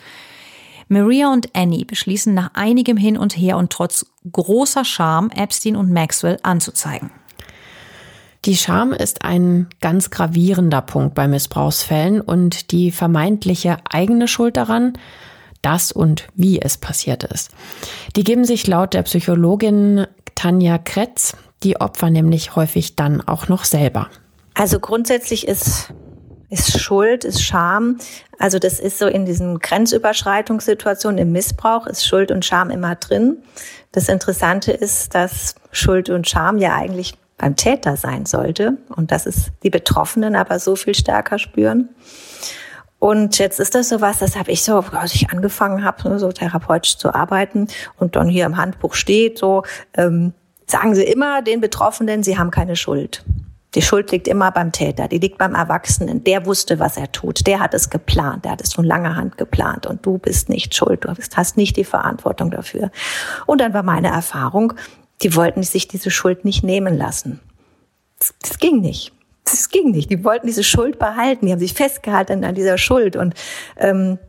Maria 0.87 1.31
und 1.31 1.49
Annie 1.55 1.85
beschließen 1.85 2.33
nach 2.33 2.51
einigem 2.53 2.97
Hin 2.97 3.17
und 3.17 3.35
Her 3.37 3.57
und 3.57 3.71
trotz 3.71 4.05
großer 4.31 4.85
Scham, 4.85 5.29
Epstein 5.31 5.75
und 5.75 5.91
Maxwell 5.91 6.39
anzuzeigen. 6.43 7.11
Die 8.45 8.57
Scham 8.57 8.91
ist 8.91 9.23
ein 9.23 9.67
ganz 9.79 10.09
gravierender 10.09 10.81
Punkt 10.81 11.15
bei 11.15 11.27
Missbrauchsfällen 11.27 12.19
und 12.19 12.71
die 12.71 12.91
vermeintliche 12.91 13.77
eigene 13.89 14.27
Schuld 14.27 14.57
daran, 14.57 14.93
das 15.61 15.93
und 15.93 16.27
wie 16.35 16.61
es 16.61 16.77
passiert 16.77 17.23
ist. 17.23 17.51
Die 18.17 18.25
geben 18.25 18.43
sich 18.43 18.67
laut 18.67 18.93
der 18.93 19.03
Psychologin 19.03 20.07
Tanja 20.35 20.77
Kretz 20.77 21.37
die 21.63 21.79
Opfer 21.79 22.09
nämlich 22.09 22.55
häufig 22.55 22.95
dann 22.95 23.21
auch 23.21 23.47
noch 23.47 23.65
selber. 23.65 24.09
Also 24.53 24.79
grundsätzlich 24.79 25.47
ist 25.47 25.93
ist 26.53 26.79
Schuld, 26.79 27.23
ist 27.23 27.41
Scham. 27.41 27.97
Also 28.37 28.59
das 28.59 28.79
ist 28.79 28.99
so 28.99 29.07
in 29.07 29.25
diesen 29.25 29.57
Grenzüberschreitungssituationen 29.57 31.17
im 31.17 31.31
Missbrauch 31.31 31.87
ist 31.87 32.05
Schuld 32.05 32.29
und 32.29 32.45
Scham 32.45 32.69
immer 32.69 32.93
drin. 32.95 33.37
Das 33.91 34.07
Interessante 34.07 34.71
ist, 34.71 35.15
dass 35.15 35.55
Schuld 35.71 36.09
und 36.09 36.29
Scham 36.29 36.59
ja 36.59 36.75
eigentlich 36.75 37.15
beim 37.39 37.55
Täter 37.55 37.97
sein 37.97 38.27
sollte 38.27 38.77
und 38.95 39.11
dass 39.11 39.25
es 39.25 39.47
die 39.63 39.71
Betroffenen 39.71 40.35
aber 40.35 40.59
so 40.59 40.75
viel 40.75 40.93
stärker 40.93 41.39
spüren. 41.39 41.89
Und 42.99 43.37
jetzt 43.39 43.59
ist 43.59 43.75
das 43.75 43.89
so 43.89 43.99
was, 43.99 44.19
das 44.19 44.37
habe 44.37 44.51
ich 44.51 44.63
so, 44.63 44.77
als 44.91 45.15
ich 45.15 45.29
angefangen 45.31 45.83
habe, 45.83 46.19
so 46.19 46.31
therapeutisch 46.31 46.97
zu 46.97 47.13
arbeiten 47.13 47.67
und 47.97 48.15
dann 48.15 48.29
hier 48.29 48.45
im 48.45 48.57
Handbuch 48.57 48.93
steht, 48.93 49.39
so 49.39 49.63
ähm, 49.95 50.33
sagen 50.67 50.95
Sie 50.95 51.03
immer 51.03 51.41
den 51.41 51.61
Betroffenen, 51.61 52.23
sie 52.23 52.37
haben 52.37 52.51
keine 52.51 52.75
Schuld. 52.75 53.23
Die 53.75 53.81
Schuld 53.81 54.11
liegt 54.11 54.27
immer 54.27 54.51
beim 54.51 54.71
Täter, 54.71 55.07
die 55.07 55.17
liegt 55.17 55.39
beim 55.39 55.55
Erwachsenen. 55.55 56.23
Der 56.23 56.45
wusste, 56.45 56.79
was 56.79 56.95
er 56.95 57.11
tut. 57.11 57.47
Der 57.47 57.59
hat 57.59 57.73
es 57.73 57.89
geplant. 57.89 58.45
Der 58.45 58.51
hat 58.51 58.61
es 58.61 58.73
von 58.73 58.85
langer 58.85 59.15
Hand 59.15 59.37
geplant. 59.37 59.87
Und 59.87 60.05
du 60.05 60.19
bist 60.19 60.47
nicht 60.49 60.75
schuld. 60.75 61.05
Du 61.05 61.15
hast 61.35 61.57
nicht 61.57 61.75
die 61.75 61.83
Verantwortung 61.83 62.51
dafür. 62.51 62.91
Und 63.47 63.61
dann 63.61 63.73
war 63.73 63.81
meine 63.81 64.09
Erfahrung, 64.09 64.73
die 65.23 65.35
wollten 65.35 65.63
sich 65.63 65.87
diese 65.87 66.11
Schuld 66.11 66.45
nicht 66.45 66.63
nehmen 66.63 66.95
lassen. 66.95 67.39
Das, 68.19 68.35
das 68.41 68.59
ging 68.59 68.79
nicht. 68.79 69.11
Das 69.43 69.69
ging 69.69 69.89
nicht. 69.91 70.11
Die 70.11 70.23
wollten 70.23 70.45
diese 70.45 70.63
Schuld 70.63 70.99
behalten. 70.99 71.47
Die 71.47 71.51
haben 71.51 71.59
sich 71.59 71.73
festgehalten 71.73 72.43
an 72.43 72.55
dieser 72.55 72.77
Schuld. 72.77 73.15
Und 73.15 73.33
ähm, 73.77 74.19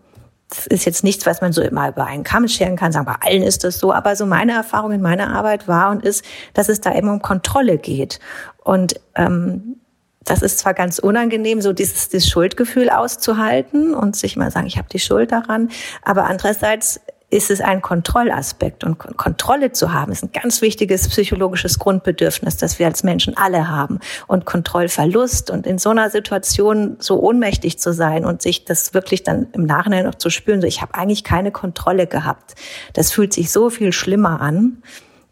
das 0.54 0.66
ist 0.66 0.84
jetzt 0.84 1.04
nichts, 1.04 1.26
was 1.26 1.40
man 1.40 1.52
so 1.52 1.62
immer 1.62 1.88
über 1.88 2.06
einen 2.06 2.24
Kamm 2.24 2.48
scheren 2.48 2.76
kann, 2.76 2.92
sagen, 2.92 3.06
bei 3.06 3.16
allen 3.20 3.42
ist 3.42 3.64
das 3.64 3.78
so. 3.78 3.92
Aber 3.92 4.14
so 4.16 4.26
meine 4.26 4.52
Erfahrung 4.52 4.92
in 4.92 5.02
meiner 5.02 5.34
Arbeit 5.34 5.66
war 5.66 5.90
und 5.90 6.04
ist, 6.04 6.24
dass 6.52 6.68
es 6.68 6.80
da 6.80 6.90
immer 6.90 7.12
um 7.12 7.22
Kontrolle 7.22 7.78
geht. 7.78 8.20
Und 8.62 9.00
ähm, 9.16 9.76
das 10.24 10.42
ist 10.42 10.58
zwar 10.58 10.74
ganz 10.74 10.98
unangenehm, 10.98 11.60
so 11.60 11.72
dieses, 11.72 12.08
dieses 12.08 12.28
Schuldgefühl 12.28 12.88
auszuhalten 12.88 13.94
und 13.94 14.16
sich 14.16 14.36
mal 14.36 14.50
sagen, 14.50 14.66
ich 14.66 14.78
habe 14.78 14.88
die 14.90 14.98
Schuld 14.98 15.32
daran, 15.32 15.70
aber 16.02 16.24
andererseits 16.24 17.00
ist 17.34 17.50
es 17.50 17.60
ein 17.60 17.82
Kontrollaspekt. 17.82 18.84
Und 18.84 18.98
Kontrolle 18.98 19.72
zu 19.72 19.92
haben, 19.92 20.12
ist 20.12 20.22
ein 20.22 20.30
ganz 20.32 20.62
wichtiges 20.62 21.08
psychologisches 21.08 21.80
Grundbedürfnis, 21.80 22.56
das 22.56 22.78
wir 22.78 22.86
als 22.86 23.02
Menschen 23.02 23.36
alle 23.36 23.68
haben. 23.68 23.98
Und 24.28 24.44
Kontrollverlust 24.44 25.50
und 25.50 25.66
in 25.66 25.78
so 25.78 25.90
einer 25.90 26.10
Situation 26.10 26.96
so 27.00 27.20
ohnmächtig 27.20 27.78
zu 27.80 27.92
sein 27.92 28.24
und 28.24 28.40
sich 28.40 28.64
das 28.64 28.94
wirklich 28.94 29.24
dann 29.24 29.48
im 29.52 29.64
Nachhinein 29.64 30.06
noch 30.06 30.14
zu 30.14 30.30
spüren, 30.30 30.60
so 30.60 30.66
ich 30.68 30.80
habe 30.80 30.94
eigentlich 30.94 31.24
keine 31.24 31.50
Kontrolle 31.50 32.06
gehabt. 32.06 32.54
Das 32.92 33.10
fühlt 33.10 33.32
sich 33.32 33.50
so 33.50 33.68
viel 33.68 33.92
schlimmer 33.92 34.40
an. 34.40 34.82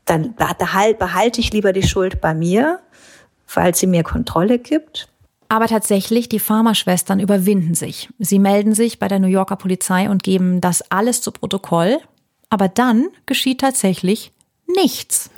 Dann 0.04 0.34
behalte 0.34 1.40
ich 1.40 1.52
lieber 1.52 1.72
die 1.72 1.84
Schuld 1.84 2.20
bei 2.20 2.34
mir, 2.34 2.80
weil 3.54 3.76
sie 3.76 3.86
mir 3.86 4.02
Kontrolle 4.02 4.58
gibt 4.58 5.11
aber 5.52 5.68
tatsächlich, 5.68 6.30
die 6.30 6.38
Pharmaschwestern 6.38 7.20
überwinden 7.20 7.74
sich. 7.74 8.08
Sie 8.18 8.38
melden 8.38 8.72
sich 8.72 8.98
bei 8.98 9.06
der 9.06 9.18
New 9.18 9.26
Yorker 9.26 9.56
Polizei 9.56 10.08
und 10.08 10.22
geben 10.22 10.62
das 10.62 10.80
alles 10.90 11.20
zu 11.20 11.30
Protokoll. 11.30 11.98
Aber 12.48 12.68
dann 12.68 13.08
geschieht 13.26 13.60
tatsächlich 13.60 14.32
nichts. 14.66 15.28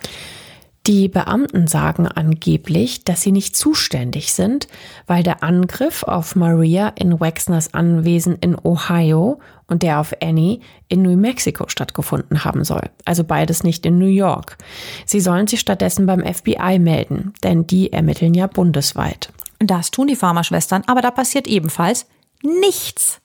Die 0.86 1.08
Beamten 1.08 1.66
sagen 1.66 2.06
angeblich, 2.06 3.02
dass 3.02 3.22
sie 3.22 3.32
nicht 3.32 3.56
zuständig 3.56 4.32
sind, 4.32 4.68
weil 5.08 5.24
der 5.24 5.42
Angriff 5.42 6.04
auf 6.04 6.36
Maria 6.36 6.92
in 6.94 7.18
Wexners 7.18 7.74
Anwesen 7.74 8.36
in 8.40 8.56
Ohio 8.56 9.40
und 9.66 9.82
der 9.82 9.98
auf 9.98 10.12
Annie 10.22 10.60
in 10.86 11.02
New 11.02 11.16
Mexico 11.16 11.64
stattgefunden 11.66 12.44
haben 12.44 12.62
soll. 12.62 12.88
Also 13.04 13.24
beides 13.24 13.64
nicht 13.64 13.84
in 13.84 13.98
New 13.98 14.06
York. 14.06 14.58
Sie 15.06 15.20
sollen 15.20 15.48
sich 15.48 15.58
stattdessen 15.58 16.06
beim 16.06 16.22
FBI 16.24 16.78
melden, 16.78 17.32
denn 17.42 17.66
die 17.66 17.92
ermitteln 17.92 18.34
ja 18.34 18.46
bundesweit. 18.46 19.32
Das 19.66 19.90
tun 19.90 20.06
die 20.06 20.16
Pharmaschwestern, 20.16 20.84
aber 20.86 21.02
da 21.02 21.10
passiert 21.10 21.46
ebenfalls 21.46 22.06
nichts. 22.42 23.20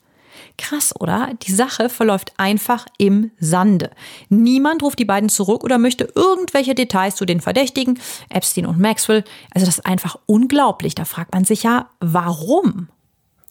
Krass, 0.58 0.94
oder? 1.00 1.30
Die 1.44 1.54
Sache 1.54 1.90
verläuft 1.90 2.34
einfach 2.36 2.86
im 2.98 3.32
Sande. 3.40 3.92
Niemand 4.28 4.84
ruft 4.84 5.00
die 5.00 5.06
beiden 5.06 5.30
zurück 5.30 5.64
oder 5.64 5.78
möchte 5.78 6.12
irgendwelche 6.16 6.76
Details 6.76 7.16
zu 7.16 7.26
den 7.26 7.40
Verdächtigen, 7.40 7.98
Epstein 8.30 8.66
und 8.66 8.78
Maxwell. 8.78 9.24
Also 9.54 9.66
das 9.66 9.78
ist 9.78 9.86
einfach 9.86 10.18
unglaublich. 10.26 10.96
Da 10.96 11.06
fragt 11.06 11.34
man 11.34 11.46
sich 11.46 11.64
ja, 11.64 11.90
warum? 12.02 12.90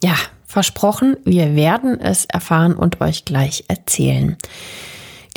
Ja, 0.02 0.16
versprochen, 0.44 1.16
wir 1.24 1.56
werden 1.56 1.98
es 1.98 2.26
erfahren 2.26 2.74
und 2.74 3.00
euch 3.00 3.24
gleich 3.24 3.64
erzählen. 3.68 4.36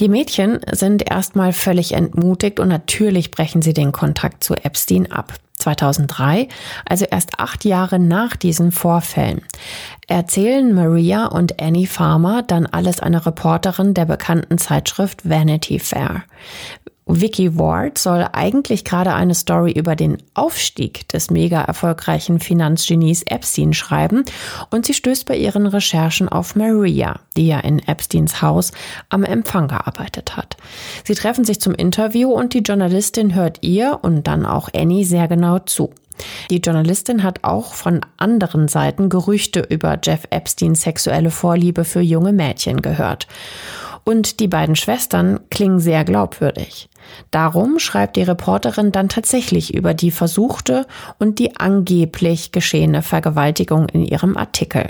Die 0.01 0.09
Mädchen 0.09 0.59
sind 0.71 1.09
erstmal 1.09 1.53
völlig 1.53 1.93
entmutigt 1.93 2.59
und 2.59 2.67
natürlich 2.67 3.31
brechen 3.31 3.61
sie 3.61 3.73
den 3.73 3.91
Kontakt 3.91 4.43
zu 4.43 4.55
Epstein 4.55 5.11
ab. 5.11 5.33
2003, 5.61 6.47
also 6.85 7.05
erst 7.05 7.39
acht 7.39 7.63
Jahre 7.65 7.99
nach 7.99 8.35
diesen 8.35 8.71
Vorfällen, 8.71 9.41
erzählen 10.07 10.73
Maria 10.73 11.27
und 11.27 11.61
Annie 11.61 11.87
Farmer 11.87 12.43
dann 12.43 12.65
alles 12.65 12.99
einer 12.99 13.25
Reporterin 13.25 13.93
der 13.93 14.05
bekannten 14.05 14.57
Zeitschrift 14.57 15.27
Vanity 15.29 15.79
Fair. 15.79 16.23
Vicky 17.19 17.57
Ward 17.57 17.97
soll 17.97 18.25
eigentlich 18.31 18.85
gerade 18.85 19.13
eine 19.13 19.35
Story 19.35 19.71
über 19.71 19.95
den 19.95 20.17
Aufstieg 20.33 21.07
des 21.09 21.29
mega 21.29 21.61
erfolgreichen 21.61 22.39
Finanzgenies 22.39 23.23
Epstein 23.23 23.73
schreiben 23.73 24.23
und 24.69 24.85
sie 24.85 24.93
stößt 24.93 25.25
bei 25.25 25.35
ihren 25.35 25.65
Recherchen 25.65 26.29
auf 26.29 26.55
Maria, 26.55 27.19
die 27.35 27.47
ja 27.47 27.59
in 27.59 27.79
Epsteins 27.79 28.41
Haus 28.41 28.71
am 29.09 29.23
Empfang 29.23 29.67
gearbeitet 29.67 30.37
hat. 30.37 30.55
Sie 31.03 31.15
treffen 31.15 31.43
sich 31.43 31.59
zum 31.59 31.73
Interview 31.73 32.31
und 32.31 32.53
die 32.53 32.59
Journalistin 32.59 33.35
hört 33.35 33.57
ihr 33.61 33.99
und 34.01 34.27
dann 34.27 34.45
auch 34.45 34.69
Annie 34.73 35.03
sehr 35.03 35.27
genau 35.27 35.59
zu. 35.59 35.93
Die 36.49 36.57
Journalistin 36.57 37.23
hat 37.23 37.43
auch 37.43 37.73
von 37.73 38.01
anderen 38.17 38.67
Seiten 38.67 39.09
Gerüchte 39.09 39.61
über 39.61 39.99
Jeff 40.01 40.27
Epsteins 40.29 40.81
sexuelle 40.81 41.31
Vorliebe 41.31 41.83
für 41.83 42.01
junge 42.01 42.31
Mädchen 42.31 42.81
gehört. 42.81 43.27
Und 44.03 44.39
die 44.39 44.47
beiden 44.47 44.75
Schwestern 44.75 45.39
klingen 45.49 45.79
sehr 45.79 46.03
glaubwürdig. 46.03 46.89
Darum 47.31 47.79
schreibt 47.79 48.15
die 48.15 48.23
Reporterin 48.23 48.91
dann 48.91 49.09
tatsächlich 49.09 49.73
über 49.73 49.93
die 49.93 50.11
versuchte 50.11 50.85
und 51.19 51.39
die 51.39 51.57
angeblich 51.57 52.51
geschehene 52.51 53.01
Vergewaltigung 53.01 53.89
in 53.89 54.03
ihrem 54.03 54.37
Artikel. 54.37 54.89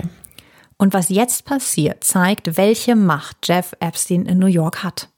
Und 0.76 0.94
was 0.94 1.10
jetzt 1.10 1.44
passiert, 1.44 2.02
zeigt, 2.04 2.56
welche 2.56 2.96
Macht 2.96 3.36
Jeff 3.44 3.72
Epstein 3.80 4.26
in 4.26 4.38
New 4.38 4.46
York 4.46 4.82
hat. 4.82 5.08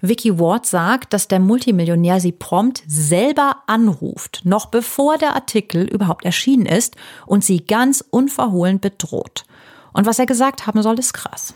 Vicky 0.00 0.38
Ward 0.38 0.66
sagt, 0.66 1.12
dass 1.12 1.28
der 1.28 1.40
Multimillionär 1.40 2.20
sie 2.20 2.32
prompt 2.32 2.82
selber 2.86 3.62
anruft, 3.66 4.42
noch 4.44 4.66
bevor 4.66 5.16
der 5.16 5.34
Artikel 5.34 5.84
überhaupt 5.84 6.24
erschienen 6.24 6.66
ist 6.66 6.96
und 7.24 7.44
sie 7.44 7.64
ganz 7.64 8.04
unverhohlen 8.10 8.80
bedroht. 8.80 9.44
Und 9.92 10.06
was 10.06 10.18
er 10.18 10.26
gesagt 10.26 10.66
haben 10.66 10.82
soll, 10.82 10.98
ist 10.98 11.14
krass. 11.14 11.54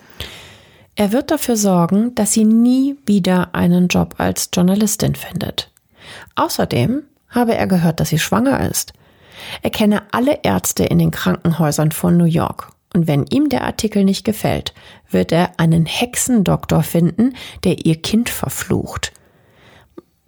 Er 0.97 1.12
wird 1.12 1.30
dafür 1.30 1.57
sorgen, 1.57 2.14
dass 2.14 2.32
sie 2.32 2.45
nie 2.45 2.97
wieder 3.07 3.55
einen 3.55 3.88
Job 3.88 4.16
als 4.18 4.51
Journalistin 4.53 5.14
findet. 5.14 5.70
Außerdem 6.34 7.03
habe 7.28 7.55
er 7.55 7.66
gehört, 7.66 8.01
dass 8.01 8.09
sie 8.11 8.18
schwanger 8.18 8.68
ist. 8.68 8.93
Er 9.62 9.70
kenne 9.70 10.03
alle 10.11 10.41
Ärzte 10.43 10.84
in 10.84 10.99
den 10.99 11.11
Krankenhäusern 11.11 11.93
von 11.93 12.16
New 12.16 12.24
York. 12.24 12.70
Und 12.93 13.07
wenn 13.07 13.24
ihm 13.26 13.49
der 13.49 13.64
Artikel 13.64 14.05
nicht 14.05 14.24
gefällt, 14.24 14.74
wird 15.09 15.32
er 15.32 15.53
einen 15.59 15.86
Hexendoktor 15.86 16.82
finden, 16.82 17.34
der 17.62 17.86
ihr 17.86 17.97
Kind 18.03 18.28
verflucht. 18.28 19.12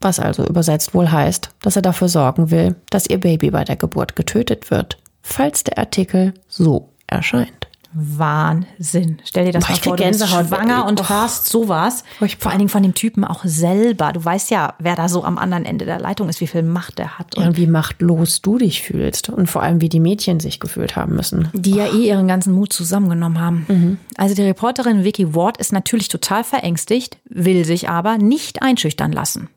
Was 0.00 0.20
also 0.20 0.44
übersetzt 0.46 0.94
wohl 0.94 1.10
heißt, 1.10 1.50
dass 1.62 1.76
er 1.76 1.82
dafür 1.82 2.08
sorgen 2.08 2.50
will, 2.50 2.76
dass 2.90 3.08
ihr 3.08 3.18
Baby 3.18 3.50
bei 3.50 3.64
der 3.64 3.76
Geburt 3.76 4.16
getötet 4.16 4.70
wird, 4.70 4.98
falls 5.22 5.64
der 5.64 5.78
Artikel 5.78 6.34
so 6.48 6.88
erscheint. 7.06 7.61
Wahnsinn. 7.95 9.18
Stell 9.24 9.45
dir 9.45 9.53
das 9.53 9.64
Boah, 9.64 9.72
mal 9.72 9.78
vor, 9.78 9.97
du 9.97 10.05
bist 10.05 10.28
schwanger 10.28 10.86
und 10.86 11.01
oh. 11.01 11.09
hörst 11.09 11.49
sowas. 11.49 12.05
Vor 12.38 12.51
allen 12.51 12.59
Dingen 12.59 12.68
von 12.70 12.82
dem 12.82 12.95
Typen 12.95 13.24
auch 13.24 13.45
selber. 13.45 14.12
Du 14.12 14.24
weißt 14.24 14.51
ja, 14.51 14.74
wer 14.78 14.97
da 14.97 15.09
so 15.09 15.24
am 15.24 15.38
anderen 15.38 15.64
Ende 15.64 15.84
der 15.84 16.01
Leitung 16.01 16.28
ist, 16.28 16.40
wie 16.40 16.47
viel 16.47 16.62
Macht 16.62 16.99
er 16.99 17.18
hat. 17.18 17.36
Und, 17.36 17.47
und 17.47 17.57
wie 17.57 17.66
machtlos 17.66 18.40
du 18.40 18.59
dich 18.59 18.82
fühlst. 18.82 19.28
Und 19.28 19.49
vor 19.49 19.62
allem, 19.62 19.80
wie 19.80 19.88
die 19.88 20.01
Mädchen 20.01 20.40
sich 20.40 20.61
gefühlt 20.61 20.97
haben 20.97 21.14
müssen. 21.14 21.49
Die 21.53 21.74
ja 21.74 21.86
eh 21.86 22.09
ihren 22.09 22.28
ganzen 22.28 22.55
Mut 22.55 22.72
zusammengenommen 22.72 23.40
haben. 23.40 23.66
Mhm. 23.68 23.99
Also 24.16 24.34
die 24.34 24.43
Reporterin 24.43 25.05
Vicky 25.05 25.34
Ward 25.34 25.59
ist 25.59 25.72
natürlich 25.72 26.09
total 26.09 26.45
verängstigt, 26.45 27.18
will 27.28 27.64
sich 27.64 27.88
aber 27.88 28.18
nicht 28.18 28.62
einschüchtern 28.62 29.12
lassen. 29.12 29.49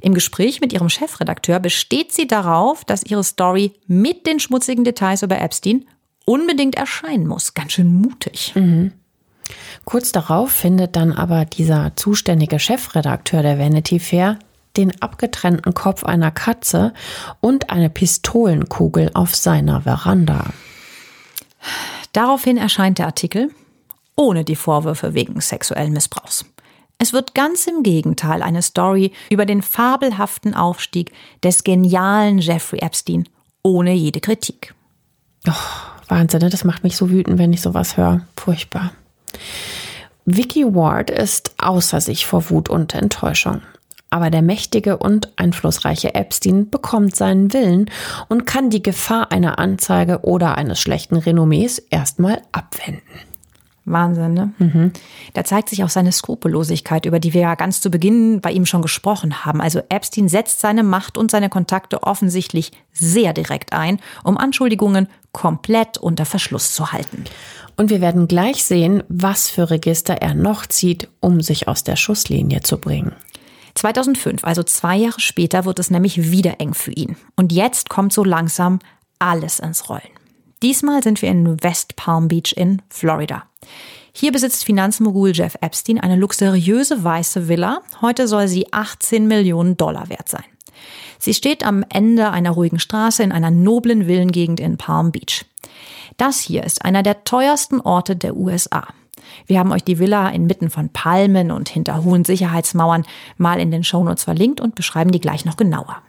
Im 0.00 0.14
Gespräch 0.14 0.60
mit 0.60 0.72
ihrem 0.72 0.88
Chefredakteur 0.88 1.60
besteht 1.60 2.12
sie 2.12 2.26
darauf, 2.26 2.84
dass 2.84 3.04
ihre 3.04 3.24
Story 3.24 3.72
mit 3.86 4.26
den 4.26 4.40
schmutzigen 4.40 4.84
Details 4.84 5.22
über 5.22 5.40
Epstein 5.40 5.84
unbedingt 6.30 6.76
erscheinen 6.76 7.26
muss. 7.26 7.54
Ganz 7.54 7.72
schön 7.72 7.92
mutig. 7.92 8.52
Mhm. 8.54 8.92
Kurz 9.84 10.12
darauf 10.12 10.52
findet 10.52 10.94
dann 10.94 11.12
aber 11.12 11.44
dieser 11.44 11.96
zuständige 11.96 12.60
Chefredakteur 12.60 13.42
der 13.42 13.58
Vanity 13.58 13.98
Fair 13.98 14.38
den 14.76 15.02
abgetrennten 15.02 15.74
Kopf 15.74 16.04
einer 16.04 16.30
Katze 16.30 16.94
und 17.40 17.70
eine 17.70 17.90
Pistolenkugel 17.90 19.10
auf 19.14 19.34
seiner 19.34 19.82
Veranda. 19.82 20.44
Daraufhin 22.12 22.56
erscheint 22.56 22.98
der 22.98 23.06
Artikel 23.06 23.50
ohne 24.14 24.44
die 24.44 24.54
Vorwürfe 24.54 25.14
wegen 25.14 25.40
sexuellen 25.40 25.92
Missbrauchs. 25.92 26.44
Es 26.98 27.12
wird 27.12 27.34
ganz 27.34 27.66
im 27.66 27.82
Gegenteil 27.82 28.42
eine 28.42 28.62
Story 28.62 29.12
über 29.30 29.46
den 29.46 29.62
fabelhaften 29.62 30.54
Aufstieg 30.54 31.10
des 31.42 31.64
genialen 31.64 32.38
Jeffrey 32.38 32.78
Epstein 32.80 33.28
ohne 33.62 33.94
jede 33.94 34.20
Kritik. 34.20 34.74
Oh, 35.48 35.52
Wahnsinn, 36.10 36.40
ne? 36.40 36.50
das 36.50 36.64
macht 36.64 36.82
mich 36.82 36.96
so 36.96 37.10
wütend, 37.10 37.38
wenn 37.38 37.52
ich 37.52 37.62
sowas 37.62 37.96
höre. 37.96 38.22
Furchtbar. 38.36 38.92
Vicky 40.26 40.64
Ward 40.74 41.10
ist 41.10 41.54
außer 41.58 42.00
sich 42.00 42.26
vor 42.26 42.50
Wut 42.50 42.68
und 42.68 42.94
Enttäuschung. 42.94 43.62
Aber 44.10 44.30
der 44.30 44.42
mächtige 44.42 44.98
und 44.98 45.32
einflussreiche 45.36 46.14
Epstein 46.14 46.68
bekommt 46.68 47.14
seinen 47.14 47.52
Willen 47.52 47.88
und 48.28 48.44
kann 48.44 48.68
die 48.68 48.82
Gefahr 48.82 49.30
einer 49.30 49.60
Anzeige 49.60 50.20
oder 50.22 50.58
eines 50.58 50.80
schlechten 50.80 51.16
Renommees 51.16 51.78
erstmal 51.78 52.42
abwenden. 52.50 53.29
Wahnsinn, 53.90 54.34
ne? 54.34 54.52
Mhm. 54.58 54.92
Da 55.34 55.44
zeigt 55.44 55.68
sich 55.68 55.84
auch 55.84 55.88
seine 55.88 56.12
Skrupellosigkeit, 56.12 57.06
über 57.06 57.20
die 57.20 57.34
wir 57.34 57.42
ja 57.42 57.54
ganz 57.54 57.80
zu 57.80 57.90
Beginn 57.90 58.40
bei 58.40 58.52
ihm 58.52 58.66
schon 58.66 58.82
gesprochen 58.82 59.44
haben. 59.44 59.60
Also 59.60 59.80
Epstein 59.88 60.28
setzt 60.28 60.60
seine 60.60 60.82
Macht 60.82 61.16
und 61.16 61.30
seine 61.30 61.48
Kontakte 61.48 62.02
offensichtlich 62.02 62.72
sehr 62.92 63.32
direkt 63.32 63.72
ein, 63.72 64.00
um 64.24 64.36
Anschuldigungen 64.36 65.08
komplett 65.32 65.98
unter 65.98 66.24
Verschluss 66.24 66.74
zu 66.74 66.92
halten. 66.92 67.24
Und 67.76 67.90
wir 67.90 68.00
werden 68.00 68.28
gleich 68.28 68.64
sehen, 68.64 69.02
was 69.08 69.48
für 69.48 69.70
Register 69.70 70.14
er 70.14 70.34
noch 70.34 70.66
zieht, 70.66 71.08
um 71.20 71.40
sich 71.40 71.68
aus 71.68 71.84
der 71.84 71.96
Schusslinie 71.96 72.60
zu 72.60 72.78
bringen. 72.78 73.12
2005, 73.74 74.44
also 74.44 74.62
zwei 74.62 74.96
Jahre 74.96 75.20
später, 75.20 75.64
wird 75.64 75.78
es 75.78 75.90
nämlich 75.90 76.30
wieder 76.30 76.60
eng 76.60 76.74
für 76.74 76.92
ihn. 76.92 77.16
Und 77.36 77.52
jetzt 77.52 77.88
kommt 77.88 78.12
so 78.12 78.24
langsam 78.24 78.80
alles 79.18 79.60
ins 79.60 79.88
Rollen. 79.88 80.19
Diesmal 80.62 81.02
sind 81.02 81.22
wir 81.22 81.30
in 81.30 81.62
West 81.62 81.96
Palm 81.96 82.28
Beach 82.28 82.52
in 82.54 82.82
Florida. 82.90 83.44
Hier 84.12 84.30
besitzt 84.30 84.64
Finanzmogul 84.64 85.32
Jeff 85.32 85.56
Epstein 85.62 85.98
eine 85.98 86.16
luxuriöse 86.16 87.02
weiße 87.02 87.48
Villa. 87.48 87.80
Heute 88.02 88.28
soll 88.28 88.46
sie 88.46 88.70
18 88.70 89.26
Millionen 89.26 89.76
Dollar 89.78 90.10
wert 90.10 90.28
sein. 90.28 90.44
Sie 91.18 91.32
steht 91.32 91.64
am 91.64 91.84
Ende 91.88 92.30
einer 92.30 92.50
ruhigen 92.50 92.78
Straße 92.78 93.22
in 93.22 93.32
einer 93.32 93.50
noblen 93.50 94.06
Villengegend 94.06 94.60
in 94.60 94.76
Palm 94.76 95.12
Beach. 95.12 95.46
Das 96.16 96.40
hier 96.40 96.64
ist 96.64 96.84
einer 96.84 97.02
der 97.02 97.24
teuersten 97.24 97.80
Orte 97.80 98.16
der 98.16 98.36
USA. 98.36 98.88
Wir 99.46 99.58
haben 99.58 99.72
euch 99.72 99.84
die 99.84 99.98
Villa 99.98 100.28
inmitten 100.28 100.68
von 100.68 100.90
Palmen 100.90 101.50
und 101.50 101.68
hinter 101.68 102.04
hohen 102.04 102.24
Sicherheitsmauern 102.24 103.06
mal 103.38 103.60
in 103.60 103.70
den 103.70 103.84
Shownotes 103.84 104.24
verlinkt 104.24 104.60
und 104.60 104.74
beschreiben 104.74 105.12
die 105.12 105.20
gleich 105.20 105.44
noch 105.44 105.56
genauer. 105.56 106.02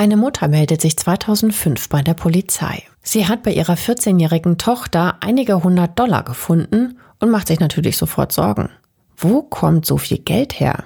Eine 0.00 0.16
Mutter 0.16 0.48
meldet 0.48 0.80
sich 0.80 0.96
2005 0.96 1.90
bei 1.90 2.00
der 2.00 2.14
Polizei. 2.14 2.84
Sie 3.02 3.28
hat 3.28 3.42
bei 3.42 3.52
ihrer 3.52 3.74
14-jährigen 3.74 4.56
Tochter 4.56 5.18
einige 5.20 5.62
hundert 5.62 5.98
Dollar 5.98 6.22
gefunden 6.22 6.98
und 7.18 7.30
macht 7.30 7.48
sich 7.48 7.60
natürlich 7.60 7.98
sofort 7.98 8.32
Sorgen. 8.32 8.70
Wo 9.14 9.42
kommt 9.42 9.84
so 9.84 9.98
viel 9.98 10.16
Geld 10.16 10.58
her? 10.58 10.84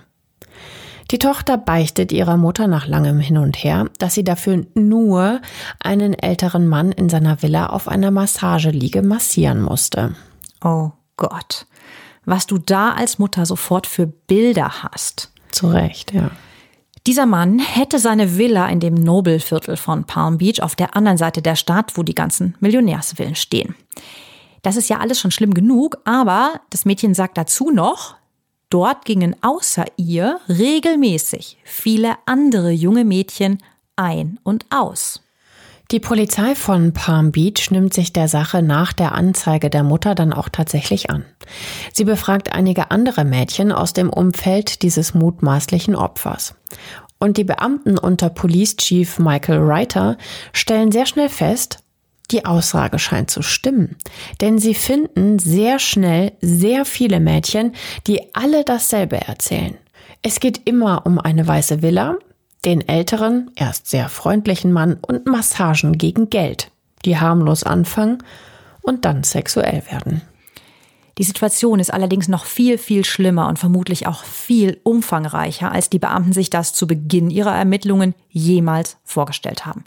Die 1.13 1.21
Tochter 1.21 1.57
beichtet 1.57 2.11
ihrer 2.11 2.37
Mutter 2.37 2.67
nach 2.67 2.89
langem 2.89 3.21
Hin 3.21 3.39
und 3.39 3.55
Her, 3.55 3.89
dass 4.01 4.15
sie 4.15 4.25
dafür 4.25 4.67
nur 4.75 5.41
einen 5.79 6.15
älteren 6.15 6.67
Mann 6.67 6.91
in 6.91 7.09
seiner 7.09 7.41
Villa 7.41 7.67
auf 7.67 7.87
einer 7.87 8.11
Massageliege 8.11 9.03
massieren 9.03 9.63
musste. 9.63 10.17
Oh 10.61 10.91
Gott. 11.17 11.67
Was 12.25 12.49
du 12.49 12.59
da 12.59 12.91
als 12.91 13.21
Mutter 13.21 13.47
sofort 13.47 13.87
für 13.87 14.09
Bilder 14.09 14.83
hast. 14.83 15.31
Zu 15.53 15.69
Recht, 15.69 16.13
ja. 16.13 16.33
Dieser 17.07 17.27
Mann 17.27 17.59
hätte 17.59 17.99
seine 17.99 18.39
Villa 18.39 18.67
in 18.69 18.81
dem 18.81 18.95
Nobelviertel 18.95 19.77
von 19.77 20.05
Palm 20.05 20.39
Beach 20.39 20.63
auf 20.63 20.75
der 20.75 20.97
anderen 20.97 21.19
Seite 21.19 21.43
der 21.43 21.55
Stadt, 21.55 21.99
wo 21.99 22.03
die 22.03 22.15
ganzen 22.15 22.57
Millionärsvillen 22.61 23.35
stehen. 23.35 23.75
Das 24.63 24.77
ist 24.77 24.89
ja 24.89 25.01
alles 25.01 25.21
schon 25.21 25.31
schlimm 25.31 25.53
genug, 25.53 25.99
aber 26.05 26.61
das 26.71 26.87
Mädchen 26.87 27.13
sagt 27.13 27.37
dazu 27.37 27.71
noch, 27.71 28.17
dort 28.71 29.05
gingen 29.05 29.37
außer 29.43 29.85
ihr 29.99 30.41
regelmäßig 30.49 31.59
viele 31.65 32.15
andere 32.25 32.71
junge 32.71 33.05
Mädchen 33.05 33.59
ein 33.97 34.41
und 34.43 34.65
aus. 34.71 35.24
Die 35.91 36.01
Polizei 36.01 36.55
von 36.55 36.93
Palm 36.93 37.31
Beach 37.31 37.71
nimmt 37.71 37.93
sich 37.93 38.13
der 38.13 38.27
Sache 38.27 38.63
nach 38.63 38.93
der 38.93 39.13
Anzeige 39.13 39.69
der 39.69 39.83
Mutter 39.83 40.15
dann 40.15 40.33
auch 40.33 40.49
tatsächlich 40.49 41.11
an. 41.11 41.25
Sie 41.93 42.05
befragt 42.05 42.53
einige 42.53 42.91
andere 42.91 43.25
Mädchen 43.25 43.71
aus 43.71 43.93
dem 43.93 44.09
Umfeld 44.09 44.83
dieses 44.83 45.15
mutmaßlichen 45.15 45.95
Opfers. 45.95 46.55
Und 47.19 47.37
die 47.37 47.45
Beamten 47.45 47.99
unter 47.99 48.31
Police 48.31 48.77
Chief 48.77 49.19
Michael 49.19 49.61
Reiter 49.61 50.17
stellen 50.53 50.91
sehr 50.91 51.07
schnell 51.07 51.29
fest, 51.29 51.79
die 52.31 52.47
Aussage 52.47 52.99
scheint 52.99 53.31
zu 53.31 53.43
stimmen, 53.43 53.97
denn 54.41 54.59
sie 54.59 54.75
finden 54.75 55.39
sehr 55.39 55.79
schnell 55.79 56.33
sehr 56.41 56.87
viele 56.87 57.21
Mädchen, 57.21 57.73
die 58.07 58.35
alle 58.35 58.65
dasselbe 58.65 59.21
erzählen. 59.21 59.77
Es 60.23 60.41
geht 60.41 60.63
immer 60.65 61.05
um 61.05 61.19
eine 61.19 61.47
weiße 61.47 61.83
Villa, 61.83 62.17
den 62.65 62.87
älteren, 62.89 63.51
erst 63.57 63.89
sehr 63.89 64.09
freundlichen 64.09 64.73
Mann 64.73 64.99
und 65.01 65.27
Massagen 65.27 65.99
gegen 65.99 66.31
Geld, 66.31 66.71
die 67.05 67.19
harmlos 67.19 67.63
anfangen 67.65 68.23
und 68.83 69.05
dann 69.05 69.25
sexuell 69.25 69.83
werden. 69.91 70.23
Die 71.19 71.25
Situation 71.25 71.79
ist 71.79 71.93
allerdings 71.93 72.27
noch 72.27 72.45
viel, 72.45 72.77
viel 72.77 73.05
schlimmer 73.05 73.49
und 73.49 73.59
vermutlich 73.59 74.07
auch 74.07 74.25
viel 74.25 74.81
umfangreicher, 74.83 75.71
als 75.71 75.89
die 75.89 76.01
Beamten 76.01 76.33
sich 76.33 76.51
das 76.51 76.73
zu 76.73 76.87
Beginn 76.89 77.31
ihrer 77.31 77.55
Ermittlungen 77.55 78.15
jemals 78.31 78.97
vorgestellt 79.05 79.65
haben. 79.65 79.85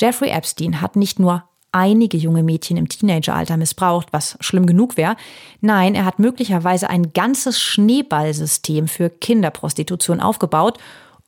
Jeffrey 0.00 0.30
Epstein 0.30 0.80
hat 0.80 0.96
nicht 0.96 1.20
nur 1.20 1.44
einige 1.70 2.16
junge 2.16 2.42
Mädchen 2.42 2.76
im 2.76 2.88
Teenageralter 2.88 3.56
missbraucht, 3.56 4.08
was 4.10 4.36
schlimm 4.40 4.66
genug 4.66 4.96
wäre. 4.96 5.16
Nein, 5.60 5.94
er 5.94 6.04
hat 6.04 6.18
möglicherweise 6.18 6.90
ein 6.90 7.12
ganzes 7.12 7.60
Schneeballsystem 7.60 8.88
für 8.88 9.10
Kinderprostitution 9.10 10.20
aufgebaut 10.20 10.78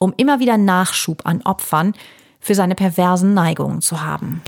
um 0.01 0.13
immer 0.17 0.41
wieder 0.41 0.57
Nachschub 0.57 1.25
an 1.25 1.43
Opfern 1.43 1.95
für 2.41 2.57
seine 2.57 2.75
perversen 2.75 3.35
Neigungen 3.35 3.83
zu 3.83 4.03
haben. 4.03 4.43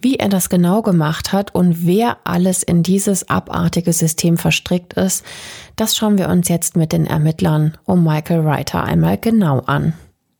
Wie 0.00 0.16
er 0.16 0.28
das 0.28 0.48
genau 0.48 0.82
gemacht 0.82 1.32
hat 1.32 1.54
und 1.54 1.86
wer 1.86 2.18
alles 2.24 2.62
in 2.62 2.82
dieses 2.82 3.28
abartige 3.28 3.92
System 3.92 4.36
verstrickt 4.36 4.92
ist, 4.92 5.24
das 5.76 5.96
schauen 5.96 6.18
wir 6.18 6.28
uns 6.28 6.48
jetzt 6.48 6.76
mit 6.76 6.92
den 6.92 7.06
Ermittlern 7.06 7.76
um 7.84 8.04
Michael 8.04 8.40
Reiter 8.40 8.84
einmal 8.84 9.18
genau 9.18 9.60
an. 9.60 9.94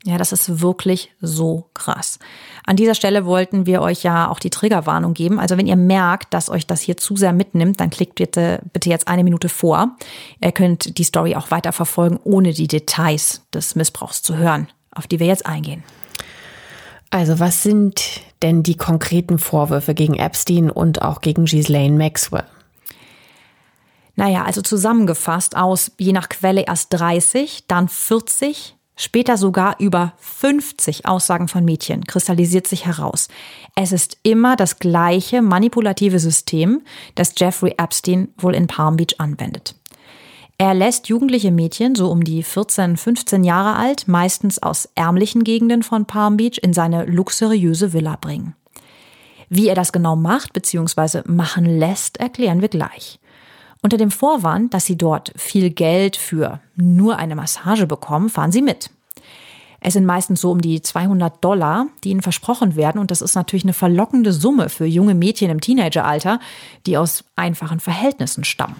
Ja, 0.08 0.16
das 0.16 0.32
ist 0.32 0.62
wirklich 0.62 1.12
so 1.20 1.66
krass. 1.74 2.18
An 2.64 2.76
dieser 2.76 2.94
Stelle 2.94 3.26
wollten 3.26 3.66
wir 3.66 3.82
euch 3.82 4.04
ja 4.04 4.30
auch 4.30 4.38
die 4.38 4.48
Triggerwarnung 4.48 5.12
geben. 5.12 5.38
Also 5.38 5.58
wenn 5.58 5.66
ihr 5.66 5.76
merkt, 5.76 6.32
dass 6.32 6.48
euch 6.48 6.66
das 6.66 6.80
hier 6.80 6.96
zu 6.96 7.14
sehr 7.14 7.34
mitnimmt, 7.34 7.78
dann 7.78 7.90
klickt 7.90 8.14
bitte, 8.14 8.62
bitte 8.72 8.88
jetzt 8.88 9.06
eine 9.06 9.22
Minute 9.22 9.50
vor. 9.50 9.98
Ihr 10.42 10.52
könnt 10.52 10.96
die 10.96 11.04
Story 11.04 11.36
auch 11.36 11.50
weiter 11.50 11.72
verfolgen, 11.72 12.18
ohne 12.24 12.54
die 12.54 12.68
Details 12.68 13.42
des 13.52 13.74
Missbrauchs 13.74 14.22
zu 14.22 14.38
hören, 14.38 14.68
auf 14.94 15.06
die 15.06 15.20
wir 15.20 15.26
jetzt 15.26 15.44
eingehen. 15.44 15.84
Also 17.10 17.38
was 17.38 17.62
sind 17.62 18.22
denn 18.40 18.62
die 18.62 18.78
konkreten 18.78 19.38
Vorwürfe 19.38 19.92
gegen 19.92 20.14
Epstein 20.14 20.70
und 20.70 21.02
auch 21.02 21.20
gegen 21.20 21.44
Ghislaine 21.44 21.98
Maxwell? 21.98 22.46
Naja, 24.16 24.44
also 24.44 24.62
zusammengefasst 24.62 25.54
aus 25.54 25.92
je 25.98 26.12
nach 26.12 26.30
Quelle 26.30 26.62
erst 26.62 26.94
30, 26.94 27.66
dann 27.68 27.90
40, 27.90 28.77
später 28.98 29.38
sogar 29.38 29.76
über 29.78 30.12
50 30.18 31.06
Aussagen 31.06 31.48
von 31.48 31.64
Mädchen 31.64 32.04
kristallisiert 32.04 32.66
sich 32.66 32.84
heraus. 32.84 33.28
Es 33.74 33.92
ist 33.92 34.18
immer 34.22 34.56
das 34.56 34.78
gleiche 34.78 35.40
manipulative 35.40 36.18
System, 36.18 36.82
das 37.14 37.32
Jeffrey 37.38 37.74
Epstein 37.78 38.28
wohl 38.36 38.54
in 38.54 38.66
Palm 38.66 38.96
Beach 38.96 39.14
anwendet. 39.18 39.74
Er 40.58 40.74
lässt 40.74 41.08
jugendliche 41.08 41.52
Mädchen, 41.52 41.94
so 41.94 42.10
um 42.10 42.24
die 42.24 42.42
14, 42.42 42.96
15 42.96 43.44
Jahre 43.44 43.76
alt, 43.76 44.08
meistens 44.08 44.60
aus 44.60 44.88
ärmlichen 44.96 45.44
Gegenden 45.44 45.84
von 45.84 46.04
Palm 46.04 46.36
Beach, 46.36 46.58
in 46.60 46.72
seine 46.72 47.04
luxuriöse 47.04 47.92
Villa 47.92 48.16
bringen. 48.20 48.56
Wie 49.48 49.68
er 49.68 49.76
das 49.76 49.92
genau 49.92 50.16
macht 50.16 50.52
bzw. 50.52 51.22
machen 51.26 51.64
lässt, 51.64 52.18
erklären 52.18 52.60
wir 52.60 52.68
gleich. 52.68 53.20
Unter 53.82 53.96
dem 53.96 54.10
Vorwand, 54.10 54.74
dass 54.74 54.86
sie 54.86 54.96
dort 54.96 55.32
viel 55.36 55.70
Geld 55.70 56.16
für 56.16 56.60
nur 56.74 57.18
eine 57.18 57.36
Massage 57.36 57.86
bekommen, 57.86 58.28
fahren 58.28 58.52
sie 58.52 58.62
mit. 58.62 58.90
Es 59.80 59.94
sind 59.94 60.06
meistens 60.06 60.40
so 60.40 60.50
um 60.50 60.60
die 60.60 60.82
200 60.82 61.42
Dollar, 61.44 61.86
die 62.02 62.10
ihnen 62.10 62.22
versprochen 62.22 62.74
werden. 62.74 62.98
Und 62.98 63.12
das 63.12 63.22
ist 63.22 63.36
natürlich 63.36 63.64
eine 63.64 63.72
verlockende 63.72 64.32
Summe 64.32 64.68
für 64.68 64.86
junge 64.86 65.14
Mädchen 65.14 65.50
im 65.50 65.60
Teenageralter, 65.60 66.40
die 66.86 66.98
aus 66.98 67.24
einfachen 67.36 67.78
Verhältnissen 67.78 68.42
stammen. 68.42 68.76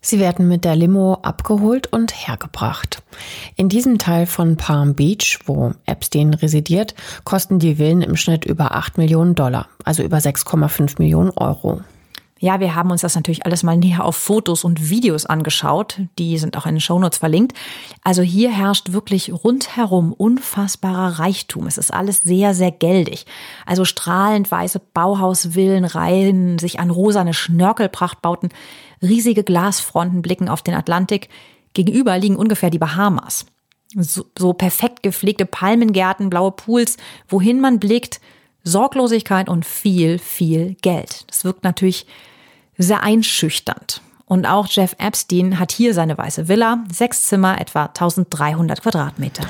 Sie 0.00 0.20
werden 0.20 0.46
mit 0.48 0.64
der 0.64 0.76
Limo 0.76 1.14
abgeholt 1.22 1.90
und 1.90 2.12
hergebracht. 2.12 3.02
In 3.56 3.70
diesem 3.70 3.98
Teil 3.98 4.26
von 4.26 4.56
Palm 4.56 4.94
Beach, 4.94 5.38
wo 5.46 5.72
Epstein 5.86 6.34
residiert, 6.34 6.94
kosten 7.24 7.58
die 7.58 7.76
Villen 7.76 8.02
im 8.02 8.14
Schnitt 8.14 8.44
über 8.44 8.74
8 8.74 8.98
Millionen 8.98 9.34
Dollar, 9.34 9.66
also 9.82 10.02
über 10.02 10.18
6,5 10.18 10.96
Millionen 10.98 11.30
Euro. 11.30 11.80
Ja, 12.40 12.58
wir 12.58 12.74
haben 12.74 12.90
uns 12.90 13.02
das 13.02 13.14
natürlich 13.14 13.46
alles 13.46 13.62
mal 13.62 13.76
näher 13.76 14.04
auf 14.04 14.16
Fotos 14.16 14.64
und 14.64 14.90
Videos 14.90 15.24
angeschaut. 15.24 16.00
Die 16.18 16.36
sind 16.36 16.56
auch 16.56 16.66
in 16.66 16.74
den 16.74 16.80
Shownotes 16.80 17.18
verlinkt. 17.18 17.56
Also 18.02 18.22
hier 18.22 18.50
herrscht 18.50 18.92
wirklich 18.92 19.32
rundherum 19.32 20.12
unfassbarer 20.12 21.20
Reichtum. 21.20 21.66
Es 21.68 21.78
ist 21.78 21.94
alles 21.94 22.22
sehr, 22.22 22.52
sehr 22.52 22.72
geldig. 22.72 23.26
Also 23.66 23.84
strahlend 23.84 24.50
weiße 24.50 24.80
Bauhausvillen 24.92 25.84
reihen 25.84 26.58
sich 26.58 26.80
an 26.80 26.90
rosane 26.90 27.34
Schnörkelprachtbauten. 27.34 28.50
Riesige 29.00 29.44
Glasfronten 29.44 30.20
blicken 30.20 30.48
auf 30.48 30.62
den 30.62 30.74
Atlantik. 30.74 31.28
Gegenüber 31.72 32.18
liegen 32.18 32.36
ungefähr 32.36 32.70
die 32.70 32.78
Bahamas. 32.78 33.46
So, 33.96 34.24
so 34.36 34.52
perfekt 34.54 35.04
gepflegte 35.04 35.46
Palmengärten, 35.46 36.30
blaue 36.30 36.50
Pools. 36.50 36.96
Wohin 37.28 37.60
man 37.60 37.78
blickt, 37.78 38.20
Sorglosigkeit 38.64 39.48
und 39.48 39.64
viel, 39.64 40.18
viel 40.18 40.76
Geld. 40.82 41.24
Das 41.28 41.44
wirkt 41.44 41.64
natürlich 41.64 42.06
sehr 42.76 43.02
einschüchternd. 43.02 44.00
Und 44.26 44.46
auch 44.46 44.66
Jeff 44.68 44.96
Epstein 44.98 45.58
hat 45.58 45.70
hier 45.70 45.92
seine 45.94 46.16
weiße 46.16 46.48
Villa, 46.48 46.82
sechs 46.90 47.24
Zimmer, 47.24 47.60
etwa 47.60 47.84
1300 47.84 48.82
Quadratmeter. 48.82 49.46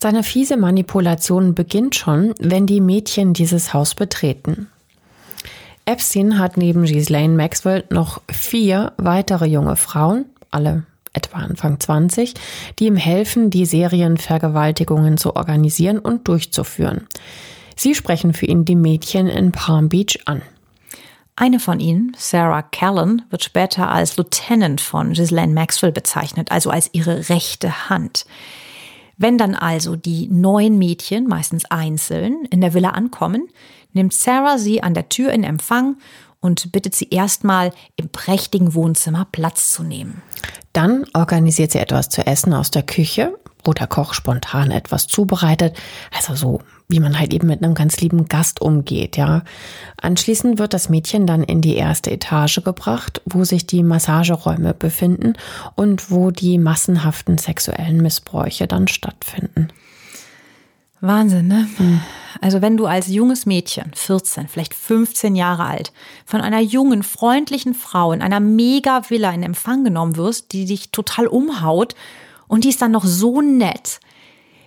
Seine 0.00 0.22
fiese 0.22 0.56
Manipulation 0.56 1.54
beginnt 1.54 1.94
schon, 1.94 2.34
wenn 2.38 2.66
die 2.66 2.80
Mädchen 2.80 3.34
dieses 3.34 3.74
Haus 3.74 3.94
betreten. 3.94 4.68
Epstein 5.84 6.38
hat 6.38 6.56
neben 6.56 6.84
Ghislaine 6.84 7.36
Maxwell 7.36 7.84
noch 7.90 8.22
vier 8.28 8.92
weitere 8.98 9.46
junge 9.46 9.76
Frauen, 9.76 10.26
alle 10.50 10.84
etwa 11.12 11.38
Anfang 11.38 11.78
20, 11.78 12.34
die 12.78 12.86
ihm 12.86 12.96
helfen, 12.96 13.50
die 13.50 13.66
Serienvergewaltigungen 13.66 15.18
zu 15.18 15.36
organisieren 15.36 15.98
und 15.98 16.28
durchzuführen. 16.28 17.06
Sie 17.82 17.96
sprechen 17.96 18.32
für 18.32 18.46
ihn 18.46 18.64
die 18.64 18.76
Mädchen 18.76 19.26
in 19.26 19.50
Palm 19.50 19.88
Beach 19.88 20.20
an. 20.26 20.40
Eine 21.34 21.58
von 21.58 21.80
ihnen, 21.80 22.12
Sarah 22.16 22.62
Callan, 22.62 23.22
wird 23.30 23.42
später 23.42 23.90
als 23.90 24.16
Lieutenant 24.16 24.80
von 24.80 25.14
Ghislaine 25.14 25.52
Maxwell 25.52 25.90
bezeichnet, 25.90 26.52
also 26.52 26.70
als 26.70 26.90
ihre 26.92 27.28
rechte 27.28 27.88
Hand. 27.90 28.24
Wenn 29.16 29.36
dann 29.36 29.56
also 29.56 29.96
die 29.96 30.28
neun 30.28 30.78
Mädchen, 30.78 31.26
meistens 31.26 31.64
einzeln, 31.72 32.44
in 32.50 32.60
der 32.60 32.72
Villa 32.72 32.90
ankommen, 32.90 33.48
nimmt 33.92 34.14
Sarah 34.14 34.58
sie 34.58 34.80
an 34.80 34.94
der 34.94 35.08
Tür 35.08 35.32
in 35.32 35.42
Empfang 35.42 35.96
und 36.38 36.70
bittet 36.70 36.94
sie 36.94 37.08
erstmal 37.10 37.72
im 37.96 38.10
prächtigen 38.10 38.74
Wohnzimmer 38.74 39.26
Platz 39.32 39.72
zu 39.72 39.82
nehmen. 39.82 40.22
Dann 40.72 41.04
organisiert 41.14 41.72
sie 41.72 41.80
etwas 41.80 42.10
zu 42.10 42.24
essen 42.24 42.54
aus 42.54 42.70
der 42.70 42.84
Küche, 42.84 43.36
wo 43.64 43.72
der 43.72 43.88
Koch 43.88 44.14
spontan 44.14 44.70
etwas 44.70 45.08
zubereitet, 45.08 45.76
also 46.12 46.36
so 46.36 46.60
wie 46.88 47.00
man 47.00 47.18
halt 47.18 47.32
eben 47.32 47.48
mit 47.48 47.62
einem 47.62 47.74
ganz 47.74 48.00
lieben 48.00 48.26
Gast 48.26 48.60
umgeht, 48.60 49.16
ja. 49.16 49.42
Anschließend 50.00 50.58
wird 50.58 50.74
das 50.74 50.88
Mädchen 50.88 51.26
dann 51.26 51.42
in 51.42 51.60
die 51.60 51.76
erste 51.76 52.10
Etage 52.10 52.62
gebracht, 52.64 53.22
wo 53.24 53.44
sich 53.44 53.66
die 53.66 53.82
Massageräume 53.82 54.74
befinden 54.74 55.34
und 55.74 56.10
wo 56.10 56.30
die 56.30 56.58
massenhaften 56.58 57.38
sexuellen 57.38 58.02
Missbräuche 58.02 58.66
dann 58.66 58.88
stattfinden. 58.88 59.68
Wahnsinn, 61.00 61.48
ne? 61.48 61.68
Hm. 61.78 62.00
Also 62.40 62.62
wenn 62.62 62.76
du 62.76 62.86
als 62.86 63.08
junges 63.08 63.44
Mädchen, 63.44 63.90
14, 63.94 64.46
vielleicht 64.48 64.72
15 64.72 65.34
Jahre 65.34 65.64
alt, 65.64 65.92
von 66.24 66.40
einer 66.40 66.60
jungen, 66.60 67.02
freundlichen 67.02 67.74
Frau 67.74 68.12
in 68.12 68.22
einer 68.22 68.40
Mega-Villa 68.40 69.30
in 69.32 69.42
Empfang 69.42 69.82
genommen 69.82 70.16
wirst, 70.16 70.52
die 70.52 70.64
dich 70.64 70.92
total 70.92 71.26
umhaut 71.26 71.96
und 72.46 72.64
die 72.64 72.68
ist 72.68 72.82
dann 72.82 72.92
noch 72.92 73.04
so 73.04 73.40
nett, 73.40 73.98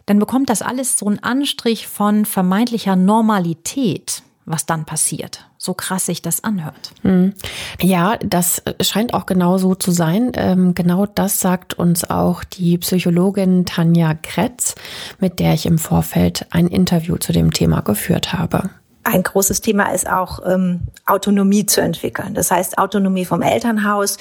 dann 0.06 0.20
bekommt 0.20 0.50
das 0.50 0.62
alles 0.62 0.98
so 0.98 1.08
einen 1.08 1.20
Anstrich 1.20 1.88
von 1.88 2.26
vermeintlicher 2.26 2.96
Normalität, 2.96 4.24
was 4.46 4.66
dann 4.66 4.86
passiert. 4.86 5.50
So 5.58 5.74
krass 5.74 6.06
sich 6.06 6.22
das 6.22 6.44
anhört. 6.44 6.92
Hm. 7.02 7.34
Ja, 7.82 8.18
das 8.18 8.62
scheint 8.82 9.16
auch 9.16 9.26
genau 9.26 9.58
so 9.58 9.74
zu 9.74 9.90
sein. 9.90 10.32
Ähm, 10.36 10.76
genau 10.76 11.08
das 11.08 11.40
sagt 11.40 11.74
uns 11.74 12.08
auch 12.08 12.44
die 12.44 12.78
Psychologin 12.78 13.66
Tanja 13.66 14.14
Kretz, 14.14 14.76
mit 15.20 15.40
der 15.40 15.56
ich 15.56 15.66
im 15.66 15.80
Vorfeld 15.80 16.46
ein 16.52 16.68
Interview 16.68 17.18
zu 17.18 17.34
dem 17.34 17.52
Thema 17.52 17.82
geführt 17.82 18.34
habe. 18.34 18.70
Ein 19.04 19.24
großes 19.24 19.62
Thema 19.62 19.92
ist 19.94 20.10
auch 20.10 20.40
ähm, 20.46 20.82
Autonomie 21.06 21.66
zu 21.66 21.82
entwickeln. 21.82 22.34
Das 22.34 22.50
heißt 22.52 22.78
Autonomie 22.78 23.26
vom 23.26 23.42
Elternhaus. 23.42 24.18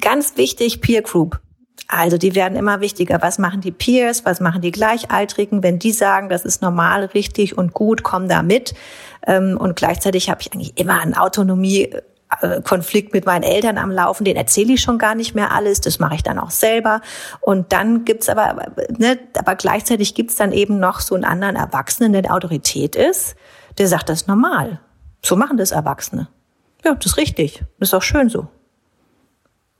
Ganz 0.00 0.36
wichtig, 0.36 0.80
Peer 0.80 1.02
Group. 1.02 1.40
Also 1.88 2.16
die 2.16 2.34
werden 2.34 2.56
immer 2.56 2.80
wichtiger. 2.80 3.20
Was 3.20 3.38
machen 3.38 3.60
die 3.60 3.72
Peers? 3.72 4.24
Was 4.24 4.40
machen 4.40 4.62
die 4.62 4.70
Gleichaltrigen? 4.70 5.62
Wenn 5.62 5.78
die 5.78 5.92
sagen, 5.92 6.28
das 6.28 6.44
ist 6.44 6.62
normal, 6.62 7.04
richtig 7.06 7.58
und 7.58 7.72
gut, 7.74 8.02
komm 8.02 8.28
da 8.28 8.42
mit. 8.42 8.74
Ähm, 9.26 9.56
und 9.58 9.76
gleichzeitig 9.76 10.30
habe 10.30 10.40
ich 10.40 10.52
eigentlich 10.52 10.78
immer 10.78 11.00
einen 11.00 11.14
Autonomie-Konflikt 11.14 13.12
mit 13.12 13.26
meinen 13.26 13.42
Eltern 13.42 13.78
am 13.78 13.90
Laufen, 13.90 14.24
den 14.24 14.36
erzähle 14.36 14.74
ich 14.74 14.80
schon 14.80 14.98
gar 14.98 15.14
nicht 15.14 15.34
mehr 15.34 15.52
alles, 15.52 15.80
das 15.80 15.98
mache 15.98 16.14
ich 16.14 16.22
dann 16.22 16.38
auch 16.38 16.50
selber. 16.50 17.00
Und 17.40 17.72
dann 17.72 18.04
gibt's 18.04 18.28
aber, 18.28 18.72
ne, 18.96 19.18
aber 19.36 19.54
gleichzeitig 19.54 20.14
gibt's 20.14 20.36
dann 20.36 20.52
eben 20.52 20.78
noch 20.78 21.00
so 21.00 21.14
einen 21.14 21.24
anderen 21.24 21.56
Erwachsenen, 21.56 22.12
der 22.12 22.32
Autorität 22.32 22.96
ist, 22.96 23.36
der 23.78 23.88
sagt, 23.88 24.08
das 24.08 24.22
ist 24.22 24.28
normal. 24.28 24.80
So 25.22 25.36
machen 25.36 25.56
das 25.56 25.70
Erwachsene. 25.70 26.28
Ja, 26.84 26.94
das 26.94 27.06
ist 27.06 27.16
richtig. 27.16 27.64
Das 27.78 27.88
ist 27.88 27.94
auch 27.94 28.02
schön 28.02 28.28
so. 28.28 28.48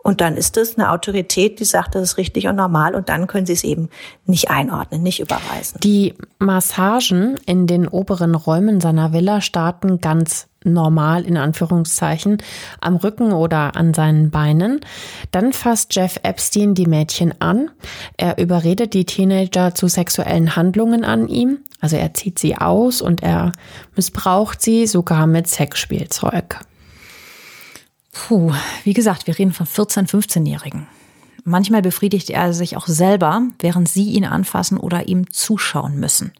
Und 0.04 0.20
dann 0.20 0.36
ist 0.36 0.58
es 0.58 0.76
eine 0.76 0.90
Autorität, 0.90 1.58
die 1.60 1.64
sagt, 1.64 1.94
das 1.94 2.02
ist 2.02 2.18
richtig 2.18 2.46
und 2.46 2.56
normal. 2.56 2.94
Und 2.94 3.08
dann 3.08 3.26
können 3.26 3.46
sie 3.46 3.54
es 3.54 3.64
eben 3.64 3.88
nicht 4.26 4.50
einordnen, 4.50 5.02
nicht 5.02 5.18
überweisen. 5.18 5.80
Die 5.82 6.12
Massagen 6.38 7.38
in 7.46 7.66
den 7.66 7.88
oberen 7.88 8.34
Räumen 8.34 8.82
seiner 8.82 9.14
Villa 9.14 9.40
starten 9.40 10.02
ganz 10.02 10.46
normal 10.62 11.24
in 11.24 11.38
Anführungszeichen 11.38 12.38
am 12.82 12.96
Rücken 12.96 13.32
oder 13.32 13.76
an 13.76 13.94
seinen 13.94 14.30
Beinen. 14.30 14.80
Dann 15.30 15.54
fasst 15.54 15.94
Jeff 15.96 16.20
Epstein 16.22 16.74
die 16.74 16.86
Mädchen 16.86 17.40
an. 17.40 17.70
Er 18.18 18.36
überredet 18.36 18.92
die 18.92 19.06
Teenager 19.06 19.74
zu 19.74 19.88
sexuellen 19.88 20.54
Handlungen 20.54 21.04
an 21.04 21.28
ihm. 21.28 21.60
Also 21.80 21.96
er 21.96 22.12
zieht 22.12 22.38
sie 22.38 22.56
aus 22.56 23.00
und 23.00 23.22
er 23.22 23.52
missbraucht 23.96 24.60
sie 24.60 24.86
sogar 24.86 25.26
mit 25.26 25.48
Sexspielzeug. 25.48 26.60
Puh, 28.14 28.52
wie 28.84 28.94
gesagt, 28.94 29.26
wir 29.26 29.36
reden 29.36 29.52
von 29.52 29.66
14-, 29.66 30.08
15-Jährigen. 30.08 30.86
Manchmal 31.44 31.82
befriedigt 31.82 32.30
er 32.30 32.54
sich 32.54 32.76
auch 32.76 32.86
selber, 32.86 33.42
während 33.58 33.88
sie 33.88 34.12
ihn 34.12 34.24
anfassen 34.24 34.78
oder 34.78 35.08
ihm 35.08 35.30
zuschauen 35.30 36.00
müssen. 36.00 36.32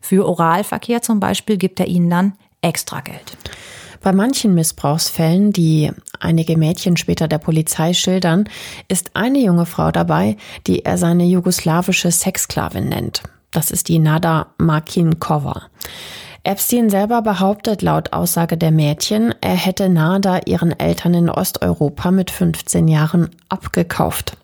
Für 0.00 0.26
Oralverkehr 0.26 1.02
zum 1.02 1.20
Beispiel 1.20 1.58
gibt 1.58 1.78
er 1.80 1.88
ihnen 1.88 2.08
dann 2.08 2.32
extra 2.62 3.00
Geld. 3.00 3.36
Bei 4.02 4.12
manchen 4.12 4.54
Missbrauchsfällen, 4.54 5.52
die 5.52 5.90
einige 6.20 6.56
Mädchen 6.56 6.96
später 6.96 7.28
der 7.28 7.38
Polizei 7.38 7.92
schildern, 7.92 8.48
ist 8.88 9.10
eine 9.14 9.40
junge 9.40 9.66
Frau 9.66 9.90
dabei, 9.90 10.36
die 10.66 10.84
er 10.84 10.96
seine 10.96 11.24
jugoslawische 11.24 12.10
Sexsklavin 12.12 12.88
nennt. 12.88 13.24
Das 13.50 13.70
ist 13.70 13.88
die 13.88 13.98
Nada 13.98 14.54
Markinkova. 14.58 15.62
Epstein 16.46 16.90
selber 16.90 17.22
behauptet 17.22 17.82
laut 17.82 18.12
Aussage 18.12 18.56
der 18.56 18.70
Mädchen, 18.70 19.34
er 19.40 19.56
hätte 19.56 19.88
Nada 19.88 20.42
ihren 20.46 20.78
Eltern 20.78 21.12
in 21.14 21.28
Osteuropa 21.28 22.12
mit 22.12 22.30
15 22.30 22.86
Jahren 22.86 23.30
abgekauft. 23.48 24.36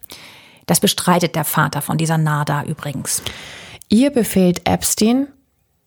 Das 0.66 0.80
bestreitet 0.80 1.36
der 1.36 1.44
Vater 1.44 1.80
von 1.80 1.98
dieser 1.98 2.18
Nada 2.18 2.64
übrigens. 2.64 3.22
Ihr 3.88 4.10
befehlt 4.10 4.68
Epstein, 4.68 5.28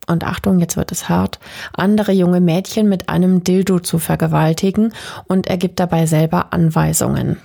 und 0.08 0.24
Achtung, 0.24 0.60
jetzt 0.60 0.78
wird 0.78 0.94
es 0.94 1.10
hart, 1.10 1.40
andere 1.74 2.14
junge 2.14 2.40
Mädchen 2.40 2.88
mit 2.88 3.10
einem 3.10 3.44
Dildo 3.44 3.80
zu 3.80 4.00
vergewaltigen 4.00 4.94
und 5.28 5.48
er 5.48 5.58
gibt 5.58 5.82
dabei 5.82 6.06
selber 6.06 6.54
Anweisungen. 6.54 7.42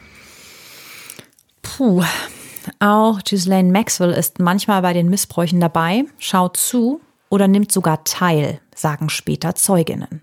Puh. 1.62 2.04
Auch 2.78 3.18
Ghislaine 3.24 3.72
Maxwell 3.72 4.12
ist 4.12 4.38
manchmal 4.38 4.82
bei 4.82 4.92
den 4.92 5.08
Missbräuchen 5.08 5.58
dabei, 5.58 6.04
schaut 6.18 6.56
zu 6.56 7.00
oder 7.30 7.48
nimmt 7.48 7.72
sogar 7.72 8.04
teil, 8.04 8.60
sagen 8.74 9.08
später 9.08 9.54
Zeuginnen. 9.54 10.20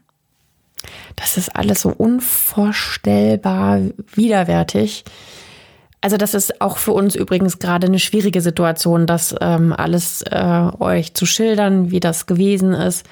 Das 1.15 1.37
ist 1.37 1.55
alles 1.55 1.81
so 1.81 1.89
unvorstellbar 1.89 3.81
widerwärtig. 4.13 5.03
Also 6.01 6.17
das 6.17 6.35
ist 6.35 6.61
auch 6.61 6.77
für 6.77 6.91
uns 6.91 7.15
übrigens 7.15 7.57
gerade 7.57 7.87
eine 7.87 7.99
schwierige 7.99 8.41
Situation, 8.41 9.07
das 9.07 9.35
ähm, 9.41 9.73
alles 9.73 10.21
äh, 10.21 10.69
euch 10.79 11.15
zu 11.15 11.25
schildern, 11.25 11.89
wie 11.89 11.99
das 11.99 12.27
gewesen 12.27 12.73
ist. 12.73 13.05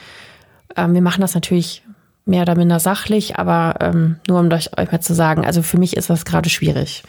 Ähm, 0.77 0.93
wir 0.93 1.01
machen 1.01 1.21
das 1.21 1.33
natürlich 1.33 1.83
mehr 2.25 2.43
oder 2.43 2.55
minder 2.55 2.79
sachlich, 2.79 3.37
aber 3.37 3.75
ähm, 3.81 4.17
nur 4.27 4.39
um 4.39 4.51
euch, 4.51 4.77
euch 4.77 4.91
mal 4.91 5.01
zu 5.01 5.13
sagen, 5.13 5.45
also 5.45 5.61
für 5.61 5.77
mich 5.77 5.97
ist 5.97 6.09
das 6.09 6.25
gerade 6.25 6.49
schwierig. 6.49 7.03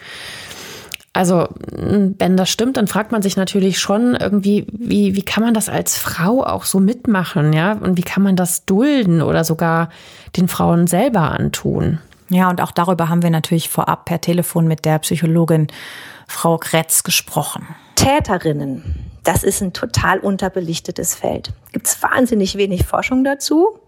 Also, 1.17 1.49
wenn 1.71 2.37
das 2.37 2.51
stimmt, 2.51 2.77
dann 2.77 2.89
fragt 2.89 3.11
man 3.11 3.23
sich 3.23 3.39
natürlich 3.39 3.79
schon 3.79 4.15
irgendwie, 4.15 4.67
wie, 4.71 5.17
wie 5.17 5.23
kann 5.23 5.43
man 5.43 5.55
das 5.55 5.71
als 5.71 5.97
Frau 5.97 6.45
auch 6.45 6.65
so 6.65 6.79
mitmachen, 6.79 7.55
ja? 7.55 7.73
Und 7.73 7.97
wie 7.97 8.03
kann 8.03 8.23
man 8.23 8.37
das 8.37 8.67
dulden 8.67 9.23
oder 9.23 9.43
sogar 9.43 9.89
den 10.37 10.47
Frauen 10.47 10.87
selber 10.87 11.31
antun? 11.31 12.01
Ja, 12.29 12.51
und 12.51 12.61
auch 12.61 12.71
darüber 12.71 13.09
haben 13.09 13.23
wir 13.23 13.31
natürlich 13.31 13.71
vorab 13.71 14.05
per 14.05 14.21
Telefon 14.21 14.69
mit 14.69 14.85
der 14.85 14.99
Psychologin 14.99 15.69
Frau 16.29 16.59
Kretz 16.59 17.03
gesprochen. 17.03 17.67
Täterinnen, 17.95 18.83
das 19.25 19.43
ist 19.43 19.63
ein 19.63 19.73
total 19.73 20.19
unterbelichtetes 20.19 21.15
Feld. 21.15 21.51
Gibt 21.73 21.87
es 21.87 22.03
wahnsinnig 22.03 22.59
wenig 22.59 22.85
Forschung 22.85 23.25
dazu. 23.25 23.79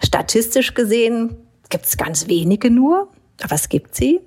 Statistisch 0.00 0.74
gesehen 0.74 1.34
gibt 1.70 1.86
es 1.86 1.96
ganz 1.96 2.28
wenige 2.28 2.70
nur, 2.70 3.08
aber 3.42 3.56
es 3.56 3.68
gibt 3.68 3.96
sie. 3.96 4.20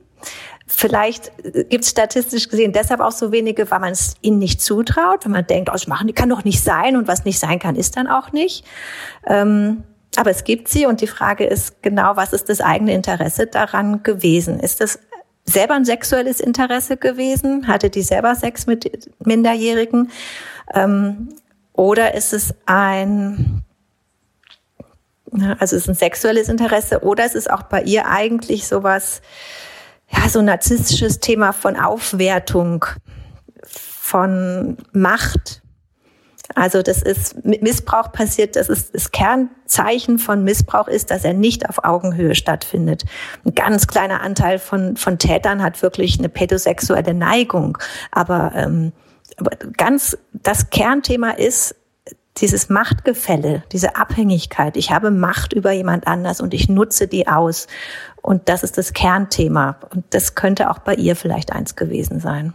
Vielleicht 0.76 1.32
gibt 1.70 1.84
es 1.84 1.92
statistisch 1.92 2.50
gesehen 2.50 2.74
deshalb 2.74 3.00
auch 3.00 3.12
so 3.12 3.32
wenige, 3.32 3.70
weil 3.70 3.80
man 3.80 3.92
es 3.92 4.16
ihnen 4.22 4.40
nicht 4.40 4.60
zutraut, 4.60 5.24
wenn 5.24 5.32
man 5.32 5.46
denkt, 5.46 5.70
oh, 5.70 5.74
das 5.74 5.86
kann 6.16 6.30
doch 6.30 6.44
nicht 6.44 6.64
sein 6.64 6.98
und 6.98 7.08
was 7.08 7.26
nicht 7.26 7.38
sein 7.38 7.60
kann, 7.60 7.76
ist 7.76 7.96
dann 7.96 8.08
auch 8.08 8.32
nicht. 8.32 8.66
Ähm, 9.28 9.84
aber 10.16 10.32
es 10.32 10.44
gibt 10.44 10.68
sie 10.68 10.88
und 10.88 11.02
die 11.02 11.08
Frage 11.08 11.46
ist 11.46 11.84
genau, 11.84 12.16
was 12.16 12.34
ist 12.34 12.50
das 12.50 12.60
eigene 12.60 12.94
Interesse 12.94 13.46
daran 13.46 14.02
gewesen? 14.02 14.60
Ist 14.60 14.82
das 14.82 14.98
selber 15.46 15.76
ein 15.76 15.86
sexuelles 15.86 16.40
Interesse 16.40 16.98
gewesen? 16.98 17.68
Hatte 17.68 17.92
die 17.92 18.02
selber 18.02 18.34
Sex 18.34 18.66
mit 18.66 19.12
Minderjährigen? 19.24 20.10
Ähm, 20.74 21.30
oder 21.74 22.16
ist 22.16 22.34
es 22.34 22.56
ein 22.66 23.64
also 25.60 25.76
es 25.76 25.84
ist 25.84 25.90
ein 25.90 25.96
sexuelles 25.96 26.48
Interesse 26.48 27.04
oder 27.04 27.26
es 27.26 27.36
ist 27.36 27.50
auch 27.50 27.64
bei 27.64 27.82
ihr 27.84 28.08
eigentlich 28.08 28.68
sowas, 28.68 29.22
ja, 30.16 30.30
so 30.30 30.42
narzisstisches 30.42 31.20
Thema 31.20 31.54
von 31.54 31.78
Aufwertung, 31.78 32.86
von 33.66 34.78
Macht. 34.92 35.62
Also 36.56 36.82
das 36.84 37.02
ist 37.02 37.44
Missbrauch 37.46 38.12
passiert, 38.12 38.56
das 38.56 38.70
ist 38.70 38.94
das 38.94 39.12
Kernzeichen 39.12 40.20
von 40.20 40.44
Missbrauch 40.44 40.88
ist, 40.88 41.10
dass 41.10 41.24
er 41.24 41.34
nicht 41.34 41.68
auf 41.68 41.84
Augenhöhe 41.84 42.36
stattfindet. 42.36 43.06
Ein 43.46 43.56
ganz 43.56 43.88
kleiner 43.88 44.22
Anteil 44.22 44.60
von 44.60 44.98
von 44.98 45.18
Tätern 45.18 45.64
hat 45.64 45.82
wirklich 45.82 46.20
eine 46.20 46.30
pädosexuelle 46.30 47.14
Neigung, 47.14 47.78
aber, 48.12 48.52
ähm, 48.56 48.92
aber 49.38 49.52
ganz 49.78 50.18
das 50.34 50.70
Kernthema 50.70 51.32
ist 51.32 51.76
dieses 52.38 52.70
Machtgefälle, 52.70 53.64
diese 53.72 53.96
Abhängigkeit. 53.96 54.76
Ich 54.78 54.92
habe 54.92 55.12
Macht 55.12 55.54
über 55.54 55.72
jemand 55.72 56.08
anders 56.08 56.42
und 56.42 56.54
ich 56.54 56.68
nutze 56.68 57.08
die 57.08 57.28
aus. 57.28 57.68
Und 58.22 58.50
das 58.50 58.64
ist 58.64 58.78
das 58.78 58.94
Kernthema. 58.94 59.78
Und 59.92 60.06
das 60.10 60.36
könnte 60.36 60.70
auch 60.72 60.80
bei 60.80 60.96
ihr 60.96 61.16
vielleicht 61.16 61.52
eins 61.54 61.76
gewesen 61.76 62.20
sein. 62.20 62.54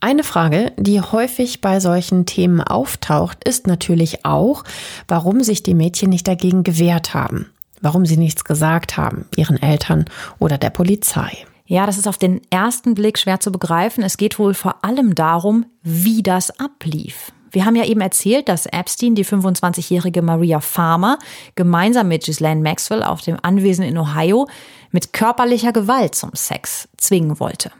Eine 0.00 0.24
Frage, 0.24 0.72
die 0.76 1.00
häufig 1.00 1.60
bei 1.60 1.78
solchen 1.78 2.26
Themen 2.26 2.60
auftaucht, 2.60 3.46
ist 3.46 3.68
natürlich 3.68 4.24
auch, 4.24 4.64
warum 5.06 5.42
sich 5.44 5.62
die 5.62 5.74
Mädchen 5.74 6.10
nicht 6.10 6.26
dagegen 6.26 6.64
gewehrt 6.64 7.14
haben, 7.14 7.50
warum 7.80 8.04
sie 8.04 8.16
nichts 8.16 8.44
gesagt 8.44 8.96
haben, 8.96 9.26
ihren 9.36 9.62
Eltern 9.62 10.06
oder 10.40 10.58
der 10.58 10.70
Polizei. 10.70 11.30
Ja, 11.66 11.86
das 11.86 11.98
ist 11.98 12.08
auf 12.08 12.18
den 12.18 12.40
ersten 12.50 12.94
Blick 12.94 13.16
schwer 13.16 13.38
zu 13.38 13.52
begreifen. 13.52 14.02
Es 14.02 14.16
geht 14.16 14.40
wohl 14.40 14.54
vor 14.54 14.84
allem 14.84 15.14
darum, 15.14 15.66
wie 15.84 16.24
das 16.24 16.58
ablief 16.58 17.32
Wir 17.52 17.66
haben 17.66 17.76
ja 17.76 17.84
eben 17.84 18.00
erzählt, 18.00 18.48
dass 18.48 18.66
Epstein 18.66 19.14
die 19.14 19.26
25-jährige 19.26 20.22
Maria 20.22 20.60
Farmer 20.60 21.18
gemeinsam 21.54 22.08
mit 22.08 22.24
Ghislaine 22.24 22.62
Maxwell 22.62 23.02
auf 23.02 23.20
dem 23.20 23.36
Anwesen 23.42 23.84
in 23.84 23.98
Ohio 23.98 24.48
mit 24.90 25.12
körperlicher 25.12 25.72
Gewalt 25.72 26.14
zum 26.14 26.30
Sex 26.34 26.88
zwingen 26.96 27.38
wollte. 27.38 27.70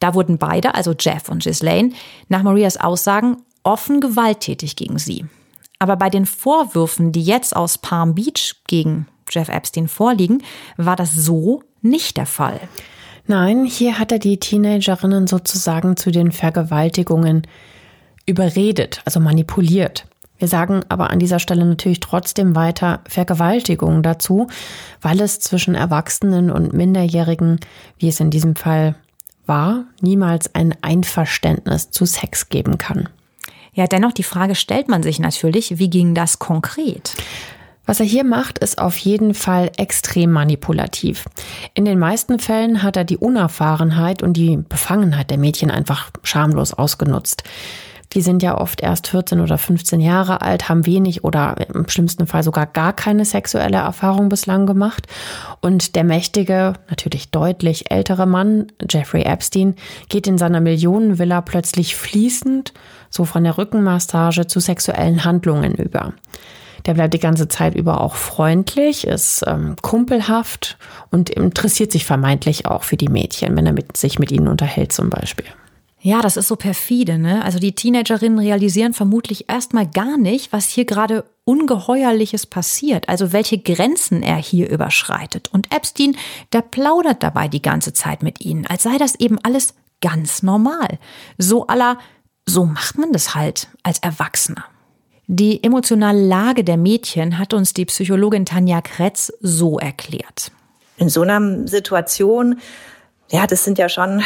Da 0.00 0.14
wurden 0.14 0.36
beide, 0.36 0.74
also 0.74 0.94
Jeff 0.98 1.30
und 1.30 1.42
Ghislaine, 1.42 1.92
nach 2.28 2.42
Marias 2.42 2.76
Aussagen 2.76 3.38
offen 3.62 4.00
gewalttätig 4.00 4.76
gegen 4.76 4.98
sie. 4.98 5.24
Aber 5.78 5.96
bei 5.96 6.10
den 6.10 6.26
Vorwürfen, 6.26 7.12
die 7.12 7.22
jetzt 7.22 7.56
aus 7.56 7.78
Palm 7.78 8.14
Beach 8.14 8.56
gegen 8.66 9.08
Jeff 9.30 9.48
Epstein 9.48 9.88
vorliegen, 9.88 10.42
war 10.76 10.96
das 10.96 11.14
so 11.14 11.62
nicht 11.80 12.16
der 12.16 12.26
Fall. 12.26 12.60
Nein, 13.26 13.64
hier 13.64 13.98
hat 13.98 14.12
er 14.12 14.18
die 14.18 14.38
Teenagerinnen 14.38 15.26
sozusagen 15.26 15.96
zu 15.96 16.10
den 16.10 16.32
Vergewaltigungen 16.32 17.46
überredet, 18.26 19.00
also 19.04 19.20
manipuliert. 19.20 20.06
Wir 20.38 20.48
sagen 20.48 20.82
aber 20.88 21.10
an 21.10 21.18
dieser 21.18 21.38
Stelle 21.38 21.64
natürlich 21.64 22.00
trotzdem 22.00 22.54
weiter 22.54 23.00
Vergewaltigung 23.08 24.02
dazu, 24.02 24.48
weil 25.00 25.20
es 25.20 25.40
zwischen 25.40 25.74
Erwachsenen 25.74 26.50
und 26.50 26.74
Minderjährigen, 26.74 27.60
wie 27.98 28.08
es 28.08 28.20
in 28.20 28.30
diesem 28.30 28.54
Fall 28.54 28.96
war, 29.46 29.84
niemals 30.00 30.54
ein 30.54 30.74
Einverständnis 30.82 31.90
zu 31.90 32.04
Sex 32.04 32.48
geben 32.48 32.78
kann. 32.78 33.08
Ja, 33.72 33.86
dennoch 33.86 34.12
die 34.12 34.22
Frage 34.22 34.54
stellt 34.54 34.88
man 34.88 35.02
sich 35.02 35.20
natürlich, 35.20 35.78
wie 35.78 35.90
ging 35.90 36.14
das 36.14 36.38
konkret? 36.38 37.14
Was 37.86 38.00
er 38.00 38.06
hier 38.06 38.24
macht, 38.24 38.58
ist 38.58 38.78
auf 38.78 38.96
jeden 38.96 39.32
Fall 39.32 39.70
extrem 39.76 40.32
manipulativ. 40.32 41.26
In 41.72 41.84
den 41.84 41.98
meisten 41.98 42.40
Fällen 42.40 42.82
hat 42.82 42.96
er 42.96 43.04
die 43.04 43.16
Unerfahrenheit 43.16 44.22
und 44.22 44.36
die 44.36 44.56
Befangenheit 44.56 45.30
der 45.30 45.38
Mädchen 45.38 45.70
einfach 45.70 46.10
schamlos 46.24 46.74
ausgenutzt. 46.74 47.44
Die 48.16 48.22
sind 48.22 48.42
ja 48.42 48.56
oft 48.56 48.80
erst 48.80 49.08
14 49.08 49.40
oder 49.40 49.58
15 49.58 50.00
Jahre 50.00 50.40
alt, 50.40 50.70
haben 50.70 50.86
wenig 50.86 51.22
oder 51.22 51.54
im 51.72 51.86
schlimmsten 51.86 52.26
Fall 52.26 52.42
sogar 52.42 52.64
gar 52.64 52.94
keine 52.94 53.26
sexuelle 53.26 53.76
Erfahrung 53.76 54.30
bislang 54.30 54.64
gemacht. 54.64 55.06
Und 55.60 55.96
der 55.96 56.02
mächtige, 56.02 56.72
natürlich 56.88 57.30
deutlich 57.30 57.90
ältere 57.90 58.24
Mann, 58.24 58.68
Jeffrey 58.88 59.20
Epstein, 59.20 59.74
geht 60.08 60.26
in 60.26 60.38
seiner 60.38 60.62
Millionenvilla 60.62 61.42
plötzlich 61.42 61.94
fließend, 61.94 62.72
so 63.10 63.26
von 63.26 63.44
der 63.44 63.58
Rückenmassage 63.58 64.46
zu 64.46 64.60
sexuellen 64.60 65.26
Handlungen 65.26 65.74
über. 65.74 66.14
Der 66.86 66.94
bleibt 66.94 67.12
die 67.12 67.18
ganze 67.18 67.48
Zeit 67.48 67.74
über 67.74 68.00
auch 68.00 68.14
freundlich, 68.14 69.06
ist 69.06 69.44
ähm, 69.46 69.76
kumpelhaft 69.82 70.78
und 71.10 71.28
interessiert 71.28 71.92
sich 71.92 72.06
vermeintlich 72.06 72.64
auch 72.64 72.82
für 72.82 72.96
die 72.96 73.08
Mädchen, 73.08 73.54
wenn 73.58 73.66
er 73.66 73.74
mit, 73.74 73.94
sich 73.94 74.18
mit 74.18 74.32
ihnen 74.32 74.48
unterhält 74.48 74.92
zum 74.92 75.10
Beispiel. 75.10 75.44
Ja, 76.06 76.20
das 76.22 76.36
ist 76.36 76.46
so 76.46 76.54
perfide, 76.54 77.18
ne? 77.18 77.44
Also 77.44 77.58
die 77.58 77.74
Teenagerinnen 77.74 78.38
realisieren 78.38 78.94
vermutlich 78.94 79.50
erstmal 79.50 79.88
gar 79.88 80.16
nicht, 80.16 80.52
was 80.52 80.68
hier 80.68 80.84
gerade 80.84 81.24
ungeheuerliches 81.42 82.46
passiert, 82.46 83.08
also 83.08 83.32
welche 83.32 83.58
Grenzen 83.58 84.22
er 84.22 84.36
hier 84.36 84.70
überschreitet. 84.70 85.48
Und 85.52 85.74
Epstein, 85.74 86.16
der 86.52 86.60
plaudert 86.60 87.24
dabei 87.24 87.48
die 87.48 87.60
ganze 87.60 87.92
Zeit 87.92 88.22
mit 88.22 88.40
ihnen, 88.40 88.68
als 88.68 88.84
sei 88.84 88.98
das 88.98 89.16
eben 89.16 89.40
alles 89.42 89.74
ganz 90.00 90.44
normal. 90.44 91.00
So 91.38 91.66
aller, 91.66 91.98
so 92.44 92.66
macht 92.66 92.98
man 92.98 93.10
das 93.10 93.34
halt 93.34 93.66
als 93.82 93.98
Erwachsener. 93.98 94.64
Die 95.26 95.60
emotionale 95.64 96.24
Lage 96.24 96.62
der 96.62 96.76
Mädchen 96.76 97.36
hat 97.36 97.52
uns 97.52 97.72
die 97.74 97.84
Psychologin 97.84 98.46
Tanja 98.46 98.80
Kretz 98.80 99.32
so 99.40 99.80
erklärt. 99.80 100.52
In 100.98 101.08
so 101.08 101.22
einer 101.22 101.66
Situation, 101.66 102.60
ja, 103.28 103.48
das 103.48 103.64
sind 103.64 103.76
ja 103.78 103.88
schon 103.88 104.22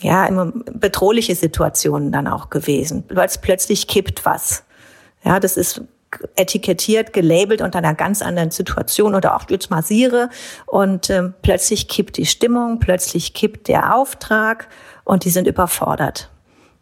ja, 0.00 0.26
immer 0.26 0.52
bedrohliche 0.72 1.34
Situationen 1.34 2.12
dann 2.12 2.26
auch 2.26 2.50
gewesen, 2.50 3.04
weil 3.08 3.26
es 3.26 3.38
plötzlich 3.38 3.86
kippt 3.86 4.24
was. 4.24 4.64
Ja, 5.24 5.40
das 5.40 5.56
ist 5.56 5.82
etikettiert, 6.36 7.12
gelabelt 7.12 7.60
unter 7.60 7.78
einer 7.78 7.94
ganz 7.94 8.22
anderen 8.22 8.50
Situation 8.50 9.14
oder 9.14 9.36
auch 9.36 9.48
jetzt 9.50 9.70
massiere 9.70 10.30
und 10.66 11.10
ähm, 11.10 11.34
plötzlich 11.42 11.88
kippt 11.88 12.16
die 12.16 12.26
Stimmung, 12.26 12.78
plötzlich 12.78 13.34
kippt 13.34 13.68
der 13.68 13.94
Auftrag 13.94 14.68
und 15.04 15.24
die 15.24 15.30
sind 15.30 15.46
überfordert. 15.46 16.30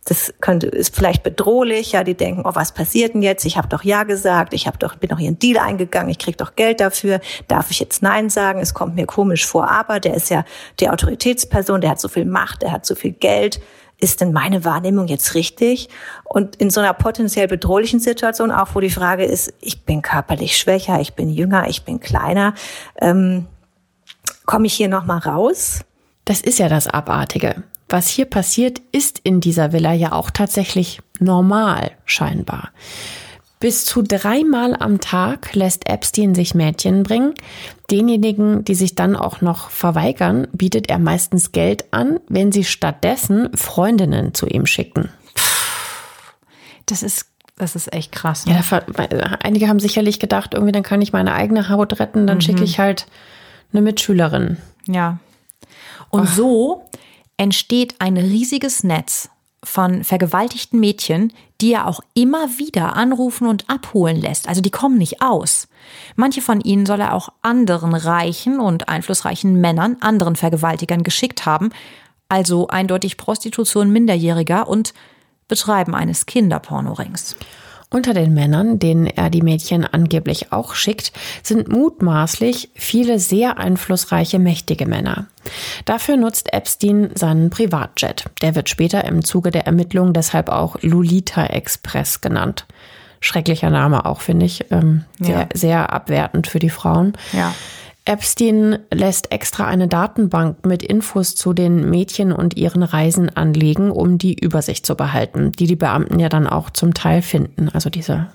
Das 0.05 0.35
könnte 0.41 0.67
ist 0.67 0.95
vielleicht 0.95 1.23
bedrohlich, 1.23 1.93
ja, 1.93 2.05
die 2.05 2.15
denken, 2.15 2.43
oh, 2.45 2.51
was 2.55 2.73
passiert 2.73 3.15
denn 3.15 3.23
jetzt? 3.23 3.47
Ich 3.47 3.57
habe 3.57 3.69
doch 3.69 3.85
ja 3.85 4.03
gesagt, 4.03 4.53
ich 4.53 4.67
habe 4.67 4.77
doch 4.77 4.97
bin 4.97 5.09
doch 5.09 5.19
hier 5.19 5.29
einen 5.29 5.39
Deal 5.39 5.59
eingegangen, 5.59 6.11
ich 6.11 6.19
krieg 6.19 6.37
doch 6.37 6.57
Geld 6.57 6.81
dafür. 6.81 7.21
Darf 7.49 7.71
ich 7.71 7.81
jetzt 7.81 8.03
nein 8.03 8.29
sagen? 8.29 8.61
Es 8.61 8.75
kommt 8.75 8.97
mir 8.97 9.07
komisch 9.07 9.47
vor, 9.47 9.71
aber 9.71 10.01
der 10.01 10.15
ist 10.15 10.29
ja 10.29 10.45
die 10.79 10.91
Autoritätsperson, 10.91 11.81
der 11.81 11.91
hat 11.91 12.01
so 12.01 12.09
viel 12.09 12.27
Macht, 12.27 12.61
der 12.61 12.73
hat 12.73 12.85
so 12.85 12.95
viel 12.95 13.13
Geld. 13.13 13.61
Ist 13.99 14.21
denn 14.21 14.33
meine 14.33 14.67
Wahrnehmung 14.67 15.07
jetzt 15.07 15.35
richtig? 15.35 15.89
Und 16.25 16.57
in 16.57 16.69
so 16.69 16.81
einer 16.81 16.93
potenziell 16.93 17.49
bedrohlichen 17.49 18.01
Situation, 18.01 18.51
auch 18.51 18.75
wo 18.75 18.81
die 18.81 18.91
Frage 18.91 19.25
ist, 19.25 19.55
ich 19.61 19.85
bin 19.85 20.03
körperlich 20.03 20.59
schwächer, 20.59 21.01
ich 21.01 21.15
bin 21.15 21.31
jünger, 21.31 21.69
ich 21.69 21.85
bin 21.85 22.01
kleiner, 22.01 22.53
ähm, 23.01 23.47
komme 24.45 24.67
ich 24.67 24.75
hier 24.75 24.89
noch 24.89 25.07
mal 25.07 25.19
raus? 25.19 25.81
Das 26.27 26.43
ist 26.43 26.59
ja 26.59 26.69
das 26.69 26.89
Abartige 26.89 27.63
was 27.89 28.09
hier 28.09 28.27
passiert, 28.27 28.81
ist 28.93 29.21
in 29.23 29.41
dieser 29.41 29.73
Villa 29.73 29.93
ja 29.93 30.13
auch 30.13 30.31
tatsächlich 30.31 31.01
normal, 31.19 31.93
scheinbar. 32.05 32.71
Bis 33.61 33.87
zu 33.87 34.03
dreimal 34.03 34.77
am 34.77 35.01
Tag 35.01 35.55
lässt 35.55 35.89
Epstein 35.89 36.35
sich 36.35 36.55
Mädchen 36.55 37.03
bringen. 37.03 37.35
Denjenigen, 37.91 38.65
die 38.65 38.75
sich 38.75 38.95
dann 38.95 39.17
auch 39.17 39.41
noch 39.41 39.71
verweigern, 39.71 40.49
bietet 40.53 40.91
er 40.91 40.99
meistens 40.99 41.53
Geld 41.53 41.87
an, 41.93 42.21
wenn 42.29 42.53
sie 42.53 42.65
stattdessen 42.65 43.57
Freundinnen 43.57 44.35
zu 44.35 44.47
ihm 44.47 44.67
schicken. 44.67 45.09
Das 46.87 47.03
ist 47.03 47.31
das 47.57 47.77
ist 47.77 47.93
echt 47.93 48.11
krass. 48.13 48.47
Ne? 48.47 48.61
Ja, 48.71 49.39
einige 49.43 49.69
haben 49.69 49.79
sicherlich 49.79 50.19
gedacht, 50.19 50.55
irgendwie 50.55 50.73
dann 50.73 50.83
kann 50.83 51.01
ich 51.01 51.13
meine 51.13 51.33
eigene 51.35 51.69
Haut 51.69 52.01
retten, 52.01 52.27
dann 52.27 52.39
mhm. 52.39 52.43
schicke 52.43 52.65
ich 52.65 52.79
halt 52.81 53.07
eine 53.73 53.81
Mitschülerin. 53.81 54.59
Ja. 54.87 55.19
Und 56.11 56.29
Ach. 56.29 56.35
so 56.35 56.85
entsteht 57.37 57.97
ein 58.01 58.17
riesiges 58.17 58.85
Netz 58.85 59.29
von 59.63 60.05
vergewaltigten 60.05 60.79
Mädchen, 60.79 61.33
die 61.61 61.73
er 61.73 61.87
auch 61.87 62.01
immer 62.13 62.59
wieder 62.59 62.97
anrufen 62.97 63.47
und 63.47 63.69
abholen 63.69 64.21
lässt. 64.21 64.49
Also 64.49 64.61
die 64.61 64.71
kommen 64.71 64.99
nicht 64.99 65.23
aus. 65.23 65.69
Manche 66.17 66.43
von 66.43 66.61
ihnen 66.61 66.87
soll 66.87 67.01
er 67.01 67.15
auch 67.15 67.31
anderen 67.43 67.95
reichen 67.95 68.61
und 68.61 68.89
einflussreichen 68.89 69.61
Männern, 69.61 69.97
anderen 70.01 70.37
Vergewaltigern 70.37 71.03
geschickt 71.03 71.47
haben, 71.47 71.71
also 72.29 72.69
eindeutig 72.69 73.17
Prostitution 73.17 73.91
Minderjähriger 73.91 74.69
und 74.69 74.95
Betreiben 75.49 75.95
eines 75.95 76.27
Kinderpornorings. 76.27 77.37
Unter 77.95 78.13
den 78.13 78.35
Männern, 78.35 78.81
denen 78.81 79.07
er 79.07 79.31
die 79.31 79.41
Mädchen 79.41 79.85
angeblich 79.85 80.51
auch 80.51 80.75
schickt, 80.75 81.13
sind 81.45 81.69
mutmaßlich 81.69 82.71
viele 82.75 83.21
sehr 83.21 83.57
einflussreiche, 83.59 84.41
mächtige 84.41 84.85
Männer. 84.87 85.29
Dafür 85.85 86.17
nutzt 86.17 86.53
Epstein 86.53 87.11
seinen 87.15 87.51
Privatjet. 87.51 88.25
Der 88.43 88.57
wird 88.57 88.69
später 88.69 89.05
im 89.05 89.25
Zuge 89.25 89.53
der 89.53 89.67
Ermittlungen 89.67 90.13
deshalb 90.13 90.49
auch 90.49 90.75
Lolita 90.81 91.47
Express 91.47 92.21
genannt. 92.21 92.67
Schrecklicher 93.21 93.71
Name 93.71 94.07
auch, 94.07 94.23
finde 94.23 94.47
ich. 94.47 94.73
Ähm, 94.73 95.05
sehr, 95.21 95.39
ja. 95.39 95.49
sehr 95.55 95.93
abwertend 95.93 96.49
für 96.49 96.59
die 96.59 96.71
Frauen. 96.71 97.13
Ja. 97.33 97.55
Epstein 98.07 98.81
lässt 98.93 99.33
extra 99.33 99.67
eine 99.67 99.89
Datenbank 99.89 100.67
mit 100.67 100.83
Infos 100.83 101.35
zu 101.35 101.55
den 101.55 101.89
Mädchen 101.89 102.33
und 102.33 102.57
ihren 102.57 102.83
Reisen 102.83 103.35
anlegen, 103.35 103.91
um 103.91 104.19
die 104.19 104.35
Übersicht 104.35 104.85
zu 104.85 104.95
behalten, 104.95 105.53
die 105.53 105.67
die 105.67 105.77
Beamten 105.77 106.21
ja 106.21 106.29
dann 106.29 106.47
auch 106.47 106.69
zum 106.69 106.93
Teil 106.93 107.23
finden. 107.23 107.71
Also 107.71 107.89
diese 107.89 108.27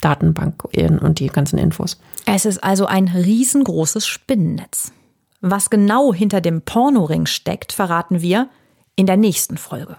Datenbank 0.00 0.62
und 0.64 1.18
die 1.18 1.26
ganzen 1.26 1.58
Infos. 1.58 2.00
Es 2.26 2.44
ist 2.44 2.62
also 2.62 2.86
ein 2.86 3.08
riesengroßes 3.08 4.06
Spinnennetz. 4.06 4.92
Was 5.40 5.70
genau 5.70 6.14
hinter 6.14 6.40
dem 6.40 6.62
Pornoring 6.62 7.26
steckt, 7.26 7.72
verraten 7.72 8.22
wir 8.22 8.48
in 8.94 9.06
der 9.06 9.16
nächsten 9.16 9.56
Folge. 9.56 9.96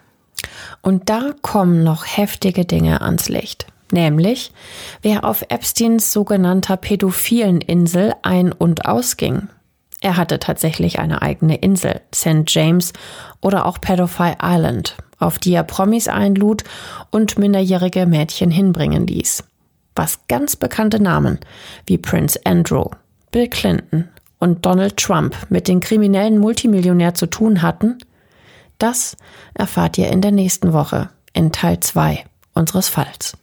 Und 0.81 1.09
da 1.09 1.33
kommen 1.41 1.83
noch 1.83 2.05
heftige 2.05 2.63
Dinge 2.63 3.01
ans 3.01 3.27
Licht 3.27 3.67
nämlich 3.91 4.51
wer 5.01 5.23
auf 5.23 5.43
Epsteins 5.49 6.11
sogenannter 6.13 6.77
pädophilen 6.77 7.61
Insel 7.61 8.13
ein- 8.21 8.51
und 8.51 8.85
ausging. 8.85 9.47
Er 10.01 10.15
hatte 10.17 10.39
tatsächlich 10.39 10.99
eine 10.99 11.21
eigene 11.21 11.57
Insel, 11.57 12.01
St. 12.13 12.43
James 12.47 12.93
oder 13.41 13.65
auch 13.65 13.81
Pedophile 13.81 14.37
Island, 14.41 14.95
auf 15.19 15.39
die 15.39 15.53
er 15.53 15.63
Promis 15.63 16.07
einlud 16.07 16.63
und 17.11 17.37
minderjährige 17.37 18.05
Mädchen 18.05 18.51
hinbringen 18.51 19.07
ließ. 19.07 19.43
Was 19.95 20.19
ganz 20.27 20.55
bekannte 20.55 21.01
Namen 21.01 21.39
wie 21.85 21.97
Prince 21.97 22.39
Andrew, 22.45 22.85
Bill 23.31 23.49
Clinton 23.49 24.07
und 24.39 24.65
Donald 24.65 24.95
Trump 24.95 25.35
mit 25.49 25.67
den 25.67 25.81
kriminellen 25.81 26.39
Multimillionär 26.39 27.13
zu 27.13 27.25
tun 27.25 27.61
hatten, 27.61 27.97
das 28.77 29.17
erfahrt 29.53 29.97
ihr 29.97 30.07
in 30.07 30.21
der 30.21 30.31
nächsten 30.31 30.71
Woche 30.71 31.09
in 31.33 31.51
Teil 31.51 31.81
2 31.81 32.23
unseres 32.53 32.87
Falls. 32.87 33.37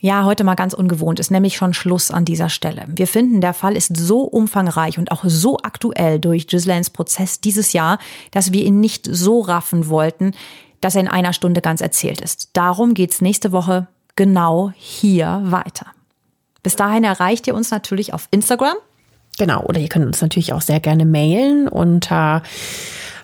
Ja, 0.00 0.24
heute 0.24 0.44
mal 0.44 0.54
ganz 0.54 0.74
ungewohnt, 0.74 1.18
ist 1.18 1.32
nämlich 1.32 1.56
schon 1.56 1.74
Schluss 1.74 2.12
an 2.12 2.24
dieser 2.24 2.48
Stelle. 2.48 2.84
Wir 2.88 3.08
finden, 3.08 3.40
der 3.40 3.52
Fall 3.52 3.76
ist 3.76 3.96
so 3.96 4.20
umfangreich 4.20 4.96
und 4.96 5.10
auch 5.10 5.24
so 5.26 5.58
aktuell 5.58 6.20
durch 6.20 6.46
Gislaines 6.46 6.90
Prozess 6.90 7.40
dieses 7.40 7.72
Jahr, 7.72 7.98
dass 8.30 8.52
wir 8.52 8.64
ihn 8.64 8.78
nicht 8.78 9.08
so 9.10 9.40
raffen 9.40 9.88
wollten. 9.88 10.34
dass 10.80 10.94
er 10.94 11.00
in 11.00 11.08
einer 11.08 11.32
Stunde 11.32 11.60
ganz 11.60 11.80
erzählt 11.80 12.20
ist. 12.20 12.50
Darum 12.52 12.94
geht's 12.94 13.20
nächste 13.20 13.50
Woche 13.50 13.88
genau 14.14 14.70
hier 14.76 15.40
weiter. 15.44 15.86
Bis 16.62 16.76
dahin 16.76 17.02
erreicht 17.02 17.48
ihr 17.48 17.56
uns 17.56 17.72
natürlich 17.72 18.14
auf 18.14 18.28
Instagram. 18.30 18.76
Genau, 19.38 19.62
oder 19.62 19.80
ihr 19.80 19.88
könnt 19.88 20.04
uns 20.06 20.20
natürlich 20.20 20.52
auch 20.52 20.60
sehr 20.60 20.80
gerne 20.80 21.04
mailen 21.04 21.66
unter 21.66 22.44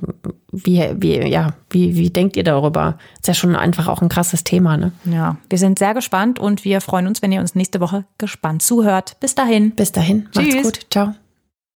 Wie, 0.51 0.87
wie, 0.95 1.27
ja, 1.27 1.53
wie, 1.71 1.95
wie 1.95 2.11
denkt 2.11 2.37
ihr 2.37 2.43
darüber? 2.43 2.97
Ist 3.15 3.27
ja 3.27 3.33
schon 3.33 3.55
einfach 3.55 3.87
auch 3.87 4.01
ein 4.01 4.09
krasses 4.09 4.43
Thema, 4.43 4.77
ne? 4.77 4.91
Ja, 5.05 5.37
wir 5.49 5.57
sind 5.57 5.79
sehr 5.79 5.95
gespannt 5.95 6.37
und 6.37 6.63
wir 6.63 6.79
freuen 6.79 7.07
uns, 7.07 7.21
wenn 7.23 7.31
ihr 7.31 7.39
uns 7.39 7.55
nächste 7.55 7.79
Woche 7.79 8.05
gespannt 8.19 8.61
zuhört. 8.61 9.17
Bis 9.19 9.33
dahin. 9.33 9.71
Bis 9.71 9.91
dahin. 9.91 10.29
Macht's 10.35 10.49
Tschüss. 10.49 10.63
gut. 10.63 10.79
Ciao. 10.91 11.15